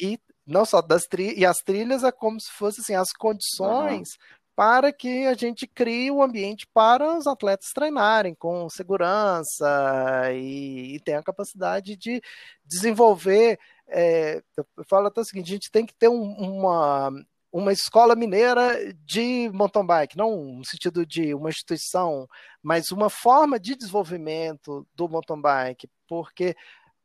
E 0.00 0.18
não 0.46 0.64
só 0.64 0.80
das 0.80 1.02
trilhas, 1.04 1.38
e 1.38 1.44
as 1.44 1.56
trilhas 1.58 2.04
é 2.04 2.12
como 2.12 2.40
se 2.40 2.50
fossem 2.52 2.82
assim, 2.82 2.94
as 2.94 3.12
condições 3.12 4.10
uhum 4.10 4.36
para 4.56 4.90
que 4.90 5.26
a 5.26 5.34
gente 5.34 5.66
crie 5.66 6.10
o 6.10 6.16
um 6.16 6.22
ambiente 6.22 6.66
para 6.72 7.18
os 7.18 7.26
atletas 7.26 7.68
treinarem 7.74 8.34
com 8.34 8.70
segurança 8.70 10.32
e, 10.32 10.94
e 10.96 11.00
tenha 11.00 11.18
a 11.18 11.22
capacidade 11.22 11.94
de 11.94 12.22
desenvolver. 12.64 13.60
É, 13.86 14.42
eu 14.56 14.66
falo 14.88 15.08
até 15.08 15.20
o 15.20 15.24
seguinte: 15.24 15.48
a 15.48 15.54
gente 15.54 15.70
tem 15.70 15.84
que 15.84 15.94
ter 15.94 16.08
um, 16.08 16.32
uma, 16.38 17.12
uma 17.56 17.72
escola 17.72 18.14
mineira 18.14 18.92
de 19.06 19.50
mountain 19.50 19.86
bike, 19.86 20.14
não 20.14 20.56
no 20.56 20.64
sentido 20.64 21.06
de 21.06 21.34
uma 21.34 21.48
instituição, 21.48 22.28
mas 22.62 22.90
uma 22.90 23.08
forma 23.08 23.58
de 23.58 23.74
desenvolvimento 23.74 24.86
do 24.94 25.08
mountain 25.08 25.40
bike, 25.40 25.88
porque 26.06 26.54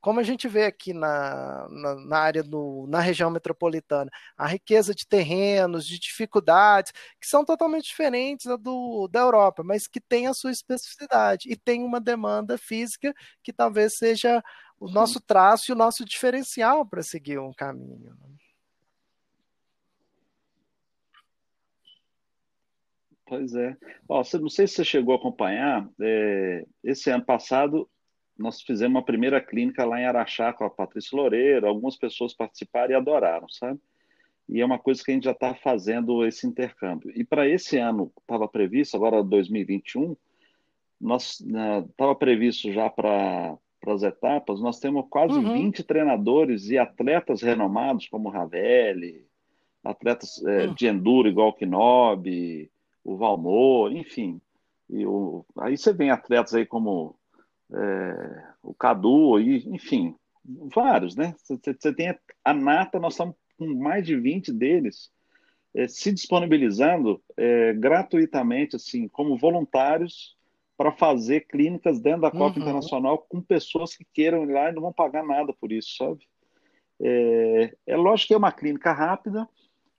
como 0.01 0.19
a 0.19 0.23
gente 0.23 0.49
vê 0.49 0.65
aqui 0.65 0.93
na, 0.93 1.69
na, 1.69 1.95
na 1.95 2.17
área 2.17 2.43
do, 2.43 2.85
na 2.89 2.99
região 2.99 3.29
metropolitana, 3.29 4.11
a 4.37 4.45
riqueza 4.45 4.93
de 4.93 5.07
terrenos, 5.07 5.85
de 5.85 5.97
dificuldades, 5.97 6.91
que 6.91 7.27
são 7.27 7.45
totalmente 7.45 7.85
diferentes 7.85 8.45
da, 8.45 8.57
do, 8.57 9.07
da 9.07 9.21
Europa, 9.21 9.63
mas 9.63 9.87
que 9.87 10.01
tem 10.01 10.27
a 10.27 10.33
sua 10.33 10.51
especificidade 10.51 11.49
e 11.49 11.55
tem 11.55 11.81
uma 11.81 12.01
demanda 12.01 12.57
física 12.57 13.13
que 13.41 13.53
talvez 13.53 13.93
seja 13.97 14.43
o 14.77 14.91
nosso 14.91 15.21
traço 15.21 15.71
e 15.71 15.73
o 15.73 15.77
nosso 15.77 16.03
diferencial 16.03 16.85
para 16.85 17.03
seguir 17.03 17.39
um 17.39 17.53
caminho. 17.53 18.13
Né? 18.19 18.40
Pois 23.31 23.55
é. 23.55 23.77
Ó, 24.09 24.21
não 24.41 24.49
sei 24.49 24.67
se 24.67 24.73
você 24.73 24.83
chegou 24.83 25.13
a 25.13 25.17
acompanhar, 25.17 25.89
é, 26.01 26.65
esse 26.83 27.09
ano 27.09 27.23
passado 27.23 27.89
nós 28.37 28.61
fizemos 28.61 28.93
uma 28.93 29.05
primeira 29.05 29.39
clínica 29.39 29.85
lá 29.85 30.01
em 30.01 30.05
Araxá 30.05 30.51
com 30.51 30.65
a 30.65 30.69
Patrícia 30.69 31.15
Loureiro, 31.15 31.65
algumas 31.65 31.95
pessoas 31.95 32.33
participaram 32.33 32.91
e 32.91 32.93
adoraram, 32.93 33.47
sabe? 33.47 33.79
E 34.49 34.59
é 34.59 34.65
uma 34.65 34.77
coisa 34.77 35.01
que 35.01 35.11
a 35.11 35.13
gente 35.13 35.23
já 35.23 35.31
está 35.31 35.55
fazendo 35.55 36.25
esse 36.25 36.45
intercâmbio. 36.45 37.09
E 37.15 37.23
para 37.23 37.47
esse 37.47 37.77
ano, 37.77 38.11
estava 38.19 38.49
previsto, 38.49 38.97
agora 38.97 39.23
2021, 39.23 40.13
nós 40.99 41.39
estava 41.39 42.11
né, 42.11 42.19
previsto 42.19 42.69
já 42.73 42.89
para 42.89 43.57
as 43.87 44.03
etapas, 44.03 44.59
nós 44.59 44.77
temos 44.77 45.05
quase 45.09 45.39
uhum. 45.39 45.53
20 45.53 45.85
treinadores 45.85 46.69
e 46.69 46.77
atletas 46.77 47.41
renomados, 47.41 48.09
como 48.09 48.27
Ravelli, 48.27 49.25
atletas 49.81 50.43
é, 50.43 50.67
uhum. 50.67 50.73
de 50.73 50.87
enduro 50.87 51.29
igual 51.29 51.55
Knob, 51.61 52.69
o 53.03 53.17
Valmor, 53.17 53.91
enfim. 53.95 54.41
E 54.89 55.05
o, 55.05 55.45
aí 55.57 55.77
você 55.77 55.93
vem 55.93 56.11
atletas 56.11 56.53
aí 56.53 56.65
como 56.65 57.15
é, 57.73 58.43
o 58.61 58.73
Cadu, 58.73 59.39
e, 59.39 59.67
enfim, 59.69 60.15
vários, 60.73 61.15
né? 61.15 61.35
Você 61.37 61.93
tem 61.93 62.15
a 62.43 62.53
Nata, 62.53 62.99
nós 62.99 63.13
estamos 63.13 63.35
com 63.57 63.65
mais 63.75 64.05
de 64.05 64.15
20 64.15 64.51
deles 64.51 65.11
é, 65.73 65.87
se 65.87 66.11
disponibilizando 66.11 67.21
é, 67.37 67.73
gratuitamente, 67.73 68.75
assim, 68.75 69.07
como 69.07 69.37
voluntários 69.37 70.35
para 70.77 70.91
fazer 70.91 71.41
clínicas 71.41 71.99
dentro 71.99 72.21
da 72.21 72.31
Copa 72.31 72.57
uhum. 72.57 72.61
Internacional 72.61 73.17
com 73.19 73.41
pessoas 73.41 73.95
que 73.95 74.05
queiram 74.13 74.43
ir 74.43 74.51
lá 74.51 74.69
e 74.69 74.73
não 74.73 74.81
vão 74.81 74.93
pagar 74.93 75.23
nada 75.23 75.53
por 75.53 75.71
isso, 75.71 75.95
sabe? 75.95 76.27
É, 76.99 77.75
é 77.87 77.95
lógico 77.95 78.29
que 78.29 78.33
é 78.33 78.37
uma 78.37 78.51
clínica 78.51 78.91
rápida, 78.91 79.47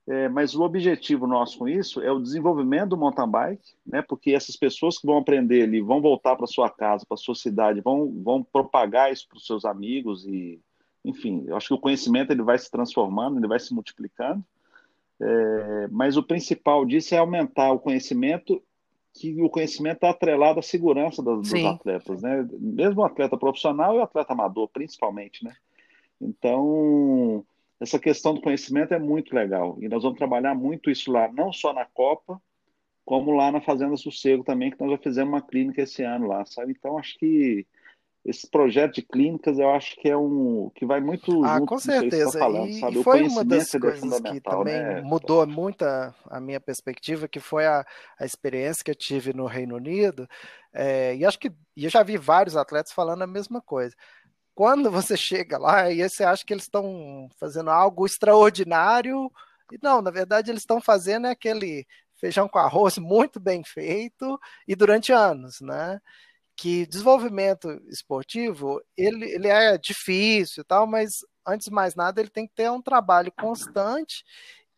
é, 0.09 0.29
mas 0.29 0.55
o 0.55 0.63
objetivo 0.63 1.27
nosso 1.27 1.59
com 1.59 1.69
isso 1.69 2.01
é 2.01 2.11
o 2.11 2.19
desenvolvimento 2.19 2.91
do 2.91 2.97
mountain 2.97 3.31
bike, 3.31 3.75
né? 3.87 4.03
Porque 4.03 4.33
essas 4.33 4.57
pessoas 4.57 4.99
que 4.99 5.07
vão 5.07 5.19
aprender 5.19 5.63
ali 5.63 5.81
vão 5.81 6.01
voltar 6.01 6.35
para 6.35 6.47
sua 6.47 6.69
casa, 6.69 7.07
para 7.07 7.17
sua 7.17 7.37
cidade, 7.37 7.81
vão, 7.81 8.13
vão 8.23 8.43
propagar 8.43 9.13
isso 9.13 9.29
para 9.29 9.37
os 9.37 9.47
seus 9.47 9.65
amigos 9.65 10.27
e, 10.27 10.61
enfim, 11.05 11.45
eu 11.47 11.57
acho 11.57 11.69
que 11.69 11.75
o 11.75 11.81
conhecimento 11.81 12.33
ele 12.33 12.43
vai 12.43 12.59
se 12.59 12.69
transformando, 12.69 13.39
ele 13.39 13.47
vai 13.47 13.61
se 13.61 13.73
multiplicando. 13.73 14.45
É, 15.21 15.89
mas 15.89 16.17
o 16.17 16.23
principal 16.23 16.85
disso 16.85 17.15
é 17.15 17.19
aumentar 17.19 17.71
o 17.71 17.79
conhecimento, 17.79 18.61
que 19.15 19.41
o 19.41 19.49
conhecimento 19.49 19.97
está 19.97 20.11
atrelado 20.11 20.59
à 20.59 20.63
segurança 20.63 21.23
dos, 21.23 21.49
dos 21.49 21.65
atletas, 21.65 22.23
né? 22.23 22.49
Mesmo 22.59 23.03
o 23.03 23.05
atleta 23.05 23.37
profissional 23.37 23.95
e 23.95 23.99
o 23.99 24.03
atleta 24.03 24.33
amador, 24.33 24.69
principalmente, 24.69 25.45
né? 25.45 25.55
Então, 26.21 27.45
essa 27.83 27.99
questão 27.99 28.33
do 28.33 28.41
conhecimento 28.41 28.95
é 28.95 28.99
muito 28.99 29.35
legal. 29.35 29.77
E 29.81 29.89
nós 29.89 30.05
vamos 30.05 30.17
trabalhar 30.17 30.55
muito 30.55 30.89
isso 30.89 31.11
lá, 31.11 31.31
não 31.33 31.53
só 31.53 31.73
na 31.73 31.85
Copa, 31.85 32.41
como 33.05 33.33
lá 33.33 33.51
na 33.51 33.61
Fazenda 33.61 33.97
Sossego 33.97 34.45
também, 34.45 34.71
que 34.71 34.81
nós 34.81 34.93
já 34.93 34.99
fizemos 34.99 35.33
uma 35.33 35.43
clínica 35.43 35.83
esse 35.83 36.05
ano 36.05 36.29
lá, 36.29 36.45
sabe? 36.47 36.73
Então, 36.79 36.97
acho 36.97 37.19
que 37.19 37.67
esse 38.25 38.49
projeto 38.49 38.95
de 38.95 39.03
clínicas, 39.03 39.59
eu 39.59 39.69
acho 39.69 39.97
que 39.97 40.09
é 40.09 40.17
um 40.17 40.71
que 40.77 40.87
vai 40.87 41.01
muito 41.01 41.45
ah, 41.45 41.59
junto 41.59 41.67
com 41.67 41.79
certeza. 41.81 42.31
Tá 42.31 42.39
falando, 42.39 42.69
e, 42.69 42.79
sabe? 42.79 43.01
E 43.01 43.03
foi 43.03 43.23
uma 43.23 43.45
das 43.45 43.75
é 43.75 43.81
coisas 43.81 44.13
é 44.13 44.33
que 44.33 44.41
também 44.41 44.81
né? 44.81 45.03
mudou 45.03 45.45
muito 45.45 45.85
a, 45.85 46.15
a, 46.31 46.41
minha 46.41 46.61
perspectiva, 46.61 47.27
que 47.27 47.41
foi 47.41 47.67
a, 47.67 47.85
a 48.17 48.25
experiência 48.25 48.85
que 48.85 48.93
eu 48.93 48.95
tive 48.95 49.33
no 49.33 49.47
Reino 49.47 49.75
Unido. 49.75 50.29
É, 50.73 51.17
e 51.17 51.25
acho 51.25 51.37
que 51.37 51.51
e 51.77 51.85
eu 51.85 51.91
já 51.91 52.05
vi 52.05 52.17
vários 52.17 52.57
atletas 52.57 52.93
falando 52.93 53.23
a 53.23 53.27
mesma 53.27 53.61
coisa 53.61 53.97
quando 54.55 54.91
você 54.91 55.17
chega 55.17 55.59
lá 55.59 55.91
e 55.91 56.09
você 56.09 56.25
acha 56.25 56.45
que 56.45 56.53
eles 56.53 56.65
estão 56.65 57.29
fazendo 57.39 57.71
algo 57.71 58.07
extraordinário, 58.07 59.31
e 59.73 59.79
não, 59.83 60.03
na 60.03 60.11
verdade 60.11 60.51
eles 60.51 60.63
estão 60.63 60.81
fazendo 60.81 61.27
aquele 61.27 61.87
feijão 62.17 62.49
com 62.49 62.59
arroz 62.59 62.99
muito 62.99 63.41
bem 63.41 63.65
feito 63.65 64.39
e 64.69 64.77
durante 64.77 65.13
anos, 65.13 65.61
né? 65.61 66.01
Que 66.57 66.87
desenvolvimento 66.87 67.71
esportivo 67.89 68.81
ele, 68.97 69.27
ele 69.33 69.49
é 69.49 69.79
difícil, 69.79 70.65
tal, 70.65 70.87
mas 70.87 71.25
antes 71.47 71.67
de 71.67 71.73
mais 71.73 71.95
nada 71.95 72.21
ele 72.21 72.31
tem 72.31 72.47
que 72.47 72.55
ter 72.55 72.71
um 72.71 72.83
trabalho 72.83 73.33
constante 73.33 74.25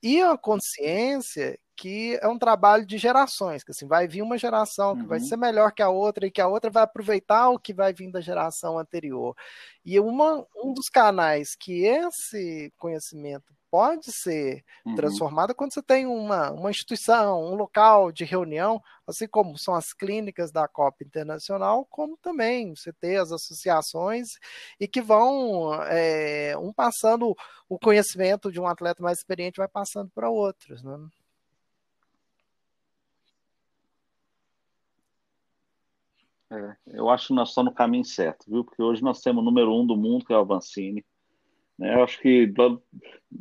e 0.02 0.22
uma 0.22 0.38
consciência 0.38 1.58
que 1.76 2.18
é 2.22 2.28
um 2.28 2.38
trabalho 2.38 2.86
de 2.86 2.98
gerações, 2.98 3.64
que 3.64 3.72
assim, 3.72 3.86
vai 3.86 4.06
vir 4.06 4.22
uma 4.22 4.38
geração 4.38 4.94
que 4.94 5.02
uhum. 5.02 5.08
vai 5.08 5.20
ser 5.20 5.36
melhor 5.36 5.72
que 5.72 5.82
a 5.82 5.88
outra 5.88 6.26
e 6.26 6.30
que 6.30 6.40
a 6.40 6.46
outra 6.46 6.70
vai 6.70 6.82
aproveitar 6.82 7.50
o 7.50 7.58
que 7.58 7.74
vai 7.74 7.92
vir 7.92 8.10
da 8.10 8.20
geração 8.20 8.78
anterior. 8.78 9.36
E 9.84 9.98
uma, 9.98 10.46
um 10.56 10.72
dos 10.72 10.88
canais 10.88 11.54
que 11.54 11.84
esse 11.84 12.72
conhecimento 12.78 13.52
pode 13.74 14.12
ser 14.12 14.64
uhum. 14.86 14.94
transformado 14.94 15.50
é 15.50 15.54
quando 15.54 15.74
você 15.74 15.82
tem 15.82 16.06
uma, 16.06 16.52
uma 16.52 16.70
instituição, 16.70 17.42
um 17.42 17.56
local 17.56 18.12
de 18.12 18.24
reunião, 18.24 18.80
assim 19.04 19.26
como 19.26 19.58
são 19.58 19.74
as 19.74 19.92
clínicas 19.92 20.52
da 20.52 20.68
Copa 20.68 21.02
Internacional, 21.02 21.84
como 21.90 22.16
também 22.16 22.72
você 22.72 22.92
ter 22.92 23.16
as 23.16 23.32
associações 23.32 24.34
e 24.78 24.86
que 24.86 25.02
vão 25.02 25.74
é, 25.88 26.56
um 26.56 26.72
passando 26.72 27.34
o 27.68 27.76
conhecimento 27.76 28.52
de 28.52 28.60
um 28.60 28.66
atleta 28.68 29.02
mais 29.02 29.18
experiente 29.18 29.56
vai 29.56 29.66
passando 29.66 30.08
para 30.14 30.30
outros, 30.30 30.80
né? 30.84 30.96
É, 36.54 36.76
eu 36.98 37.08
acho 37.10 37.28
que 37.28 37.34
nós 37.34 37.48
estamos 37.48 37.72
no 37.72 37.76
caminho 37.76 38.04
certo, 38.04 38.44
viu? 38.48 38.64
Porque 38.64 38.82
hoje 38.82 39.02
nós 39.02 39.20
temos 39.20 39.42
o 39.42 39.44
número 39.44 39.74
um 39.74 39.86
do 39.86 39.96
mundo, 39.96 40.24
que 40.24 40.32
é 40.32 40.36
o 40.36 40.40
Avancini. 40.40 41.04
Né? 41.78 41.94
Eu 41.94 42.04
acho 42.04 42.20
que 42.20 42.52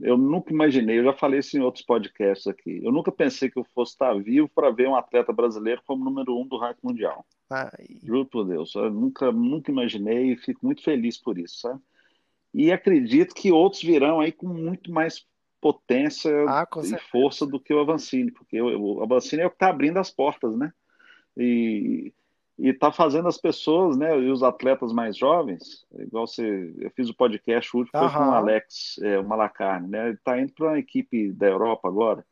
eu 0.01 0.17
nunca 0.17 0.51
imaginei, 0.51 0.99
eu 0.99 1.03
já 1.03 1.13
falei 1.13 1.39
isso 1.39 1.55
em 1.55 1.61
outros 1.61 1.85
podcasts 1.85 2.47
aqui, 2.47 2.81
eu 2.83 2.91
nunca 2.91 3.11
pensei 3.11 3.49
que 3.49 3.59
eu 3.59 3.63
fosse 3.75 3.91
estar 3.91 4.13
vivo 4.15 4.49
para 4.49 4.71
ver 4.71 4.87
um 4.87 4.95
atleta 4.95 5.31
brasileiro 5.31 5.81
como 5.85 6.03
número 6.03 6.35
um 6.35 6.47
do 6.47 6.57
ranking 6.57 6.79
mundial. 6.83 7.25
Ai. 7.49 7.99
Juro 8.01 8.25
por 8.25 8.45
Deus, 8.45 8.73
eu 8.73 8.89
nunca, 8.89 9.31
nunca 9.31 9.71
imaginei 9.71 10.31
e 10.31 10.37
fico 10.37 10.65
muito 10.65 10.81
feliz 10.81 11.17
por 11.17 11.37
isso, 11.37 11.59
sabe? 11.59 11.79
E 12.53 12.71
acredito 12.71 13.33
que 13.33 13.51
outros 13.51 13.83
virão 13.83 14.19
aí 14.19 14.31
com 14.31 14.47
muito 14.47 14.91
mais 14.91 15.25
potência 15.59 16.31
ah, 16.47 16.67
e 16.83 16.97
força 17.09 17.45
do 17.45 17.59
que 17.59 17.73
o 17.73 17.79
Avancini, 17.79 18.31
porque 18.31 18.61
o, 18.61 18.97
o 18.97 19.03
Avancini 19.03 19.43
é 19.43 19.45
o 19.45 19.49
que 19.49 19.55
está 19.55 19.69
abrindo 19.69 19.97
as 19.97 20.11
portas, 20.11 20.55
né? 20.55 20.71
E 21.37 22.13
e 22.59 22.69
está 22.69 22.91
fazendo 22.91 23.27
as 23.27 23.37
pessoas, 23.37 23.97
né, 23.97 24.17
e 24.19 24.29
os 24.29 24.43
atletas 24.43 24.93
mais 24.93 25.17
jovens, 25.17 25.85
igual 25.97 26.27
você, 26.27 26.73
eu 26.77 26.91
fiz 26.91 27.09
o 27.09 27.15
podcast 27.15 27.75
último, 27.75 27.99
foi 27.99 28.09
com 28.09 28.29
o 28.29 28.33
Alex 28.33 28.99
é, 29.01 29.19
o 29.19 29.27
Malacarne, 29.27 29.87
né, 29.87 30.05
ele 30.07 30.15
está 30.15 30.39
indo 30.39 30.53
para 30.53 30.67
uma 30.67 30.79
equipe 30.79 31.31
da 31.31 31.47
Europa 31.47 31.87
agora, 31.87 32.25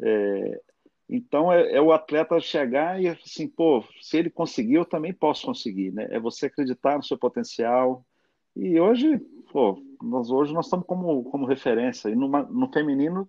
é, 0.00 0.60
Então 1.08 1.52
é, 1.52 1.74
é, 1.74 1.80
o 1.80 1.92
atleta 1.92 2.40
chegar 2.40 3.00
e 3.00 3.08
assim, 3.08 3.46
pô, 3.46 3.84
se 4.00 4.16
ele 4.16 4.30
conseguir, 4.30 4.74
eu 4.74 4.84
também 4.84 5.12
posso 5.12 5.44
conseguir, 5.44 5.92
né? 5.92 6.08
É 6.10 6.18
você 6.18 6.46
acreditar 6.46 6.96
no 6.96 7.04
seu 7.04 7.18
potencial. 7.18 8.04
E 8.56 8.80
hoje, 8.80 9.18
pô, 9.52 9.78
nós 10.02 10.30
hoje 10.30 10.54
nós 10.54 10.66
estamos 10.66 10.86
como, 10.86 11.22
como 11.24 11.46
referência. 11.46 12.08
E 12.08 12.14
numa, 12.14 12.42
no 12.42 12.72
feminino 12.72 13.28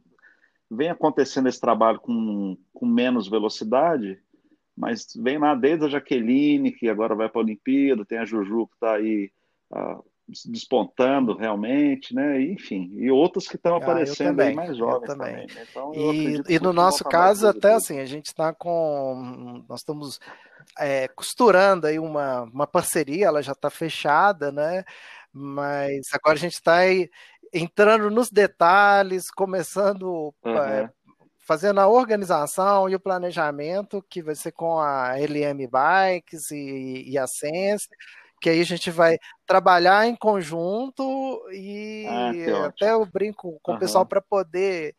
vem 0.71 0.89
acontecendo 0.89 1.49
esse 1.49 1.59
trabalho 1.59 1.99
com, 1.99 2.57
com 2.73 2.85
menos 2.85 3.27
velocidade, 3.27 4.17
mas 4.75 5.07
vem 5.15 5.37
lá 5.37 5.55
desde 5.55 5.85
a 5.85 5.89
Jaqueline, 5.89 6.71
que 6.71 6.89
agora 6.89 7.15
vai 7.15 7.29
para 7.29 7.41
a 7.41 7.43
Olimpíada, 7.43 8.05
tem 8.05 8.17
a 8.17 8.25
Juju 8.25 8.67
que 8.67 8.73
está 8.73 8.95
aí 8.95 9.31
uh, 9.71 10.03
despontando 10.47 11.35
realmente, 11.35 12.15
né? 12.15 12.41
enfim, 12.41 12.89
e 12.93 13.11
outros 13.11 13.47
que 13.47 13.55
estão 13.55 13.75
ah, 13.75 13.77
aparecendo 13.77 14.39
aí 14.39 14.53
mais 14.53 14.75
jovens 14.75 15.07
também. 15.07 15.47
também. 15.47 15.55
Né? 15.55 15.67
Então, 15.69 15.91
e, 15.93 16.55
e 16.55 16.59
no 16.59 16.73
nosso 16.73 17.03
caso, 17.03 17.47
até 17.47 17.73
assim, 17.73 17.99
a 17.99 18.05
gente 18.05 18.27
está 18.27 18.53
com. 18.53 19.63
Nós 19.67 19.81
estamos 19.81 20.19
é, 20.79 21.07
costurando 21.09 21.87
aí 21.87 21.99
uma, 21.99 22.43
uma 22.43 22.67
parceria, 22.67 23.27
ela 23.27 23.43
já 23.43 23.51
está 23.51 23.69
fechada, 23.69 24.51
né? 24.51 24.83
Mas 25.31 26.07
agora 26.13 26.35
a 26.35 26.39
gente 26.39 26.53
está 26.53 26.79
entrando 27.53 28.09
nos 28.09 28.29
detalhes, 28.29 29.29
começando. 29.29 30.33
Uhum. 30.43 30.57
É, 30.57 30.89
fazendo 31.45 31.79
a 31.79 31.87
organização 31.87 32.89
e 32.89 32.95
o 32.95 32.99
planejamento, 32.99 34.03
que 34.09 34.21
vai 34.21 34.35
ser 34.35 34.51
com 34.51 34.79
a 34.79 35.15
LM 35.17 35.67
Bikes 35.67 36.51
e, 36.51 37.03
e 37.11 37.17
a 37.17 37.27
Sense, 37.27 37.87
que 38.41 38.49
aí 38.49 38.59
a 38.59 38.65
gente 38.65 38.91
vai 38.91 39.17
trabalhar 39.45 40.05
em 40.05 40.15
conjunto 40.15 41.41
e 41.51 42.05
ah, 42.09 42.65
até 42.67 42.91
eu 42.91 43.05
brinco 43.05 43.57
com 43.61 43.71
uhum. 43.71 43.77
o 43.77 43.79
pessoal 43.79 44.05
para 44.05 44.21
poder 44.21 44.95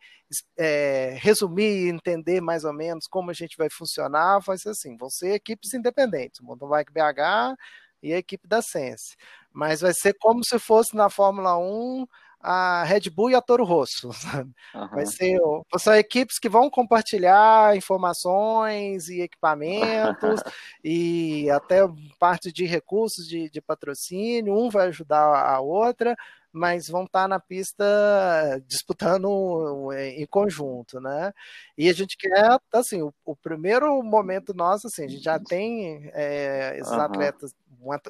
é, 0.57 1.15
resumir 1.19 1.85
e 1.85 1.89
entender 1.89 2.41
mais 2.41 2.63
ou 2.63 2.73
menos 2.73 3.05
como 3.07 3.29
a 3.29 3.33
gente 3.33 3.55
vai 3.55 3.69
funcionar, 3.69 4.39
vai 4.39 4.57
ser 4.57 4.69
assim, 4.69 4.97
vão 4.97 5.09
ser 5.09 5.33
equipes 5.33 5.73
independentes, 5.73 6.39
o 6.39 6.43
Mountain 6.43 6.69
Bike 6.69 6.91
BH 6.91 7.55
e 8.01 8.13
a 8.13 8.17
equipe 8.17 8.47
da 8.47 8.61
Sense, 8.61 9.15
mas 9.53 9.81
vai 9.81 9.93
ser 9.93 10.15
como 10.19 10.43
se 10.43 10.57
fosse 10.57 10.95
na 10.95 11.09
Fórmula 11.09 11.57
1 11.57 12.07
a 12.47 12.83
Red 12.83 13.09
Bull 13.09 13.31
e 13.31 13.35
a 13.35 13.41
Toro 13.41 13.63
Rosso. 13.63 14.09
Uhum. 14.75 14.89
Vai 14.89 15.05
ser, 15.05 15.39
são 15.79 15.95
equipes 15.95 16.37
que 16.37 16.49
vão 16.49 16.69
compartilhar 16.69 17.77
informações 17.77 19.07
e 19.07 19.21
equipamentos 19.21 20.41
e 20.83 21.49
até 21.49 21.79
parte 22.19 22.51
de 22.51 22.65
recursos 22.65 23.25
de, 23.25 23.49
de 23.49 23.61
patrocínio. 23.61 24.53
Um 24.53 24.69
vai 24.69 24.87
ajudar 24.87 25.23
a 25.23 25.61
outra, 25.61 26.13
mas 26.55 26.87
vão 26.87 27.03
estar 27.03 27.27
na 27.27 27.39
pista 27.39 27.85
disputando 28.67 29.91
em 29.93 30.25
conjunto, 30.25 30.99
né? 30.99 31.33
E 31.77 31.89
a 31.89 31.93
gente 31.93 32.17
quer, 32.17 32.57
assim, 32.71 33.01
o, 33.01 33.13
o 33.25 33.35
primeiro 33.35 34.01
momento 34.01 34.53
nosso, 34.53 34.87
assim, 34.87 35.05
a 35.05 35.07
gente 35.07 35.23
já 35.23 35.39
tem 35.39 36.09
é, 36.13 36.77
esses 36.79 36.91
uhum. 36.91 37.01
atletas 37.01 37.51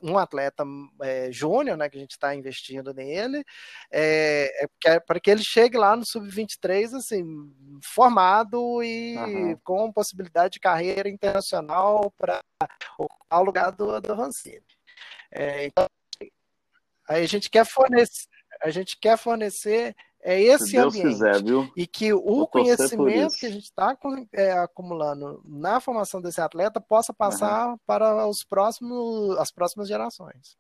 um 0.02 0.18
atleta 0.18 0.64
é, 1.02 1.32
júnior, 1.32 1.78
né, 1.78 1.90
que 1.90 1.98
a 1.98 2.00
gente 2.00 2.12
está 2.12 2.34
investindo 2.34 2.94
nele, 2.94 3.44
é, 3.92 4.68
é 4.86 5.00
para 5.00 5.20
que 5.20 5.30
ele 5.30 5.44
chegue 5.44 5.78
lá 5.78 5.96
no 5.96 6.06
sub-23 6.06 6.94
assim 6.94 7.24
formado 7.84 8.82
e 8.82 9.18
uhum. 9.18 9.58
com 9.64 9.92
possibilidade 9.92 10.54
de 10.54 10.60
carreira 10.60 11.10
internacional 11.10 12.12
para 12.18 12.42
o 12.98 13.42
lugar 13.42 13.72
do, 13.72 14.00
do 14.00 14.16
Vancini. 14.16 14.64
É, 15.32 15.66
então, 15.66 15.86
aí 17.08 17.24
a 17.24 17.28
gente 17.28 17.50
quer 17.50 17.66
fornecer, 17.66 18.28
a 18.66 18.72
gente 18.72 18.98
quer 18.98 19.18
fornecer 19.18 19.96
é 20.22 20.42
esse 20.42 20.76
ambiente. 20.76 21.08
Quiser, 21.08 21.36
e 21.78 21.86
que 21.86 22.12
o 22.12 22.48
conhecimento 22.48 23.36
que 23.36 23.46
a 23.46 23.52
gente 23.52 23.66
está 23.66 23.96
é, 24.34 24.54
acumulando 24.54 25.40
na 25.46 25.80
formação 25.80 26.20
desse 26.20 26.42
atleta 26.42 26.82
possa 26.82 27.14
passar 27.14 27.70
uhum. 27.70 27.78
para 27.86 28.28
os 28.28 28.44
próximos, 28.44 29.38
as 29.38 29.52
próximas 29.52 29.88
gerações. 29.88 30.58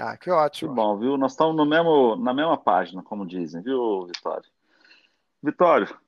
Ah, 0.00 0.16
que 0.16 0.28
ótimo. 0.28 0.70
Que 0.70 0.76
bom, 0.76 0.98
viu? 0.98 1.16
Nós 1.16 1.32
estamos 1.32 1.54
no 1.54 1.64
mesmo, 1.64 2.16
na 2.16 2.34
mesma 2.34 2.58
página, 2.58 3.04
como 3.04 3.24
dizem, 3.24 3.62
viu, 3.62 4.06
Vitório? 4.06 4.50
Vitório, 5.40 5.98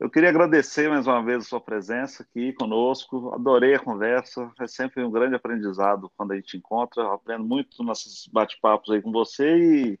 eu 0.00 0.08
queria 0.08 0.30
agradecer 0.30 0.88
mais 0.88 1.06
uma 1.06 1.22
vez 1.22 1.44
a 1.44 1.48
sua 1.48 1.60
presença 1.60 2.22
aqui 2.22 2.54
conosco. 2.54 3.34
Adorei 3.34 3.74
a 3.74 3.78
conversa. 3.78 4.50
É 4.58 4.66
sempre 4.66 5.04
um 5.04 5.10
grande 5.10 5.34
aprendizado 5.34 6.10
quando 6.16 6.32
a 6.32 6.36
gente 6.36 6.56
encontra. 6.56 7.02
Eu 7.02 7.12
aprendo 7.12 7.44
muito 7.44 7.84
nossos 7.84 8.26
bate-papos 8.32 8.90
aí 8.90 9.02
com 9.02 9.12
você 9.12 9.58
e, 9.58 9.98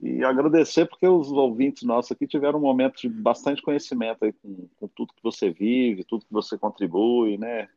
e, 0.00 0.24
agradecer 0.24 0.86
porque 0.86 1.06
os 1.06 1.30
ouvintes 1.30 1.84
nossos 1.84 2.10
aqui 2.10 2.26
tiveram 2.26 2.58
um 2.58 2.62
momento 2.62 3.00
de 3.00 3.08
bastante 3.08 3.62
conhecimento 3.62 4.24
aí 4.24 4.32
com, 4.32 4.68
com 4.80 4.88
tudo 4.88 5.14
que 5.14 5.22
você 5.22 5.48
vive, 5.48 6.02
tudo 6.02 6.26
que 6.26 6.32
você 6.32 6.58
contribui, 6.58 7.38
né? 7.38 7.68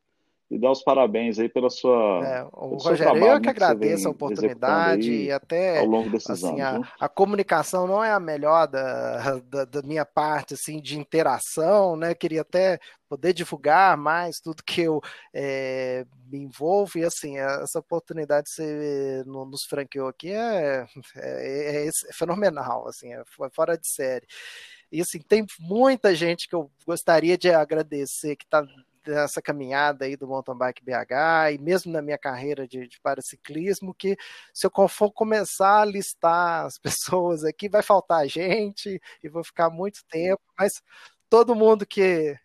E 0.54 0.60
dar 0.60 0.72
os 0.72 0.84
parabéns 0.84 1.39
aí 1.39 1.49
pela 1.49 1.70
sua. 1.70 2.22
É, 2.24 2.43
o 2.51 2.78
Rogério, 2.78 3.26
eu 3.26 3.41
que 3.41 3.49
agradeço 3.49 4.08
a 4.08 4.12
oportunidade 4.12 5.12
e 5.12 5.32
até 5.32 5.80
ao 5.80 5.86
longo 5.86 6.12
desses 6.12 6.30
assim, 6.30 6.62
anos. 6.62 6.88
A, 6.99 7.06
a, 7.06 7.10
comunicação 7.10 7.88
não 7.88 8.04
é 8.04 8.12
a 8.12 8.20
melhor 8.20 8.68
da, 8.68 9.39
da, 9.39 9.66
da, 9.66 9.82
minha 9.82 10.06
parte 10.06 10.54
assim, 10.54 10.80
de 10.80 10.99
interação, 10.99 11.95
né? 11.95 12.14
Queria 12.14 12.41
até 12.41 12.80
poder 13.10 13.34
divulgar 13.34 13.97
mais 13.97 14.39
tudo 14.39 14.64
que 14.64 14.82
eu 14.82 15.01
é, 15.34 16.06
me 16.32 16.39
envolvo 16.39 16.99
e 16.99 17.04
assim, 17.04 17.38
essa 17.39 17.80
oportunidade 17.80 18.45
que 18.45 18.56
você 18.56 19.24
nos 19.26 19.64
franqueou 19.64 20.08
aqui 20.08 20.32
é, 20.32 20.86
é, 21.16 21.86
é, 21.86 21.88
é 21.88 22.14
fenomenal, 22.14 22.88
assim, 22.88 23.12
é 23.12 23.24
fora 23.51 23.76
de 23.76 23.88
série. 23.88 24.28
E 24.91 25.01
assim, 25.01 25.20
tem 25.20 25.43
muita 25.60 26.14
gente 26.14 26.47
que 26.47 26.54
eu 26.54 26.70
gostaria 26.86 27.36
de 27.36 27.49
agradecer 27.49 28.36
que 28.36 28.45
está 28.45 28.64
dessa 29.04 29.41
caminhada 29.41 30.06
aí 30.06 30.16
do 30.16 30.28
mountain 30.28 30.58
bike 30.58 30.84
BH 30.84 31.54
e 31.54 31.58
mesmo 31.58 31.91
na 31.91 32.01
minha 32.01 32.18
carreira 32.18 32.68
de, 32.68 32.88
de 32.88 32.99
paraciclismo, 33.01 33.93
que 33.93 34.18
se 34.54 34.66
eu 34.68 34.88
for 34.88 35.12
começar 35.12 35.82
a 35.82 35.86
listar 35.86 36.66
as 36.66 36.78
pessoas 36.82 37.43
aqui, 37.43 37.70
vai 37.70 37.82
faltar 37.82 38.28
gente 38.28 39.01
e 39.24 39.30
vou 39.30 39.43
ficar 39.43 39.70
muito 39.70 39.99
tempo, 40.10 40.41
mas 40.58 40.72
todo 41.30 41.56
mundo 41.56 41.86
que 41.86 42.38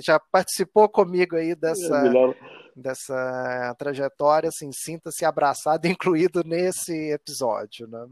já, 0.00 0.20
participou 0.30 0.88
comigo 0.88 1.36
aí 1.36 1.54
dessa, 1.54 2.06
é 2.06 2.54
dessa 2.76 3.74
trajetória, 3.78 4.48
assim, 4.48 4.70
sinta-se 4.72 5.24
abraçado, 5.24 5.86
incluído 5.88 6.42
nesse 6.44 7.12
episódio, 7.12 7.86
né? 7.88 8.06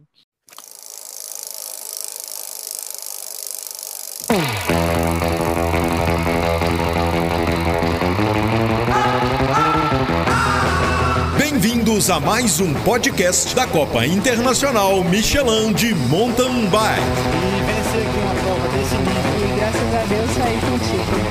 Bem-vindos 12.03 12.11
a 12.11 12.19
mais 12.19 12.61
um 12.61 12.75
podcast 12.83 13.55
da 13.55 13.65
Copa 13.65 14.05
Internacional 14.05 15.05
Michelin 15.05 15.73
de 15.73 15.95
Mountain 15.95 16.67
Bike. 16.67 17.01
E 17.01 17.63
vencer 17.63 18.09
aqui 18.09 18.19
uma 18.19 18.35
prova 18.35 18.69
desse 18.77 18.97
nível 18.97 19.49
e 19.49 19.57
graças 19.57 19.95
a 19.95 20.03
Deus 20.09 20.31
sair 20.33 20.61
título. 20.81 21.22